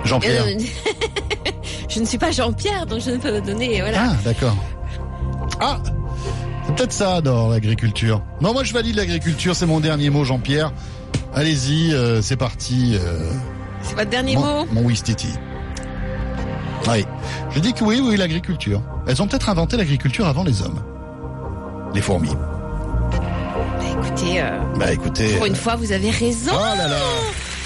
Jean-Pierre. 0.03 0.45
Euh, 0.47 0.59
je 1.89 1.99
ne 1.99 2.05
suis 2.05 2.17
pas 2.17 2.31
Jean-Pierre, 2.31 2.87
donc 2.87 3.01
je 3.01 3.11
ne 3.11 3.17
peux 3.17 3.39
donner. 3.41 3.81
Voilà. 3.81 4.09
Ah, 4.09 4.15
d'accord. 4.23 4.57
Ah, 5.59 5.77
c'est 6.71 6.75
peut-être 6.77 6.93
ça, 6.93 7.21
dans 7.21 7.49
l'agriculture. 7.49 8.21
Non, 8.41 8.53
moi 8.53 8.63
je 8.63 8.73
valide 8.73 8.95
l'agriculture, 8.95 9.55
c'est 9.55 9.65
mon 9.65 9.79
dernier 9.79 10.09
mot, 10.09 10.23
Jean-Pierre. 10.23 10.71
Allez-y, 11.33 11.93
euh, 11.93 12.21
c'est 12.21 12.35
parti. 12.37 12.97
euh, 12.99 13.29
C'est 13.81 13.95
votre 13.95 14.09
dernier 14.09 14.35
mon, 14.35 14.41
mot 14.61 14.67
mon 14.71 14.81
Wistiti. 14.83 15.29
Oui, 16.87 17.05
je 17.51 17.59
dis 17.59 17.73
que 17.73 17.83
oui, 17.83 18.01
oui, 18.03 18.17
l'agriculture. 18.17 18.81
Elles 19.07 19.21
ont 19.21 19.27
peut-être 19.27 19.49
inventé 19.49 19.77
l'agriculture 19.77 20.27
avant 20.27 20.43
les 20.43 20.61
hommes. 20.61 20.81
Les 21.93 22.01
fourmis. 22.01 22.33
Bah, 22.33 23.85
Écoutez, 23.91 24.41
euh, 24.41 24.49
Bah 24.77 24.91
écoutez. 24.91 25.35
pour 25.35 25.45
une 25.45 25.55
fois, 25.55 25.75
vous 25.75 25.91
avez 25.91 26.09
raison. 26.09 26.51
Oh 26.53 26.77
là 26.77 26.87
là, 26.87 26.97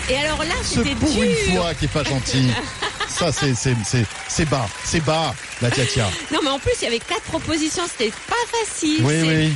Et 0.09 0.17
alors 0.17 0.39
là, 0.39 0.55
c'était 0.63 0.95
pour 0.95 1.09
dur. 1.09 1.23
une 1.23 1.55
fois 1.57 1.73
qui 1.73 1.85
est 1.85 1.89
pas 1.89 2.03
gentil. 2.03 2.49
Ça, 3.07 3.31
c'est 3.31 3.55
c'est 3.55 3.75
c'est 3.85 4.05
c'est 4.27 4.49
bas, 4.49 4.65
c'est 4.83 4.99
bas, 5.05 5.33
la 5.61 5.71
tia 5.71 5.85
tia. 5.85 6.09
Non, 6.33 6.39
mais 6.43 6.49
en 6.49 6.59
plus, 6.59 6.73
il 6.81 6.85
y 6.85 6.87
avait 6.87 6.99
quatre 6.99 7.23
propositions. 7.23 7.83
C'était 7.87 8.11
pas 8.27 8.57
facile. 8.59 9.03
Oui, 9.03 9.15
oui, 9.25 9.53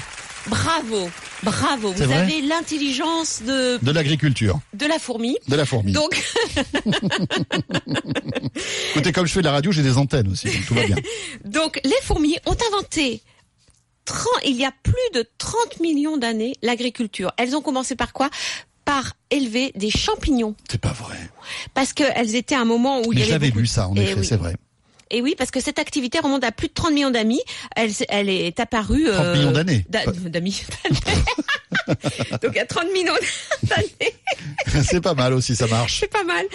Bravo, 0.48 1.10
bravo. 1.44 1.92
Vous 1.92 2.02
avez 2.02 2.42
l'intelligence 2.42 3.42
de 3.46 3.78
de 3.84 3.92
l'agriculture, 3.92 4.60
de 4.74 4.86
la 4.88 4.98
fourmi. 4.98 5.36
de 5.48 5.56
la 5.56 5.66
fourmi. 5.66 5.92
Donc, 5.92 6.24
Écoutez, 8.92 9.12
comme 9.12 9.26
je 9.28 9.34
fais 9.34 9.42
de 9.42 9.46
la 9.46 9.52
radio, 9.52 9.72
j'ai 9.72 9.84
des 9.84 9.98
antennes 9.98 10.30
aussi, 10.32 10.48
donc 10.48 10.66
tout 10.68 10.74
va 10.74 10.86
bien. 10.86 10.96
donc 11.46 11.80
les 11.84 11.92
fourmis 12.04 12.38
ont 12.46 12.56
inventé 12.72 13.22
30, 14.06 14.28
il 14.46 14.56
y 14.56 14.66
a 14.66 14.72
plus 14.82 14.94
de 15.14 15.28
30 15.38 15.80
millions 15.82 16.18
d'années 16.18 16.56
l'agriculture. 16.62 17.32
Elles 17.38 17.56
ont 17.56 17.62
commencé 17.62 17.96
par 17.96 18.14
quoi? 18.14 18.30
Par 18.86 19.14
élever 19.30 19.72
des 19.76 19.92
champignons. 19.92 20.56
C'est 20.72 20.82
pas 20.82 20.94
vrai. 20.94 21.18
Parce 21.74 21.94
qu'elles 21.94 22.36
étaient 22.36 22.56
à 22.56 22.62
un 22.62 22.66
moment 22.66 23.02
où 23.06 23.14
il 23.14 23.20
y 23.20 23.22
avait 23.22 23.32
j'avais 23.32 23.50
lu 23.50 23.68
ça, 23.68 23.88
en 23.88 23.96
Eh 23.96 24.02
effet, 24.02 24.16
oui. 24.22 24.26
c'est 24.26 24.38
vrai. 24.38 24.56
Et 25.12 25.22
oui, 25.22 25.36
parce 25.38 25.52
que 25.52 25.60
cette 25.60 25.80
activité 25.80 26.20
remonte 26.20 26.44
à 26.44 26.52
plus 26.52 26.68
de 26.68 26.74
30 26.74 26.92
millions 26.94 27.10
d'amis. 27.12 27.42
Elle, 27.76 27.92
elle 28.10 28.30
est 28.30 28.60
apparue... 28.60 29.06
30 29.12 29.38
millions 29.38 29.52
d'années. 29.52 29.86
d'a- 29.90 30.06
D'amis. 30.06 30.64
Donc 32.42 32.58
à 32.58 32.66
30 32.66 32.86
millions 32.94 33.14
d'années. 33.64 34.14
c'est 34.84 35.02
pas 35.02 35.14
mal 35.14 35.34
aussi, 35.34 35.56
ça 35.56 35.68
marche. 35.68 36.00
C'est 36.02 36.12
pas 36.12 36.24
mal. 36.24 36.46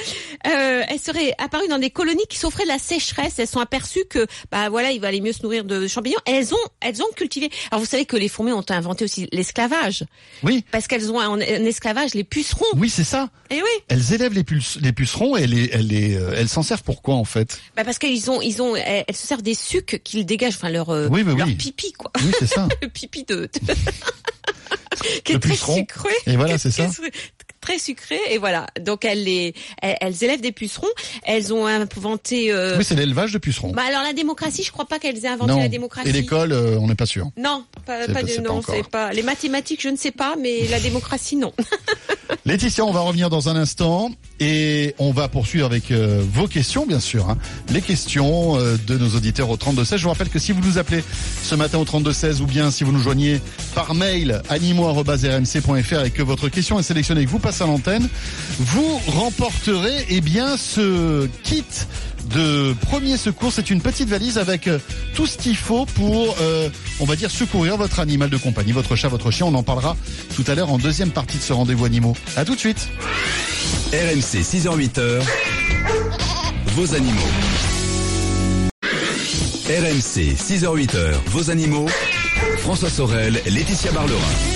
Euh, 0.46 0.82
elles 0.88 0.98
seraient 1.00 1.34
apparues 1.38 1.68
dans 1.68 1.78
des 1.78 1.90
colonies 1.90 2.24
qui 2.28 2.38
souffraient 2.38 2.62
de 2.64 2.68
la 2.68 2.78
sécheresse. 2.78 3.38
Elles 3.38 3.48
sont 3.48 3.60
aperçues 3.60 4.04
que, 4.08 4.26
bah 4.50 4.68
voilà, 4.68 4.92
il 4.92 5.00
valait 5.00 5.20
mieux 5.20 5.32
se 5.32 5.42
nourrir 5.42 5.64
de 5.64 5.86
champignons. 5.88 6.18
Elles 6.26 6.54
ont, 6.54 6.58
elles 6.80 7.02
ont 7.02 7.10
cultivé. 7.16 7.50
Alors 7.70 7.80
vous 7.80 7.86
savez 7.86 8.04
que 8.06 8.16
les 8.16 8.28
fourmis 8.28 8.52
ont 8.52 8.64
inventé 8.68 9.04
aussi 9.04 9.28
l'esclavage, 9.32 10.04
Oui, 10.42 10.64
parce 10.70 10.86
qu'elles 10.86 11.10
ont 11.10 11.18
en, 11.18 11.38
esclavage 11.40 12.14
les 12.14 12.24
pucerons. 12.24 12.64
oui, 12.76 12.88
c'est 12.90 13.04
ça. 13.04 13.28
Et 13.50 13.56
oui, 13.56 13.68
Elles 13.88 14.12
élèvent 14.14 14.32
les, 14.32 14.42
puce- 14.44 14.78
les 14.80 14.92
pucerons 14.92 15.36
et 15.36 15.46
les, 15.46 15.68
elles, 15.72 15.86
les, 15.86 16.16
euh, 16.16 16.34
elles 16.36 16.48
s'en 16.48 16.62
servent 16.62 16.82
pour 16.82 17.02
quoi 17.02 17.14
en 17.14 17.24
fait? 17.24 17.60
Bah 17.76 17.84
parce 17.84 17.98
qu'ils 17.98 18.30
ont, 18.30 18.40
ils 18.44 18.62
ont, 18.62 18.76
elles, 18.76 19.04
elles 19.08 19.16
se 19.16 19.26
servent 19.26 19.42
des 19.42 19.54
sucs 19.54 20.00
qu'ils 20.04 20.24
dégagent, 20.26 20.54
enfin 20.56 20.70
leur, 20.70 20.90
euh, 20.90 21.08
Oui, 21.10 21.22
leur 21.24 21.46
oui. 21.46 21.54
pipi 21.54 21.92
quoi, 21.92 22.10
Oui, 22.22 22.32
c'est 22.38 22.46
ça. 22.46 22.68
le 22.82 22.88
pipi 22.88 23.24
de, 23.24 23.36
de- 23.36 23.50
qui 25.24 25.32
est 25.32 25.38
très 25.38 25.56
sucré. 25.56 26.10
Et 26.26 26.36
voilà, 26.36 26.58
c'est 26.58 26.70
ça. 26.70 26.88
Très 27.64 27.78
sucré 27.78 28.18
et 28.30 28.36
voilà. 28.36 28.66
Donc 28.78 29.06
elles 29.06 29.24
les, 29.24 29.54
elles, 29.80 29.96
elles 30.02 30.22
élèvent 30.22 30.42
des 30.42 30.52
pucerons. 30.52 30.86
Elles 31.22 31.50
ont 31.54 31.66
inventé. 31.66 32.52
euh, 32.52 32.76
Oui, 32.76 32.84
c'est 32.84 32.94
l'élevage 32.94 33.32
de 33.32 33.38
pucerons. 33.38 33.70
Bah 33.72 33.84
alors 33.88 34.02
la 34.02 34.12
démocratie, 34.12 34.62
je 34.62 34.70
crois 34.70 34.84
pas 34.84 34.98
qu'elles 34.98 35.24
aient 35.24 35.28
inventé 35.28 35.52
non. 35.52 35.60
la 35.60 35.68
démocratie. 35.68 36.10
Et 36.10 36.12
l'école, 36.12 36.52
euh, 36.52 36.76
on 36.78 36.88
n'est 36.88 36.94
pas 36.94 37.06
sûr. 37.06 37.30
Non, 37.38 37.64
pas, 37.86 38.06
pas 38.06 38.22
de 38.22 38.40
non, 38.42 38.60
c'est 38.62 38.86
pas. 38.86 39.14
Les 39.14 39.22
mathématiques, 39.22 39.80
je 39.82 39.88
ne 39.88 39.96
sais 39.96 40.10
pas, 40.10 40.34
mais 40.38 40.66
la 40.68 40.78
démocratie, 40.78 41.36
non. 41.36 41.54
Laetitia, 42.44 42.84
on 42.84 42.92
va 42.92 43.00
revenir 43.00 43.30
dans 43.30 43.48
un 43.48 43.56
instant 43.56 44.10
et 44.40 44.94
on 44.98 45.12
va 45.12 45.28
poursuivre 45.28 45.64
avec 45.64 45.90
euh, 45.90 46.22
vos 46.22 46.46
questions, 46.46 46.84
bien 46.86 47.00
sûr. 47.00 47.30
hein. 47.30 47.38
Les 47.70 47.80
questions 47.80 48.58
euh, 48.58 48.76
de 48.86 48.98
nos 48.98 49.08
auditeurs 49.16 49.48
au 49.48 49.56
3216. 49.56 49.98
Je 49.98 50.02
vous 50.04 50.10
rappelle 50.10 50.28
que 50.28 50.38
si 50.38 50.52
vous 50.52 50.60
nous 50.60 50.76
appelez 50.76 51.02
ce 51.42 51.54
matin 51.54 51.78
au 51.78 51.84
3216 51.86 52.42
ou 52.42 52.46
bien 52.46 52.70
si 52.70 52.84
vous 52.84 52.92
nous 52.92 53.00
joignez 53.00 53.40
par 53.74 53.94
mail 53.94 54.42
animo@rmc.fr 54.50 56.04
et 56.04 56.10
que 56.10 56.22
votre 56.22 56.50
question 56.50 56.78
est 56.78 56.82
sélectionnée 56.82 57.22
et 57.22 57.24
que 57.24 57.30
vous 57.30 57.38
passez 57.38 57.53
à 57.60 57.66
l'antenne, 57.66 58.08
vous 58.58 59.00
remporterez 59.06 60.06
eh 60.08 60.20
bien 60.20 60.56
ce 60.56 61.26
kit 61.42 61.64
de 62.34 62.74
premier 62.74 63.16
secours. 63.16 63.52
C'est 63.52 63.70
une 63.70 63.80
petite 63.80 64.08
valise 64.08 64.38
avec 64.38 64.68
euh, 64.68 64.78
tout 65.14 65.26
ce 65.26 65.36
qu'il 65.38 65.56
faut 65.56 65.86
pour, 65.86 66.36
euh, 66.40 66.68
on 67.00 67.04
va 67.04 67.16
dire, 67.16 67.30
secourir 67.30 67.76
votre 67.76 68.00
animal 68.00 68.30
de 68.30 68.36
compagnie, 68.36 68.72
votre 68.72 68.96
chat, 68.96 69.08
votre 69.08 69.30
chien. 69.30 69.46
On 69.46 69.54
en 69.54 69.62
parlera 69.62 69.96
tout 70.34 70.44
à 70.46 70.54
l'heure 70.54 70.70
en 70.70 70.78
deuxième 70.78 71.10
partie 71.10 71.38
de 71.38 71.42
ce 71.42 71.52
rendez-vous 71.52 71.84
animaux. 71.84 72.16
À 72.36 72.44
tout 72.44 72.54
de 72.54 72.60
suite. 72.60 72.88
RMC 73.92 74.42
6h-8h, 74.42 75.22
vos 76.74 76.94
animaux. 76.94 77.20
RMC 79.66 80.34
6h-8h, 80.36 81.14
vos 81.26 81.50
animaux. 81.50 81.86
François 82.58 82.90
Sorel, 82.90 83.40
Laetitia 83.46 83.92
Barlerin. 83.92 84.53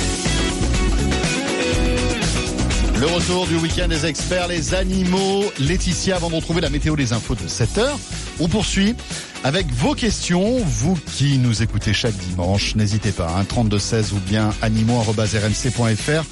Le 3.00 3.06
retour 3.06 3.46
du 3.46 3.54
week-end 3.54 3.86
des 3.86 4.06
experts, 4.06 4.48
les 4.48 4.74
animaux. 4.74 5.44
Laetitia, 5.60 6.16
avant 6.16 6.30
de 6.30 6.34
retrouver 6.34 6.60
la 6.60 6.68
météo 6.68 6.96
des 6.96 7.12
infos 7.12 7.36
de 7.36 7.46
7 7.46 7.78
heures, 7.78 7.98
on 8.40 8.48
poursuit 8.48 8.96
avec 9.44 9.68
vos 9.72 9.94
questions. 9.94 10.58
Vous 10.58 10.98
qui 11.14 11.38
nous 11.38 11.62
écoutez 11.62 11.92
chaque 11.92 12.16
dimanche, 12.16 12.74
n'hésitez 12.74 13.12
pas, 13.12 13.32
hein, 13.36 13.44
3216 13.44 14.14
ou 14.14 14.18
bien 14.18 14.50
animaux.rmc.fr. 14.62 16.24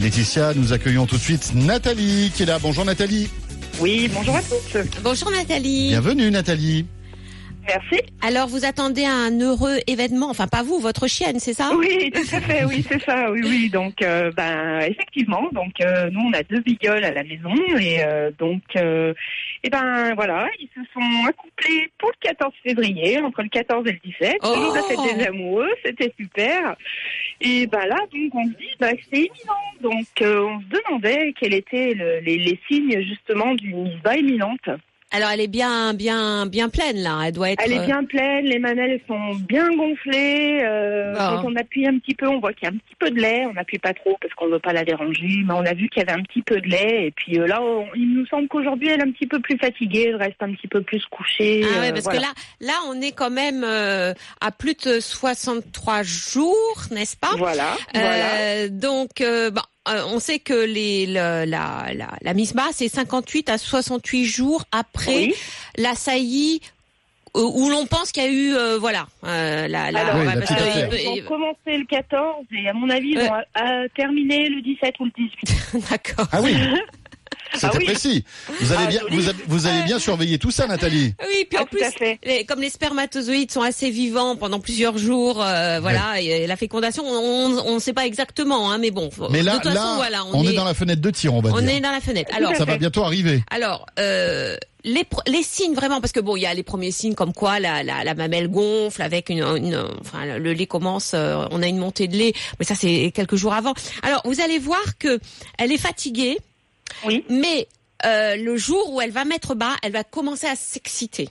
Laetitia, 0.00 0.54
nous 0.54 0.72
accueillons 0.72 1.06
tout 1.06 1.16
de 1.16 1.20
suite 1.22 1.52
Nathalie 1.52 2.30
qui 2.32 2.44
est 2.44 2.46
là. 2.46 2.60
Bonjour 2.60 2.84
Nathalie. 2.84 3.28
Oui, 3.80 4.08
bonjour 4.14 4.36
à 4.36 4.42
tous. 4.42 4.78
Bonjour 5.02 5.32
Nathalie. 5.32 5.88
Bienvenue 5.88 6.30
Nathalie. 6.30 6.86
Merci. 7.66 8.00
Alors 8.22 8.46
vous 8.48 8.64
attendez 8.64 9.04
un 9.06 9.30
heureux 9.40 9.78
événement, 9.86 10.28
enfin 10.30 10.46
pas 10.46 10.62
vous, 10.62 10.78
votre 10.80 11.06
chienne, 11.08 11.38
c'est 11.38 11.54
ça? 11.54 11.70
Oui, 11.76 12.10
tout 12.12 12.20
à 12.36 12.40
fait, 12.40 12.64
oui, 12.64 12.84
c'est 12.88 13.02
ça, 13.02 13.30
oui, 13.30 13.40
oui. 13.44 13.70
Donc, 13.70 14.02
euh, 14.02 14.30
ben, 14.32 14.80
effectivement, 14.80 15.48
donc 15.52 15.72
euh, 15.80 16.10
nous, 16.10 16.20
on 16.20 16.32
a 16.32 16.42
deux 16.42 16.60
bignoles 16.60 17.04
à 17.04 17.10
la 17.12 17.22
maison 17.24 17.54
et 17.78 18.04
euh, 18.04 18.30
donc, 18.38 18.62
et 18.76 19.70
ben 19.70 20.14
voilà, 20.14 20.46
ils 20.60 20.68
se 20.74 20.80
sont 20.92 21.26
accouplés 21.26 21.90
pour 21.98 22.10
le 22.10 22.16
14 22.28 22.52
février, 22.62 23.18
entre 23.20 23.42
le 23.42 23.48
14 23.48 23.86
et 23.86 23.92
le 23.92 23.98
17. 24.04 24.36
Oh 24.42 24.74
fête 24.88 25.16
des 25.18 25.24
amoureux, 25.26 25.70
c'était 25.84 26.12
super. 26.20 26.76
Et 27.40 27.66
ben 27.66 27.86
là, 27.86 27.96
donc, 28.12 28.34
on 28.34 28.44
se 28.44 28.50
dit, 28.58 28.74
bah, 28.78 28.88
c'est 29.10 29.18
éminent. 29.18 29.64
Donc, 29.82 30.06
on 30.20 30.60
se 30.60 30.66
demandait 30.68 31.32
quels 31.38 31.54
étaient 31.54 31.94
le- 31.94 32.20
les, 32.20 32.38
les 32.38 32.60
signes 32.68 33.00
justement 33.02 33.54
d'une 33.54 33.84
misba 33.84 34.16
imminente. 34.16 34.68
Alors 35.14 35.30
elle 35.30 35.40
est 35.40 35.46
bien, 35.48 35.94
bien, 35.94 36.46
bien 36.46 36.68
pleine 36.68 36.96
là. 36.98 37.20
Elle 37.26 37.32
doit 37.32 37.50
être. 37.50 37.62
Elle 37.64 37.72
est 37.72 37.78
euh, 37.78 37.86
bien 37.86 38.02
pleine, 38.04 38.44
les 38.46 38.58
manelles 38.58 39.00
sont 39.06 39.34
bien 39.48 39.68
gonflées. 39.76 40.60
euh, 40.64 41.14
Ah. 41.16 41.38
Quand 41.40 41.48
on 41.50 41.56
appuie 41.56 41.86
un 41.86 41.98
petit 41.98 42.14
peu, 42.14 42.26
on 42.26 42.40
voit 42.40 42.52
qu'il 42.52 42.64
y 42.64 42.66
a 42.66 42.74
un 42.74 42.78
petit 42.78 42.96
peu 42.98 43.10
de 43.10 43.20
lait. 43.20 43.46
On 43.48 43.52
n'appuie 43.52 43.78
pas 43.78 43.94
trop 43.94 44.16
parce 44.20 44.34
qu'on 44.34 44.46
ne 44.48 44.52
veut 44.54 44.58
pas 44.58 44.72
la 44.72 44.84
déranger, 44.84 45.42
mais 45.46 45.52
on 45.54 45.64
a 45.64 45.72
vu 45.74 45.88
qu'il 45.88 46.02
y 46.02 46.06
avait 46.10 46.18
un 46.18 46.22
petit 46.24 46.42
peu 46.42 46.60
de 46.60 46.66
lait. 46.66 47.06
Et 47.06 47.10
puis 47.12 47.38
euh, 47.38 47.46
là, 47.46 47.62
on- 47.62 47.86
il 47.94 48.12
nous 48.12 48.26
semble 48.26 48.48
qu'aujourd'hui, 48.48 48.88
elle 48.88 49.00
est 49.00 49.04
un 49.04 49.12
petit 49.12 49.26
peu 49.26 49.38
plus 49.40 49.56
fatiguée, 49.56 50.06
elle 50.08 50.16
reste 50.16 50.42
un 50.42 50.52
petit 50.52 50.68
peu 50.68 50.82
plus 50.82 51.04
couchée. 51.06 51.62
Ah 51.64 51.80
ouais, 51.80 51.88
euh, 51.90 51.92
parce 51.92 52.04
voilà. 52.04 52.18
que 52.20 52.24
là, 52.24 52.32
là, 52.60 52.74
on 52.88 53.00
est 53.00 53.12
quand 53.12 53.30
même 53.30 53.62
euh, 53.64 54.12
à 54.40 54.50
plus 54.50 54.74
de 54.84 54.98
63 55.00 56.02
jours, 56.02 56.82
n'est-ce 56.90 57.16
pas? 57.16 57.30
Voilà, 57.38 57.76
voilà. 57.94 58.34
Euh, 58.40 58.68
Donc, 58.68 59.20
euh, 59.20 59.50
bon, 59.50 59.62
euh, 59.88 60.02
on 60.08 60.18
sait 60.20 60.38
que 60.38 60.54
les, 60.54 61.06
le- 61.06 61.44
la, 61.44 61.92
la, 61.94 62.08
la 62.22 62.34
c'est 62.72 62.88
58 62.88 63.48
à 63.48 63.58
68 63.58 64.24
jours 64.24 64.64
après 64.72 65.14
Oui. 65.16 65.34
la 65.76 65.94
saillie 65.94 66.60
euh, 67.36 67.40
où 67.42 67.68
l'on 67.68 67.86
pense 67.86 68.12
qu'il 68.12 68.22
y 68.22 68.26
a 68.26 68.30
eu, 68.30 68.54
euh, 68.54 68.78
voilà, 68.78 69.06
euh, 69.24 69.66
la, 69.66 69.90
la, 69.90 70.00
Alors, 70.00 70.14
Oui, 70.14 70.20
ouais, 70.20 70.26
la 70.26 70.40
parce 70.40 70.52
petite 70.52 70.56
que- 70.56 70.62
affaire. 70.68 70.88
euh, 70.92 70.96
Ils 71.16 71.22
ont 71.24 71.26
commencé 71.28 71.78
le 71.78 71.84
14 71.84 72.44
et 72.52 72.68
à 72.68 72.72
mon 72.72 72.88
avis, 72.90 73.08
ils 73.10 73.18
Ouais. 73.18 73.28
vont 73.28 73.34
euh, 73.34 73.88
terminer 73.96 74.48
le 74.48 74.62
17 74.62 74.94
ou 75.00 75.04
le 75.06 75.10
18. 75.16 75.86
D'accord. 75.90 76.26
Ah 76.32 76.40
oui. 76.40 76.54
C'était 77.54 77.66
Ah 77.72 77.76
oui. 77.78 77.84
précis. 77.84 78.24
Vous 78.60 78.72
avez 78.72 78.84
Ah, 78.84 78.88
bien, 78.88 79.00
vous 79.46 79.66
avez 79.66 79.82
bien 79.82 79.98
surveillé 79.98 80.38
tout 80.38 80.50
ça, 80.50 80.66
Nathalie. 80.66 81.14
Oui, 81.22 81.46
puis 81.48 81.58
Ah, 81.58 81.62
en 81.62 81.66
plus, 81.66 81.80
les- 82.24 82.44
comme 82.44 82.60
les 82.60 82.70
spermatozoïdes 82.70 83.50
sont 83.50 83.62
assez 83.62 83.90
vivants 83.90 84.36
pendant 84.36 84.60
plusieurs 84.60 84.98
jours, 84.98 85.42
euh, 85.42 85.78
voilà, 85.80 86.20
et 86.20 86.46
la 86.46 86.56
fécondation, 86.56 87.04
on 87.06 87.74
ne 87.74 87.78
sait 87.80 87.92
pas 87.92 88.06
exactement, 88.06 88.70
hein, 88.70 88.78
mais 88.78 88.90
bon. 88.90 89.10
Mais 89.30 89.42
là, 89.42 89.54
de 89.58 89.62
toute 89.62 89.72
là, 89.72 89.80
façon, 89.80 89.96
voilà, 89.96 90.24
on, 90.32 90.46
est, 90.46 90.52
dans 90.54 90.64
la 90.64 90.74
fenêtre 90.74 91.00
de 91.00 91.10
tir, 91.10 91.34
on 91.34 91.40
va 91.40 91.50
on 91.50 91.60
dire. 91.60 91.68
est 91.70 91.80
dans 91.80 91.92
la 91.92 92.00
fenêtre. 92.00 92.30
Alors, 92.36 92.54
Ça 92.56 92.64
va 92.64 92.76
bientôt 92.76 93.02
arriver. 93.04 93.42
alors, 93.50 93.86
euh, 93.98 94.56
les, 94.86 95.04
les 95.26 95.42
signes 95.42 95.74
vraiment, 95.74 96.00
parce 96.00 96.12
que 96.12 96.20
bon, 96.20 96.36
il 96.36 96.42
y 96.42 96.46
a 96.46 96.52
les 96.52 96.62
premiers 96.62 96.90
signes 96.90 97.14
comme 97.14 97.32
quoi 97.32 97.58
la, 97.58 97.82
la, 97.82 98.04
la 98.04 98.14
mamelle 98.14 98.48
gonfle 98.48 99.00
avec 99.02 99.30
une, 99.30 99.42
une- 99.42 99.82
enfin, 100.00 100.26
le 100.38 100.52
lait 100.52 100.66
commence, 100.66 101.12
euh, 101.14 101.46
on 101.50 101.62
a 101.62 101.66
une 101.66 101.78
montée 101.78 102.06
de 102.08 102.16
lait, 102.16 102.34
mais 102.58 102.64
ça 102.66 102.74
c'est 102.74 103.10
quelques 103.14 103.36
jours 103.36 103.54
avant. 103.54 103.72
Alors, 104.02 104.20
vous 104.26 104.40
allez 104.42 104.58
voir 104.58 104.82
que 104.98 105.18
elle 105.58 105.72
est 105.72 105.78
fatiguée, 105.78 106.38
Oui, 107.04 107.24
mais 107.28 107.66
euh, 108.06 108.36
le 108.36 108.56
jour 108.56 108.92
où 108.92 109.00
elle 109.00 109.10
va 109.10 109.24
mettre 109.24 109.54
bas, 109.54 109.76
elle 109.82 109.92
va 109.92 110.04
commencer 110.04 110.46
à 110.46 110.56
s'exciter. 110.56 111.28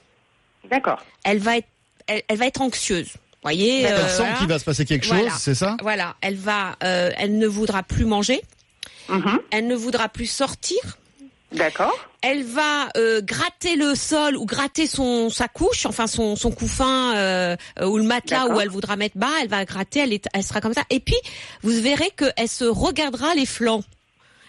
d'accord. 0.69 1.03
Elle 1.23 1.39
va 1.39 1.57
être, 1.57 1.67
elle, 2.07 2.21
elle 2.27 2.37
va 2.37 2.45
être 2.47 2.61
anxieuse. 2.61 3.09
Voyez. 3.43 3.81
Elle 3.81 3.93
euh, 3.93 4.07
sent 4.09 4.17
voilà. 4.23 4.37
qu'il 4.37 4.47
va 4.47 4.59
se 4.59 4.63
passer 4.65 4.85
quelque 4.85 5.05
chose, 5.05 5.17
Voilà. 5.17 5.35
c'est 5.37 5.55
ça? 5.55 5.75
Voilà, 5.81 6.15
elle 6.21 6.35
va, 6.37 6.77
euh, 6.83 7.11
elle 7.17 7.37
ne 7.37 7.47
voudra 7.47 7.83
plus 7.83 8.05
manger, 8.05 8.41
Mhm, 9.09 9.39
elle 9.51 9.67
ne 9.67 9.75
voudra 9.75 10.07
plus 10.07 10.27
sortir, 10.27 10.77
D'accord. 11.51 11.93
elle 12.21 12.43
va 12.43 12.87
euh, 12.95 13.19
gratter 13.21 13.75
le 13.75 13.95
sol 13.95 14.37
ou 14.37 14.45
gratter 14.45 14.87
son 14.87 15.29
sa 15.29 15.49
couche, 15.49 15.85
enfin 15.85 16.07
son 16.07 16.37
son 16.37 16.51
couffin 16.51 17.15
euh, 17.17 17.57
euh, 17.81 17.85
ou 17.85 17.97
le 17.97 18.03
matelas 18.03 18.47
où 18.47 18.61
elle 18.61 18.69
voudra 18.69 18.95
mettre 18.95 19.17
bas, 19.17 19.27
elle 19.41 19.49
va 19.49 19.65
gratter, 19.65 19.99
elle 19.99 20.13
est, 20.13 20.25
elle 20.33 20.43
sera 20.43 20.61
comme 20.61 20.73
ça. 20.73 20.83
Et 20.89 21.01
puis 21.01 21.17
vous 21.63 21.81
verrez 21.81 22.11
qu'elle 22.11 22.47
se 22.47 22.63
regardera 22.63 23.35
les 23.35 23.45
flancs. 23.45 23.83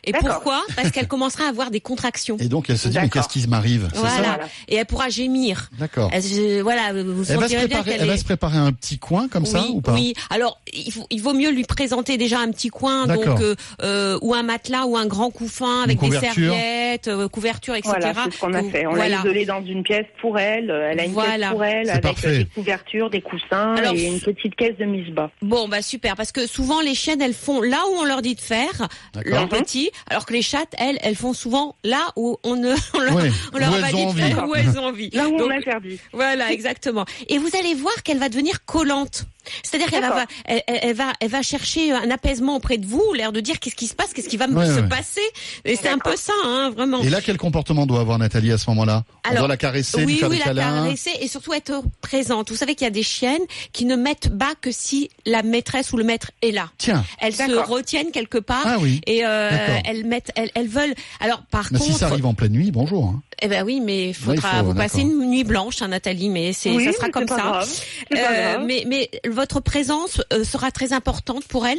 Et 0.06 0.12
pourquoi? 0.12 0.62
Parce 0.76 0.90
qu'elle 0.90 1.08
commencera 1.08 1.44
à 1.46 1.48
avoir 1.48 1.70
des 1.70 1.80
contractions. 1.80 2.36
Et 2.38 2.48
donc 2.48 2.70
elle 2.70 2.78
se 2.78 2.88
dit, 2.88 2.98
mais 3.00 3.08
qu'est-ce 3.08 3.28
qui 3.28 3.46
m'arrive? 3.48 3.88
Voilà. 3.94 4.16
ça 4.16 4.38
Et 4.68 4.76
elle 4.76 4.86
pourra 4.86 5.08
gémir. 5.08 5.70
D'accord. 5.78 6.10
Elle 6.12 6.62
voilà, 6.62 6.92
vous 6.92 7.30
Elle 7.30 7.38
va, 7.38 7.48
se 7.48 7.56
préparer, 7.56 7.96
elle 7.98 8.06
va 8.06 8.14
est- 8.14 8.18
se 8.18 8.24
préparer 8.24 8.58
un 8.58 8.72
petit 8.72 8.98
coin 8.98 9.28
comme 9.28 9.46
ça 9.46 9.62
oui, 9.62 9.72
ou 9.74 9.80
pas? 9.80 9.92
Oui, 9.92 10.14
alors 10.30 10.60
il, 10.72 10.92
faut, 10.92 11.06
il 11.10 11.20
vaut 11.22 11.32
mieux 11.34 11.50
lui 11.50 11.64
présenter 11.64 12.16
déjà 12.16 12.40
un 12.40 12.50
petit 12.50 12.68
coin, 12.68 13.06
donc 13.06 13.26
euh, 13.40 13.54
euh, 13.82 14.18
ou 14.22 14.34
un 14.34 14.42
matelas 14.42 14.84
ou 14.86 14.96
un 14.96 15.06
grand 15.06 15.30
couffin 15.30 15.82
avec 15.82 15.98
des 16.00 16.10
serviettes, 16.10 17.08
euh, 17.08 17.28
couverture, 17.28 17.74
etc. 17.74 17.94
Voilà, 17.98 18.14
c'est 18.24 18.30
ce 18.32 18.38
qu'on 18.40 18.52
a 18.54 18.62
Donc, 18.62 18.72
fait. 18.72 18.86
On 18.86 18.90
voilà. 18.94 19.08
l'a 19.16 19.20
isolée 19.20 19.46
dans 19.46 19.64
une 19.64 19.82
pièce 19.82 20.06
pour 20.20 20.38
elle. 20.38 20.70
Euh, 20.70 20.90
Elle 20.92 21.00
a 21.00 21.04
une 21.04 21.12
Voilà. 21.12 21.36
pièce 21.48 21.50
pour 21.50 21.64
elle 21.64 21.90
avec 21.90 22.02
parfait. 22.02 22.38
des 22.38 22.44
couvertures, 22.46 23.10
des 23.10 23.20
coussins 23.22 23.74
Alors, 23.76 23.94
et 23.94 24.04
une 24.06 24.20
petite 24.20 24.54
caisse 24.56 24.76
de 24.78 24.84
mise 24.84 25.12
bas. 25.14 25.30
Bon, 25.42 25.68
bah 25.68 25.82
super, 25.82 26.16
parce 26.16 26.32
que 26.32 26.46
souvent 26.46 26.80
les 26.80 26.94
chiennes, 26.94 27.22
elles 27.22 27.34
font 27.34 27.60
là 27.62 27.78
où 27.90 27.96
on 28.00 28.04
leur 28.04 28.22
dit 28.22 28.34
de 28.34 28.40
faire, 28.40 28.88
leur 29.24 29.48
petit, 29.48 29.90
alors 30.08 30.26
que 30.26 30.32
les 30.32 30.42
chattes, 30.42 30.74
elles, 30.78 30.98
elles 31.02 31.16
font 31.16 31.32
souvent 31.32 31.76
là 31.84 32.10
où 32.16 32.38
on, 32.44 32.56
ne, 32.56 32.74
on 32.94 33.00
leur, 33.00 33.14
Ouais, 33.14 33.30
on 33.52 33.58
leur 33.58 33.70
où 33.70 33.74
a 33.74 33.80
pas 33.80 33.92
dit 33.92 34.06
de 34.06 34.12
faire, 34.12 34.44
où 34.48 34.54
elles 34.54 34.78
ont 34.78 34.86
envie. 34.86 35.10
Là 35.10 35.28
où 35.28 35.36
Donc, 35.36 35.48
on 35.48 35.50
interdit. 35.50 35.98
Voilà, 36.12 36.52
exactement. 36.52 37.04
Et 37.28 37.38
vous 37.38 37.50
allez 37.58 37.74
voir 37.74 38.02
qu'elle 38.02 38.18
va 38.18 38.28
devenir 38.28 38.64
collante. 38.64 39.24
C'est-à-dire 39.62 39.90
qu'elle 39.90 40.02
va, 40.02 40.26
elle, 40.46 40.62
elle- 40.66 40.78
elle 40.82 40.94
va, 40.96 41.12
elle 41.20 41.30
va 41.30 41.42
chercher 41.42 41.92
un 41.92 42.10
apaisement 42.10 42.56
auprès 42.56 42.78
de 42.78 42.86
vous, 42.86 43.12
l'air 43.14 43.32
de 43.32 43.40
dire 43.40 43.58
qu'est-ce 43.60 43.74
qui 43.74 43.86
se 43.86 43.94
passe, 43.94 44.12
qu'est-ce 44.12 44.28
qui 44.28 44.36
va 44.36 44.46
me 44.46 44.56
Ouais, 44.58 44.66
se 44.66 44.80
ouais. 44.80 44.88
passer. 44.88 45.20
Et 45.64 45.76
c'est 45.76 45.88
un 45.88 45.98
peu 45.98 46.16
ça, 46.16 46.32
hein, 46.44 46.70
vraiment. 46.70 47.00
Et 47.02 47.10
là, 47.10 47.20
quel 47.20 47.36
comportement 47.36 47.86
doit 47.86 48.00
avoir 48.00 48.18
Nathalie 48.18 48.52
à 48.52 48.58
ce 48.58 48.68
moment-là? 48.70 49.04
On 49.26 49.30
Alors, 49.30 49.40
doit 49.42 49.48
la 49.48 49.56
caresser, 49.56 50.04
lui 50.04 50.16
faire 50.16 50.28
oui, 50.28 50.38
des 50.44 50.52
la 50.52 50.62
caresser 50.62 51.10
et 51.20 51.28
surtout 51.28 51.52
être 51.54 51.82
présente. 52.00 52.50
Vous 52.50 52.56
savez 52.56 52.74
qu'il 52.74 52.84
y 52.84 52.88
a 52.88 52.90
des 52.90 53.02
chiennes 53.02 53.42
qui 53.72 53.84
ne 53.84 53.96
mettent 53.96 54.28
bas 54.28 54.54
que 54.60 54.70
si 54.72 55.10
la 55.26 55.42
maîtresse 55.42 55.92
ou 55.92 55.96
le 55.96 56.04
maître 56.04 56.30
est 56.42 56.50
là. 56.50 56.70
Tiens, 56.78 57.04
Elles 57.20 57.34
se 57.34 57.52
retiennent 57.56 58.10
quelque 58.10 58.38
part 58.38 58.62
Ah 58.64 58.76
oui, 58.80 59.00
et 59.06 59.24
euh, 59.24 59.50
elles 59.84 60.04
mettent, 60.04 60.30
elles, 60.36 60.50
elles 60.54 60.68
veulent. 60.68 60.94
Alors 61.20 61.42
par 61.50 61.68
mais 61.72 61.78
contre, 61.78 61.92
si 61.92 61.98
ça 61.98 62.06
arrive 62.06 62.26
en 62.26 62.34
pleine 62.34 62.52
nuit, 62.52 62.70
bonjour. 62.70 63.06
hein. 63.06 63.22
Eh 63.42 63.48
ben 63.48 63.64
oui, 63.64 63.80
mais 63.80 64.08
il 64.10 64.14
faudra 64.14 64.50
il 64.54 64.58
faut, 64.60 64.64
vous 64.66 64.74
passer 64.74 65.00
une 65.00 65.18
nuit 65.30 65.44
blanche, 65.44 65.82
hein, 65.82 65.88
Nathalie, 65.88 66.28
mais 66.28 66.52
c'est, 66.52 66.70
Oui, 66.70 66.84
ça 66.84 66.92
sera 66.92 67.06
mais 67.06 67.12
comme 67.12 67.28
ça. 67.28 67.36
grave. 67.36 67.68
C'est 67.68 68.08
pas 68.16 68.16
Euh, 68.32 68.52
grave. 68.54 68.64
mais, 68.66 68.84
mais 68.86 69.10
votre 69.28 69.60
présence 69.60 70.20
euh, 70.32 70.44
sera 70.44 70.70
très 70.70 70.92
importante 70.92 71.44
pour 71.46 71.66
elle. 71.66 71.78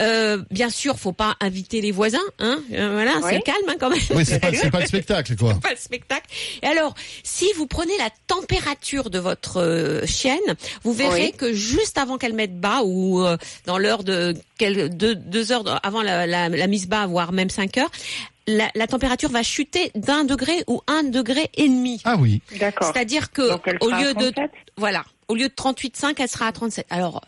Euh, 0.00 0.42
bien 0.50 0.70
sûr, 0.70 0.98
faut 0.98 1.12
pas 1.12 1.36
inviter 1.40 1.80
les 1.80 1.92
voisins, 1.92 2.18
hein. 2.38 2.58
euh, 2.72 2.90
voilà, 2.92 3.12
Oui. 3.22 3.30
c'est 3.30 3.42
calme 3.42 3.58
hein, 3.68 3.74
quand 3.78 3.90
même. 3.90 3.98
Oui, 4.14 4.24
c'est 4.24 4.38
pas, 4.40 4.52
c'est 4.52 4.70
pas 4.70 4.80
le 4.80 4.86
spectacle, 4.94 5.36
quoi. 5.36 5.54
pas 5.54 5.70
le 5.70 5.76
spectacle. 5.76 6.26
Et 6.62 6.66
alors, 6.66 6.94
si 7.22 7.46
vous 7.56 7.66
prenez 7.66 7.96
la 7.98 8.10
température 8.26 9.10
de 9.10 9.18
votre 9.18 9.60
euh, 9.60 10.06
chienne, 10.06 10.38
vous 10.82 10.92
verrez 10.92 11.26
Oui. 11.26 11.32
que 11.36 11.52
juste 11.52 11.98
avant 11.98 12.18
qu'elle 12.18 12.34
mette 12.34 12.58
bas 12.60 12.82
ou 12.84 13.20
euh, 13.24 13.36
dans 13.66 13.78
l'heure 13.78 14.04
de 14.04 14.34
deux, 14.60 15.14
deux 15.14 15.52
heures 15.52 15.80
avant 15.84 16.02
la, 16.02 16.26
la, 16.26 16.48
la 16.48 16.66
mise 16.66 16.86
bas, 16.88 17.06
voire 17.06 17.32
même 17.32 17.50
cinq 17.50 17.76
heures, 17.78 17.90
la, 18.46 18.70
la 18.74 18.86
température 18.86 19.30
va 19.30 19.42
chuter 19.42 19.90
d'un 19.94 20.24
degré 20.24 20.62
ou 20.68 20.80
un 20.86 21.02
degré 21.02 21.50
et 21.54 21.68
demi. 21.68 22.00
Ah 22.04 22.16
oui, 22.18 22.40
D'accord. 22.58 22.92
C'est-à-dire 22.92 23.32
que 23.32 23.48
Donc 23.50 23.66
au 23.80 23.90
lieu 23.90 24.14
de 24.14 24.30
37? 24.30 24.50
voilà, 24.76 25.04
au 25.28 25.34
lieu 25.34 25.48
de 25.48 25.54
38,5, 25.54 26.14
elle 26.18 26.28
sera 26.28 26.46
à 26.46 26.52
37. 26.52 26.86
Alors 26.90 27.22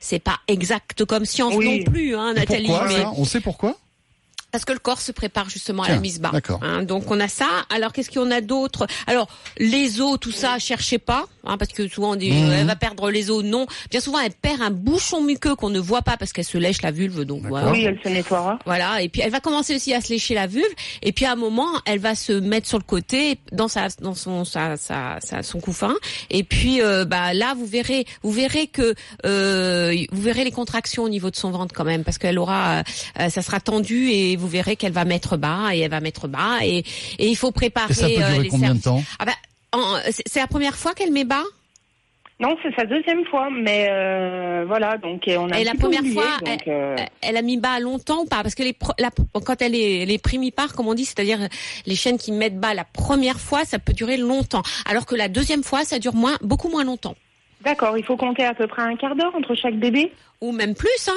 c'est 0.00 0.18
pas 0.18 0.38
exact 0.48 1.04
comme 1.04 1.24
science 1.24 1.54
Oui. 1.56 1.78
non 1.84 1.90
plus, 1.90 2.14
hein, 2.16 2.34
Nathalie. 2.34 2.66
pourquoi 2.66 2.88
mais- 2.88 2.96
ça 3.02 3.12
On 3.16 3.24
sait 3.24 3.40
pourquoi? 3.40 3.76
Parce 4.54 4.64
que 4.64 4.72
le 4.72 4.78
corps 4.78 5.00
se 5.00 5.10
prépare 5.10 5.50
justement 5.50 5.82
à 5.82 5.88
la 5.88 5.98
mise 5.98 6.20
bas. 6.20 6.30
d'accord. 6.32 6.60
Hein, 6.62 6.84
donc 6.84 7.10
on 7.10 7.18
a 7.18 7.26
ça. 7.26 7.48
Alors 7.74 7.92
qu'est-ce 7.92 8.08
qu'on 8.08 8.30
a 8.30 8.40
d'autre? 8.40 8.86
Alors 9.08 9.26
les 9.58 10.00
os, 10.00 10.16
tout 10.20 10.30
ça, 10.30 10.60
cherchez 10.60 10.98
pas, 10.98 11.26
hein, 11.44 11.58
parce 11.58 11.72
que 11.72 11.88
souvent 11.88 12.12
on 12.12 12.16
dit 12.16 12.30
Mhm. 12.30 12.50
euh, 12.50 12.56
elle 12.60 12.66
va 12.68 12.76
perdre 12.76 13.10
les 13.10 13.32
os. 13.32 13.42
Non, 13.42 13.66
bien 13.90 13.98
souvent 13.98 14.20
elle 14.20 14.32
perd 14.32 14.62
un 14.62 14.70
bouchon 14.70 15.22
muqueux 15.24 15.56
qu'on 15.56 15.70
ne 15.70 15.80
voit 15.80 16.02
pas 16.02 16.16
parce 16.16 16.32
qu'elle 16.32 16.44
se 16.44 16.56
lèche 16.56 16.82
la 16.82 16.92
vulve. 16.92 17.24
Donc 17.24 17.42
voilà. 17.48 17.72
Oui, 17.72 17.82
elle 17.84 17.98
se 18.04 18.08
nettoiera. 18.08 18.60
Voilà, 18.64 19.02
et 19.02 19.08
puis 19.08 19.22
elle 19.22 19.32
va 19.32 19.40
commencer 19.40 19.74
aussi 19.74 19.92
à 19.92 20.00
se 20.00 20.10
lécher 20.10 20.34
la 20.34 20.46
vulve, 20.46 20.64
et 21.02 21.10
puis 21.10 21.24
à 21.24 21.32
un 21.32 21.36
moment, 21.36 21.66
elle 21.84 21.98
va 21.98 22.14
se 22.14 22.32
mettre 22.32 22.68
sur 22.68 22.78
le 22.78 22.84
côté 22.84 23.40
dans 23.50 23.66
sa 23.66 23.88
dans 24.00 24.14
son 24.14 24.44
sa, 24.44 24.76
sa, 24.76 25.18
sa- 25.20 25.42
son 25.42 25.58
couffin, 25.60 25.94
et 26.30 26.44
puis 26.44 26.80
euh, 26.80 27.04
bah 27.04 27.34
là 27.34 27.54
vous 27.56 27.66
verrez 27.66 28.06
vous 28.22 28.30
verrez 28.30 28.68
que 28.68 28.94
euh, 29.26 29.94
vous 30.12 30.22
verrez 30.22 30.44
les 30.44 30.52
contractions 30.52 31.02
au 31.02 31.08
niveau 31.08 31.30
de 31.30 31.36
son 31.36 31.50
ventre 31.50 31.74
quand 31.74 31.84
même, 31.84 32.04
parce 32.04 32.18
qu'elle 32.18 32.38
aura 32.38 32.82
euh, 33.20 33.28
ça 33.30 33.42
sera 33.42 33.58
tendu 33.60 34.10
et 34.10 34.36
vous 34.36 34.43
verrez 34.48 34.76
qu'elle 34.76 34.92
va 34.92 35.04
mettre 35.04 35.36
bas 35.36 35.74
et 35.74 35.80
elle 35.80 35.90
va 35.90 36.00
mettre 36.00 36.28
bas 36.28 36.58
et 36.62 36.78
et 37.18 37.28
il 37.28 37.36
faut 37.36 37.52
préparer 37.52 37.92
Et 37.92 37.94
ça 37.94 38.06
peut 38.08 38.12
euh, 38.22 38.28
durer 38.30 38.42
les 38.44 38.48
combien 38.48 38.74
de 38.74 38.80
temps 38.82 39.02
Ah 39.18 39.24
bah 39.24 39.32
en- 39.72 39.98
c'est 40.26 40.40
la 40.40 40.46
première 40.46 40.76
fois 40.76 40.94
qu'elle 40.94 41.12
met 41.12 41.24
bas? 41.24 41.42
Non, 42.40 42.56
c'est 42.64 42.74
sa 42.74 42.84
deuxième 42.84 43.24
fois, 43.26 43.48
mais 43.48 43.86
euh, 43.88 44.64
voilà, 44.66 44.98
donc 44.98 45.28
et 45.28 45.36
on 45.38 45.48
a 45.50 45.58
Et 45.58 45.62
un 45.62 45.64
la 45.72 45.74
première 45.74 46.00
oublié, 46.00 46.14
fois, 46.20 46.38
donc, 46.44 46.66
euh, 46.66 46.96
Elle 47.22 47.36
a 47.36 47.42
mis 47.42 47.58
bas 47.58 47.78
longtemps 47.78 48.22
ou 48.22 48.24
pas? 48.24 48.42
Parce 48.42 48.56
que 48.56 48.64
les, 48.64 48.72
pro- 48.72 48.92
la- 48.98 49.10
quand 49.40 49.62
elle 49.62 49.76
est 49.76 50.04
les 50.04 50.18
primipares, 50.18 50.74
comme 50.74 50.88
on 50.88 50.94
dit, 50.94 51.04
c'est-à-dire 51.04 51.38
les 51.86 51.94
chaînes 51.94 52.18
qui 52.18 52.32
mettent 52.32 52.58
bas 52.58 52.74
la 52.74 52.84
première 52.84 53.38
fois, 53.38 53.64
ça 53.64 53.78
peut 53.78 53.92
durer 53.92 54.16
longtemps. 54.16 54.62
Alors 54.84 55.06
que 55.06 55.14
la 55.14 55.28
deuxième 55.28 55.62
fois, 55.62 55.84
ça 55.84 56.00
dure 56.00 56.14
moins, 56.14 56.36
beaucoup 56.42 56.68
moins 56.68 56.82
longtemps. 56.82 57.14
D'accord, 57.60 57.96
il 57.96 58.04
faut 58.04 58.16
compter 58.16 58.44
à 58.44 58.52
peu 58.52 58.66
près 58.66 58.82
un 58.82 58.96
quart 58.96 59.14
d'heure 59.14 59.32
entre 59.36 59.54
chaque 59.54 59.76
bébé? 59.78 60.12
Ou 60.40 60.50
même 60.50 60.74
plus, 60.74 61.08
hein 61.08 61.12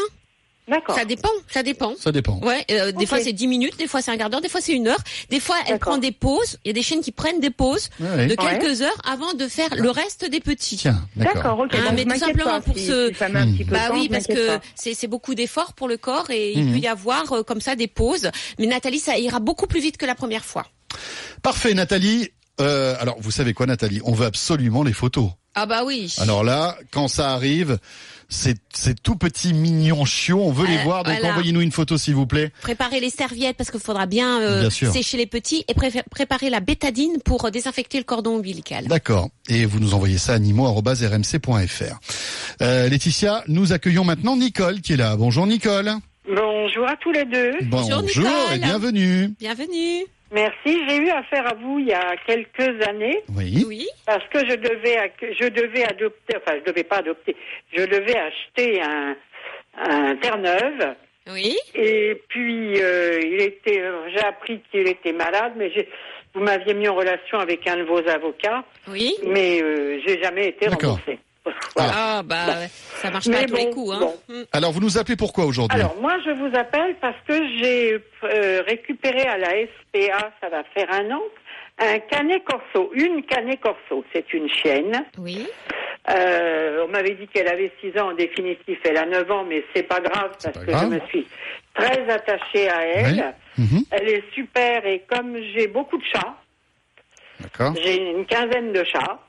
D'accord. 0.67 0.95
Ça 0.97 1.05
dépend, 1.05 1.29
ça 1.49 1.63
dépend. 1.63 1.93
Ça 1.97 2.11
dépend. 2.11 2.39
Ouais, 2.41 2.65
euh, 2.71 2.91
des 2.91 3.05
fois 3.05 3.19
c'est 3.21 3.31
10 3.31 3.47
minutes, 3.47 3.77
des 3.77 3.87
fois 3.87 4.01
c'est 4.01 4.11
un 4.11 4.17
quart 4.17 4.29
d'heure, 4.29 4.41
des 4.41 4.49
fois 4.49 4.59
c'est 4.59 4.73
une 4.73 4.87
heure, 4.89 4.99
des 5.29 5.39
fois 5.39 5.55
elle 5.65 5.79
prend 5.79 5.97
des 5.97 6.11
pauses. 6.11 6.57
Il 6.65 6.67
y 6.67 6.71
a 6.71 6.73
des 6.73 6.81
chaînes 6.81 6.99
qui 7.01 7.13
prennent 7.13 7.39
des 7.39 7.51
pauses 7.51 7.89
Ouais, 8.01 8.27
de 8.27 8.35
Ouais. 8.41 8.59
quelques 8.59 8.81
heures 8.81 9.01
avant 9.09 9.33
de 9.33 9.47
faire 9.47 9.69
le 9.75 9.89
reste 9.89 10.29
des 10.29 10.41
petits. 10.41 10.75
Tiens, 10.75 11.07
d'accord. 11.15 11.59
Ok. 11.59 11.71
Ah, 11.73 11.89
donc 11.89 11.93
mais 11.95 12.03
tout 12.05 12.19
simplement 12.19 12.51
pas, 12.51 12.61
pour 12.61 12.77
si- 12.77 12.85
ce- 12.85 13.07
si 13.13 13.63
de 13.63 13.69
Bah 13.71 13.87
temps, 13.87 13.93
oui, 13.95 14.09
parce 14.09 14.27
que 14.27 14.59
c'est 14.75 15.07
beaucoup 15.07 15.35
d'efforts 15.35 15.73
pour 15.73 15.87
le 15.87 15.95
corps 15.97 16.29
et 16.31 16.51
il 16.51 16.65
Mhm. 16.65 16.73
peut 16.73 16.79
y 16.79 16.87
avoir 16.87 17.31
euh, 17.31 17.43
comme 17.43 17.61
ça 17.61 17.75
des 17.77 17.87
pauses. 17.87 18.29
Mais 18.59 18.65
Nathalie, 18.65 18.99
ça 18.99 19.17
ira 19.17 19.39
beaucoup 19.39 19.67
plus 19.67 19.79
vite 19.79 19.95
que 19.97 20.05
la 20.05 20.15
première 20.15 20.43
fois. 20.43 20.65
Parfait, 21.43 21.73
Nathalie. 21.73 22.29
Euh, 22.59 22.95
alors, 22.99 23.15
vous 23.19 23.31
savez 23.31 23.53
quoi, 23.53 23.67
Nathalie? 23.67 24.01
On 24.03 24.13
veut 24.13 24.25
absolument 24.25 24.83
les 24.83 24.93
photos. 24.93 25.29
Ah 25.55 25.65
bah 25.65 25.83
oui. 25.85 26.13
Alors 26.19 26.43
là, 26.43 26.75
quand 26.91 27.07
ça 27.07 27.31
arrive, 27.31 27.77
c'est 28.29 28.57
c'est 28.73 29.01
tout 29.01 29.15
petit 29.15 29.53
mignon 29.53 30.05
chiot. 30.05 30.41
On 30.43 30.51
veut 30.51 30.67
les 30.67 30.77
Euh, 30.77 30.83
voir. 30.83 31.03
Donc, 31.03 31.13
voilà. 31.19 31.31
envoyez-nous 31.33 31.61
une 31.61 31.71
photo, 31.71 31.97
s'il 31.97 32.15
vous 32.15 32.27
plaît. 32.27 32.51
Préparer 32.61 32.99
les 32.99 33.09
serviettes 33.09 33.57
parce 33.57 33.71
qu'il 33.71 33.79
faudra 33.79 34.05
bien, 34.05 34.41
euh, 34.41 34.61
Bien 34.61 34.69
sécher 34.69 35.17
les 35.17 35.25
petits 35.27 35.63
et 35.67 35.73
préfé- 35.73 36.03
préparer 36.11 36.49
la 36.49 36.59
bétadine 36.59 37.17
pour 37.23 37.45
euh, 37.45 37.49
désinfecter 37.51 37.97
le 37.97 38.03
cordon 38.03 38.35
ombilical. 38.35 38.85
D'accord. 38.87 39.29
Et 39.49 39.65
vous 39.65 39.79
nous 39.79 39.93
envoyez 39.93 40.17
ça 40.17 40.33
à 40.33 40.39
nimo@rmc.fr. 40.39 41.99
Euh, 42.61 42.89
Laetitia, 42.89 43.43
nous 43.47 43.73
accueillons 43.73 44.03
maintenant 44.03 44.35
Nicole 44.35 44.81
qui 44.81 44.93
est 44.93 44.97
là. 44.97 45.15
Bonjour 45.15 45.47
Nicole. 45.47 45.91
Bonjour 46.27 46.85
à 46.87 46.95
tous 46.97 47.11
les 47.13 47.23
deux. 47.25 47.53
Bonjour, 47.63 48.01
Bonjour 48.01 48.27
et 48.53 48.59
bienvenue. 48.59 49.33
Bienvenue. 49.39 50.03
Merci. 50.31 50.87
J'ai 50.87 50.97
eu 50.97 51.09
affaire 51.09 51.47
à 51.47 51.53
vous 51.55 51.79
il 51.79 51.87
y 51.87 51.93
a 51.93 52.15
quelques 52.25 52.85
années 52.87 53.23
Oui. 53.35 53.63
Oui. 53.67 53.87
parce 54.05 54.25
que 54.27 54.39
je 54.39 54.55
devais, 54.55 55.11
je 55.21 55.47
devais 55.47 55.83
adopter, 55.85 56.35
enfin 56.37 56.57
je 56.59 56.69
devais 56.71 56.83
pas 56.83 56.97
adopter, 56.97 57.35
je 57.73 57.83
devais 57.85 58.17
acheter 58.17 58.81
un, 58.81 59.15
un 59.77 60.15
Terre-Neuve. 60.17 60.95
Oui. 61.31 61.57
Et 61.75 62.21
puis 62.29 62.81
euh, 62.81 63.19
il 63.21 63.41
était, 63.41 63.83
j'ai 64.13 64.23
appris 64.23 64.61
qu'il 64.71 64.87
était 64.87 65.11
malade, 65.13 65.53
mais 65.57 65.71
j'ai, 65.71 65.87
vous 66.33 66.41
m'aviez 66.41 66.73
mis 66.73 66.87
en 66.87 66.95
relation 66.95 67.39
avec 67.39 67.67
un 67.67 67.77
de 67.77 67.83
vos 67.83 68.05
avocats, 68.07 68.63
Oui. 68.89 69.13
mais 69.25 69.61
euh, 69.61 69.99
j'ai 70.05 70.21
jamais 70.21 70.49
été 70.49 70.67
remboursé. 70.67 71.19
Voilà. 71.75 71.91
Ah 71.95 72.23
bah 72.23 72.67
ça 73.01 73.11
marche 73.11 73.25
pas 73.25 73.31
Mais 73.31 73.43
à 73.43 73.45
tous 73.45 73.55
les 73.55 73.69
coups. 73.69 73.93
Hein. 73.93 73.99
bon. 73.99 74.15
Mm. 74.29 74.43
Alors, 74.53 74.71
vous 74.71 74.79
nous 74.79 74.97
appelez 74.97 75.15
pourquoi 75.15 75.45
aujourd'hui 75.45 75.79
Alors 75.79 75.95
moi 76.01 76.13
je 76.25 76.31
vous 76.31 76.55
appelle 76.57 76.95
parce 77.01 77.17
que 77.27 77.33
j'ai 77.57 77.93
euh, 78.23 78.63
récupéré 78.67 79.21
à 79.27 79.37
la 79.37 79.49
SPA, 79.49 80.31
ça 80.41 80.49
va 80.49 80.63
faire 80.73 80.91
un 80.91 81.11
an, 81.11 81.21
un 81.79 81.99
canet 81.99 82.43
corso, 82.43 82.91
une 82.93 83.23
canet 83.23 83.59
corso. 83.59 84.03
C'est 84.13 84.33
une 84.33 84.49
chienne. 84.49 85.05
Oui. 85.17 85.47
Euh, 86.09 86.85
on 86.87 86.91
m'avait 86.91 87.15
dit 87.15 87.27
qu'elle 87.27 87.49
avait 87.49 87.71
6 87.81 87.99
ans 87.99 88.11
en 88.11 88.13
définitif, 88.13 88.79
elle 88.85 88.97
a 88.97 89.05
9 89.05 89.29
ans, 89.29 89.43
mais 89.43 89.63
c'est 89.75 89.83
pas 89.83 89.99
grave 89.99 90.31
parce 90.41 90.53
pas 90.57 90.65
que 90.65 90.71
grave. 90.71 90.83
je 90.89 90.95
me 90.95 90.99
suis 91.07 91.27
très 91.73 92.09
attachée 92.09 92.69
à 92.69 92.81
elle. 92.85 93.33
Mhm. 93.57 93.83
Elle 93.91 94.09
est 94.09 94.23
super 94.33 94.85
et 94.85 95.03
comme 95.09 95.35
j'ai 95.53 95.67
beaucoup 95.67 95.97
de 95.97 96.03
chats, 96.05 96.35
j'ai 97.83 97.97
une 98.11 98.25
quinzaine 98.25 98.71
de 98.71 98.83
chats. 98.85 99.19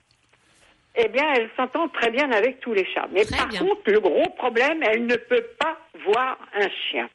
Eh 1.01 1.09
bien, 1.09 1.25
elle 1.35 1.49
s'entend 1.57 1.89
très 1.89 2.11
bien 2.11 2.31
avec 2.33 2.61
tous 2.61 2.75
les 2.75 2.85
chats. 2.93 3.07
Mais 3.13 3.25
Très 3.25 3.37
par 3.37 3.49
bien. 3.49 3.61
contre, 3.61 3.83
le 3.87 4.01
gros 4.01 4.29
problème, 4.37 4.83
elle 4.83 5.07
ne 5.07 5.15
peut 5.17 5.45
pas 5.59 5.79
voir 6.05 6.37
un 6.55 6.69
chien. 6.91 7.09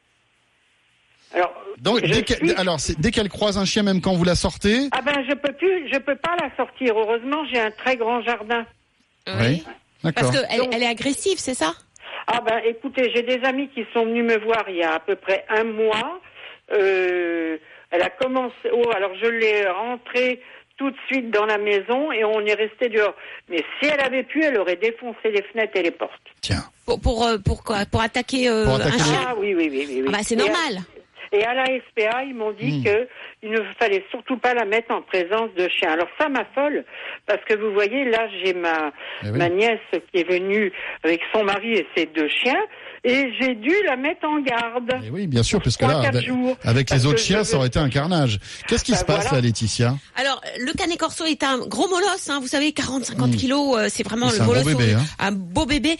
Alors, 1.34 1.52
Donc, 1.78 2.00
dès 2.00 2.22
qu'elle- 2.22 2.36
suis- 2.38 2.54
alors, 2.54 2.78
c'est- 2.80 2.98
dès 3.00 3.10
qu'elle 3.10 3.28
croise 3.28 3.58
un 3.58 3.64
chien, 3.64 3.82
même 3.82 4.00
quand 4.00 4.14
vous 4.14 4.24
la 4.24 4.36
sortez, 4.36 4.88
ah 4.92 5.00
ben, 5.02 5.24
je 5.28 5.34
peux 5.34 5.52
plus, 5.52 5.88
je 5.92 5.98
peux 5.98 6.14
pas 6.16 6.36
la 6.40 6.54
sortir. 6.56 6.96
Heureusement, 6.96 7.44
j'ai 7.52 7.58
un 7.60 7.70
très 7.72 7.96
grand 7.96 8.22
jardin. 8.22 8.64
Oui. 9.26 9.64
d'accord. 10.02 10.30
Parce 10.30 10.30
qu'elle 10.48 10.68
elle 10.72 10.82
est 10.82 10.86
agressive, 10.86 11.38
c'est 11.38 11.54
ça? 11.54 11.72
Ah 12.26 12.40
ben, 12.40 12.60
écoutez, 12.66 13.10
j'ai 13.14 13.22
des 13.22 13.42
amis 13.44 13.68
qui 13.74 13.84
sont 13.92 14.04
venus 14.06 14.24
me 14.24 14.38
voir 14.44 14.64
il 14.68 14.76
y 14.76 14.82
a 14.82 14.94
à 14.94 15.00
peu 15.00 15.16
près 15.16 15.44
un 15.48 15.64
mois. 15.64 16.20
Euh, 16.72 17.58
elle 17.90 18.02
a 18.02 18.10
commencé. 18.10 18.54
Oh, 18.72 18.90
alors 18.94 19.12
je 19.20 19.26
l'ai 19.26 19.66
rentrée 19.68 20.40
tout 20.76 20.90
de 20.90 20.96
suite 21.06 21.30
dans 21.30 21.46
la 21.46 21.58
maison 21.58 22.10
et 22.12 22.24
on 22.24 22.40
est 22.40 22.54
resté 22.54 22.88
dehors. 22.88 23.14
Mais 23.48 23.58
si 23.80 23.88
elle 23.88 24.00
avait 24.00 24.24
pu, 24.24 24.42
elle 24.42 24.58
aurait 24.58 24.76
défoncé 24.76 25.30
les 25.30 25.42
fenêtres 25.42 25.76
et 25.76 25.82
les 25.82 25.90
portes. 25.90 26.12
Tiens. 26.40 26.64
pour, 26.86 27.00
pour, 27.00 27.26
euh, 27.26 27.38
pour 27.38 27.62
quoi 27.62 27.86
Pour 27.90 28.02
attaquer, 28.02 28.48
euh, 28.48 28.64
Pour 28.64 28.74
attaquer 28.74 28.94
un 28.94 29.04
chien 29.04 29.20
Ah 29.28 29.34
oui, 29.38 29.54
oui, 29.54 29.68
oui, 29.70 29.84
oui. 29.88 29.96
oui. 30.02 30.04
Ah 30.08 30.12
bah 30.12 30.18
c'est 30.22 30.34
Et 30.34 30.40
à- 30.40 30.44
normal. 30.44 30.82
Et 31.32 31.42
à 31.44 31.52
la 31.54 31.64
SPA, 31.64 32.22
ils 32.22 32.34
m'ont 32.34 32.52
dit 32.52 32.78
Hmm. 32.78 32.84
que 32.84 33.08
il 33.42 33.50
ne 33.50 33.60
fallait 33.80 34.04
surtout 34.10 34.36
pas 34.36 34.54
la 34.54 34.64
mettre 34.64 34.94
en 34.94 35.02
présence 35.02 35.52
de 35.56 35.68
chiens. 35.68 35.90
Alors 35.92 36.06
ça 36.18 36.28
m'affole 36.28 36.84
parce 37.26 37.42
que 37.44 37.54
vous 37.54 37.72
voyez 37.72 38.04
là, 38.04 38.28
j'ai 38.42 38.54
ma 38.54 38.92
Eh 39.24 39.30
oui. 39.30 39.38
ma 39.38 39.48
nièce 39.48 39.80
qui 40.12 40.20
est 40.20 40.28
venue 40.28 40.70
avec 41.02 41.20
son 41.32 41.42
mari 41.42 41.72
et 41.72 41.86
ses 41.96 42.06
deux 42.06 42.28
chiens 42.28 42.62
et 43.04 43.26
j'ai 43.38 43.54
dû 43.54 43.72
la 43.86 43.96
mettre 43.96 44.24
en 44.26 44.40
garde. 44.40 44.90
Eh 45.04 45.10
oui, 45.10 45.26
bien 45.26 45.42
sûr, 45.42 45.60
parce 45.62 45.76
que 45.76 45.84
Trois, 45.84 46.02
là, 46.02 46.08
avec, 46.08 46.26
jours. 46.26 46.56
avec 46.64 46.88
Parce 46.88 47.00
les 47.02 47.06
autres 47.06 47.18
chiens, 47.18 47.44
ça 47.44 47.56
aurait 47.56 47.66
été 47.68 47.78
un 47.78 47.88
carnage. 47.90 48.40
Qu'est-ce 48.66 48.82
qui 48.84 48.92
Bah, 48.92 48.98
se 48.98 49.04
passe 49.04 49.22
voilà. 49.24 49.36
là, 49.36 49.40
Laetitia 49.42 49.96
Alors, 50.16 50.40
le 50.58 50.72
canet 50.72 50.98
corso 50.98 51.24
est 51.24 51.42
un 51.42 51.58
gros 51.66 51.88
molosse, 51.88 52.28
hein, 52.30 52.38
vous 52.40 52.48
savez, 52.48 52.70
40-50 52.72 53.28
Mm. 53.32 53.36
kilos, 53.36 53.76
euh, 53.78 53.88
c'est 53.90 54.02
vraiment 54.02 54.30
le 54.30 54.40
un 54.40 54.44
beau 54.44 54.52
molosse, 54.54 54.64
bébé, 54.64 54.94
hein. 54.94 55.04
un 55.18 55.32
beau 55.32 55.66
bébé 55.66 55.96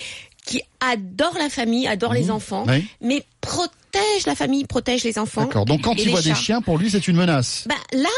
qui 0.47 0.61
adore 0.81 1.37
la 1.39 1.49
famille, 1.49 1.87
adore 1.87 2.13
les 2.13 2.31
enfants, 2.31 2.65
Oui. 2.69 2.85
mais 3.01 3.25
protège 3.41 4.27
la 4.27 4.35
famille, 4.35 4.65
protège 4.67 5.05
les 5.05 5.19
enfants. 5.19 5.43
D'accord. 5.45 5.65
Donc, 5.65 5.83
quand 5.83 5.95
et 5.99 6.03
il 6.03 6.11
voit 6.11 6.21
des 6.23 6.35
chiens, 6.35 6.61
pour 6.61 6.79
lui, 6.79 6.91
c'est 6.91 7.07
une 7.09 7.17
menace. 7.17 7.65
Bah 7.69 7.75
là, 7.93 8.09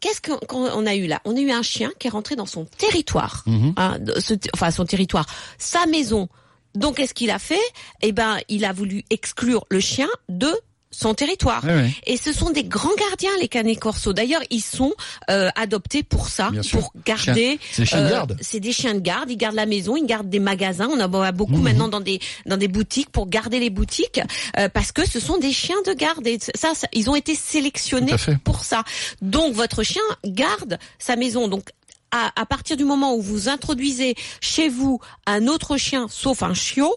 qu'est-ce 0.00 0.20
qu'on 0.46 0.86
a 0.86 0.94
eu 0.94 1.06
là? 1.06 1.20
On 1.24 1.36
a 1.36 1.40
eu 1.40 1.50
un 1.50 1.62
chien 1.62 1.90
qui 1.98 2.06
est 2.06 2.10
rentré 2.10 2.36
dans 2.36 2.46
son 2.46 2.66
territoire, 2.78 3.42
Mhm. 3.46 3.72
hein, 3.76 3.98
ce- 4.18 4.34
enfin 4.54 4.70
son 4.70 4.84
territoire, 4.84 5.26
sa 5.58 5.86
maison 5.86 6.28
Donc, 6.76 6.96
qu'est-ce 6.96 7.14
qu'il 7.14 7.30
a 7.30 7.38
fait? 7.38 7.60
Eh 8.02 8.12
ben, 8.12 8.38
il 8.48 8.64
a 8.64 8.72
voulu 8.72 9.04
exclure 9.10 9.64
le 9.70 9.80
chien 9.80 10.08
de 10.28 10.52
son 10.92 11.12
territoire. 11.12 11.62
Et 12.06 12.16
ce 12.16 12.32
sont 12.32 12.48
des 12.50 12.64
grands 12.64 12.94
gardiens, 12.98 13.30
les 13.40 13.48
canets 13.48 13.78
corso. 13.78 14.14
D'ailleurs, 14.14 14.40
ils 14.50 14.62
sont 14.62 14.94
euh, 15.30 15.50
adoptés 15.54 16.02
pour 16.02 16.28
ça, 16.28 16.50
pour 16.72 16.92
garder. 17.04 17.58
C'est 17.70 17.82
des 17.82 17.86
chiens 17.86 18.00
de 18.00 18.06
euh, 18.06 18.10
garde. 18.10 18.36
C'est 18.40 18.60
des 18.60 18.72
chiens 18.72 18.94
de 18.94 19.00
garde. 19.00 19.30
Ils 19.30 19.36
gardent 19.36 19.56
la 19.56 19.66
maison, 19.66 19.96
ils 19.96 20.06
gardent 20.06 20.30
des 20.30 20.38
magasins. 20.38 20.88
On 20.90 20.98
en 20.98 21.08
voit 21.08 21.32
beaucoup 21.32 21.56
Mhm. 21.56 21.62
maintenant 21.64 21.88
dans 21.88 22.00
des 22.00 22.20
dans 22.46 22.56
des 22.56 22.68
boutiques 22.68 23.10
pour 23.10 23.28
garder 23.28 23.58
les 23.60 23.68
boutiques 23.68 24.20
euh, 24.58 24.70
parce 24.70 24.92
que 24.92 25.06
ce 25.06 25.20
sont 25.20 25.36
des 25.36 25.52
chiens 25.52 25.76
de 25.86 25.92
garde. 25.92 26.26
Et 26.26 26.38
ça, 26.54 26.74
ça 26.74 26.86
ils 26.94 27.10
ont 27.10 27.16
été 27.16 27.34
sélectionnés 27.34 28.14
pour 28.44 28.64
ça. 28.64 28.82
Donc 29.20 29.52
votre 29.54 29.82
chien 29.82 30.02
garde 30.24 30.78
sa 30.98 31.16
maison. 31.16 31.48
Donc 31.48 31.68
à, 32.10 32.32
à 32.40 32.46
partir 32.46 32.76
du 32.76 32.84
moment 32.84 33.14
où 33.14 33.22
vous 33.22 33.48
introduisez 33.48 34.14
chez 34.40 34.68
vous 34.68 35.00
un 35.26 35.46
autre 35.46 35.76
chien, 35.76 36.06
sauf 36.08 36.42
un 36.42 36.54
chiot, 36.54 36.94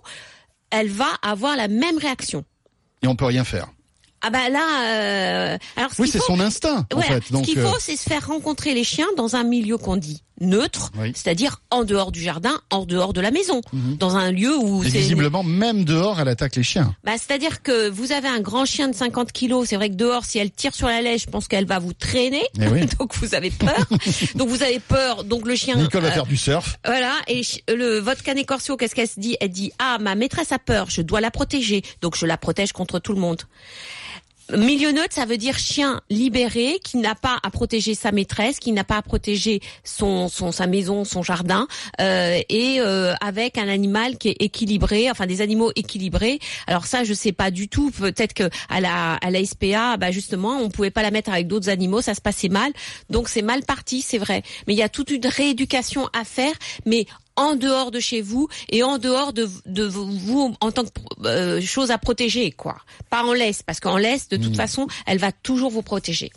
elle 0.69 0.89
va 0.89 1.09
avoir 1.21 1.55
la 1.55 1.67
même 1.67 1.97
réaction. 1.97 2.45
Et 3.01 3.07
on 3.07 3.15
peut 3.15 3.25
rien 3.25 3.43
faire. 3.43 3.69
Ah 4.21 4.29
bah 4.29 4.49
là, 4.49 5.53
euh, 5.53 5.57
alors 5.77 5.93
ce 5.93 6.01
Oui, 6.01 6.09
c'est 6.09 6.19
son 6.19 6.41
instinct, 6.41 6.85
en 6.93 7.01
fait. 7.01 7.31
Donc, 7.31 7.45
ce 7.45 7.51
qu'il 7.51 7.59
euh, 7.59 7.67
faut, 7.67 7.79
c'est 7.79 7.95
se 7.95 8.03
faire 8.03 8.27
rencontrer 8.27 8.73
les 8.73 8.83
chiens 8.83 9.07
dans 9.15 9.37
un 9.37 9.43
milieu 9.43 9.77
qu'on 9.77 9.95
dit 9.95 10.23
neutre, 10.41 10.91
Oui. 10.97 11.11
c'est-à-dire 11.15 11.61
en 11.71 11.83
dehors 11.83 12.11
du 12.11 12.21
jardin, 12.21 12.59
en 12.69 12.85
dehors 12.85 13.13
de 13.13 13.21
la 13.21 13.31
maison, 13.31 13.61
Mhm. 13.73 13.97
dans 13.97 14.15
un 14.17 14.31
lieu 14.31 14.55
où 14.57 14.83
c'est 14.83 14.89
visiblement, 14.89 15.43
même 15.43 15.83
dehors, 15.85 16.19
elle 16.19 16.27
attaque 16.27 16.55
les 16.55 16.63
chiens. 16.63 16.95
bah, 17.03 17.13
c'est-à-dire 17.13 17.61
que 17.61 17.89
vous 17.89 18.11
avez 18.11 18.27
un 18.27 18.39
grand 18.39 18.65
chien 18.65 18.87
de 18.87 18.95
50 18.95 19.31
kilos, 19.31 19.67
c'est 19.69 19.75
vrai 19.75 19.89
que 19.89 19.95
dehors, 19.95 20.25
si 20.25 20.37
elle 20.39 20.51
tire 20.51 20.73
sur 20.75 20.87
la 20.87 21.01
lèche, 21.01 21.23
je 21.25 21.29
pense 21.29 21.47
qu'elle 21.47 21.65
va 21.65 21.79
vous 21.79 21.93
traîner, 21.93 22.43
Eh 22.61 22.67
oui. 22.67 22.81
donc 22.99 23.15
vous 23.15 23.35
avez 23.35 23.51
peur, 23.51 23.85
donc 24.35 24.49
vous 24.49 24.63
avez 24.63 24.79
peur, 24.79 25.23
donc 25.23 25.47
le 25.47 25.55
chien. 25.55 25.75
Nicole 25.75 26.01
va 26.01 26.09
euh, 26.09 26.11
faire 26.11 26.25
du 26.25 26.37
surf. 26.37 26.77
Voilà, 26.85 27.13
et 27.27 27.41
le 27.67 27.99
votre 27.99 28.23
canet 28.23 28.45
corso, 28.45 28.77
qu'est-ce 28.77 28.95
qu'elle 28.95 29.07
se 29.07 29.19
dit? 29.19 29.37
Elle 29.41 29.49
dit 29.49 29.71
ah 29.79 29.97
ma 29.99 30.15
maîtresse 30.15 30.51
a 30.51 30.59
peur, 30.59 30.89
je 30.89 31.01
dois 31.01 31.21
la 31.21 31.31
protéger, 31.31 31.81
donc 32.01 32.15
je 32.15 32.25
la 32.25 32.37
protège 32.37 32.71
contre 32.73 32.99
tout 32.99 33.13
le 33.13 33.19
monde. 33.19 33.41
Milieu 34.57 34.91
neutre, 34.91 35.13
ça 35.13 35.25
veut 35.25 35.37
dire 35.37 35.59
chien 35.59 36.01
libéré 36.09 36.79
qui 36.83 36.97
n'a 36.97 37.13
pas 37.13 37.37
à 37.43 37.51
protéger 37.51 37.93
sa 37.93 38.11
maîtresse, 38.11 38.59
qui 38.59 38.71
n'a 38.71 38.83
pas 38.83 38.97
à 38.97 39.01
protéger 39.03 39.61
son, 39.83 40.27
son 40.27 40.51
sa 40.51 40.65
maison, 40.65 41.05
son 41.05 41.21
jardin, 41.21 41.67
euh, 42.01 42.39
et 42.49 42.79
euh, 42.79 43.13
avec 43.21 43.59
un 43.59 43.67
animal 43.67 44.17
qui 44.17 44.29
est 44.29 44.41
équilibré, 44.41 45.11
enfin 45.11 45.27
des 45.27 45.41
animaux 45.41 45.71
équilibrés. 45.75 46.39
Alors 46.65 46.87
ça, 46.87 47.03
je 47.03 47.13
sais 47.13 47.31
pas 47.31 47.51
du 47.51 47.67
tout. 47.67 47.91
Peut-être 47.91 48.33
que 48.33 48.49
à 48.69 48.81
la 48.81 49.15
à 49.15 49.29
la 49.29 49.45
SPA, 49.45 49.97
bah 49.97 50.09
justement, 50.09 50.57
on 50.57 50.69
pouvait 50.69 50.89
pas 50.89 51.03
la 51.03 51.11
mettre 51.11 51.29
avec 51.31 51.45
d'autres 51.47 51.69
animaux, 51.69 52.01
ça 52.01 52.15
se 52.15 52.21
passait 52.21 52.49
mal. 52.49 52.71
Donc 53.11 53.29
c'est 53.29 53.43
mal 53.43 53.63
parti, 53.63 54.01
c'est 54.01 54.17
vrai. 54.17 54.41
Mais 54.65 54.73
il 54.73 54.77
y 54.79 54.83
a 54.83 54.89
toute 54.89 55.11
une 55.11 55.27
rééducation 55.27 56.09
à 56.19 56.23
faire, 56.23 56.53
mais 56.87 57.05
en 57.39 57.55
dehors 57.55 57.89
de 57.89 57.99
chez 57.99 58.21
vous 58.21 58.49
et 58.69 58.83
en 58.83 58.97
dehors 58.97 59.31
de, 59.31 59.49
de 59.65 59.85
vous 59.85 60.55
en 60.59 60.71
tant 60.71 60.83
que 60.83 60.89
euh, 61.25 61.61
chose 61.61 61.89
à 61.89 61.97
protéger, 61.97 62.51
quoi. 62.51 62.77
Pas 63.09 63.23
en 63.23 63.33
laisse, 63.33 63.63
parce 63.63 63.79
qu'en 63.79 63.97
laisse, 63.97 64.27
de 64.27 64.37
toute 64.37 64.55
façon, 64.57 64.87
elle 65.07 65.19
va 65.19 65.31
toujours 65.31 65.71
vous 65.71 65.81
protéger. 65.81 66.31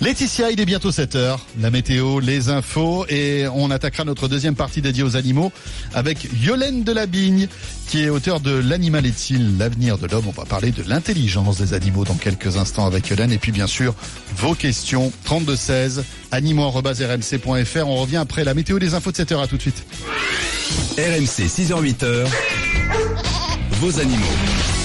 Laetitia, 0.00 0.52
il 0.52 0.60
est 0.60 0.64
bientôt 0.64 0.92
7 0.92 1.16
heures. 1.16 1.44
La 1.60 1.70
météo, 1.70 2.20
les 2.20 2.50
infos 2.50 3.04
et 3.08 3.46
on 3.52 3.70
attaquera 3.70 4.04
notre 4.04 4.28
deuxième 4.28 4.54
partie 4.54 4.80
dédiée 4.80 5.02
aux 5.02 5.16
animaux 5.16 5.50
avec 5.92 6.28
Yolène 6.40 6.84
Delabigne 6.84 7.48
qui 7.88 8.04
est 8.04 8.08
auteur 8.08 8.38
de 8.38 8.52
L'animal 8.52 9.06
est-il 9.06 9.58
l'avenir 9.58 9.98
de 9.98 10.06
l'homme? 10.06 10.26
On 10.28 10.30
va 10.30 10.44
parler 10.44 10.70
de 10.70 10.84
l'intelligence 10.86 11.58
des 11.58 11.74
animaux 11.74 12.04
dans 12.04 12.14
quelques 12.14 12.56
instants 12.58 12.86
avec 12.86 13.08
Yolène 13.08 13.32
et 13.32 13.38
puis 13.38 13.50
bien 13.50 13.66
sûr 13.66 13.92
vos 14.36 14.54
questions 14.54 15.12
32 15.24 15.56
16 15.56 16.04
animaux@rmc.fr. 16.30 17.86
On 17.88 17.96
revient 17.96 18.18
après 18.18 18.44
la 18.44 18.54
météo 18.54 18.78
des 18.78 18.94
infos 18.94 19.10
de 19.10 19.16
7 19.16 19.32
heures. 19.32 19.42
À 19.42 19.48
tout 19.48 19.56
de 19.56 19.62
suite. 19.62 19.84
RMC 20.96 21.48
6h-8h, 21.48 22.26
vos 23.80 23.98
animaux. 23.98 24.77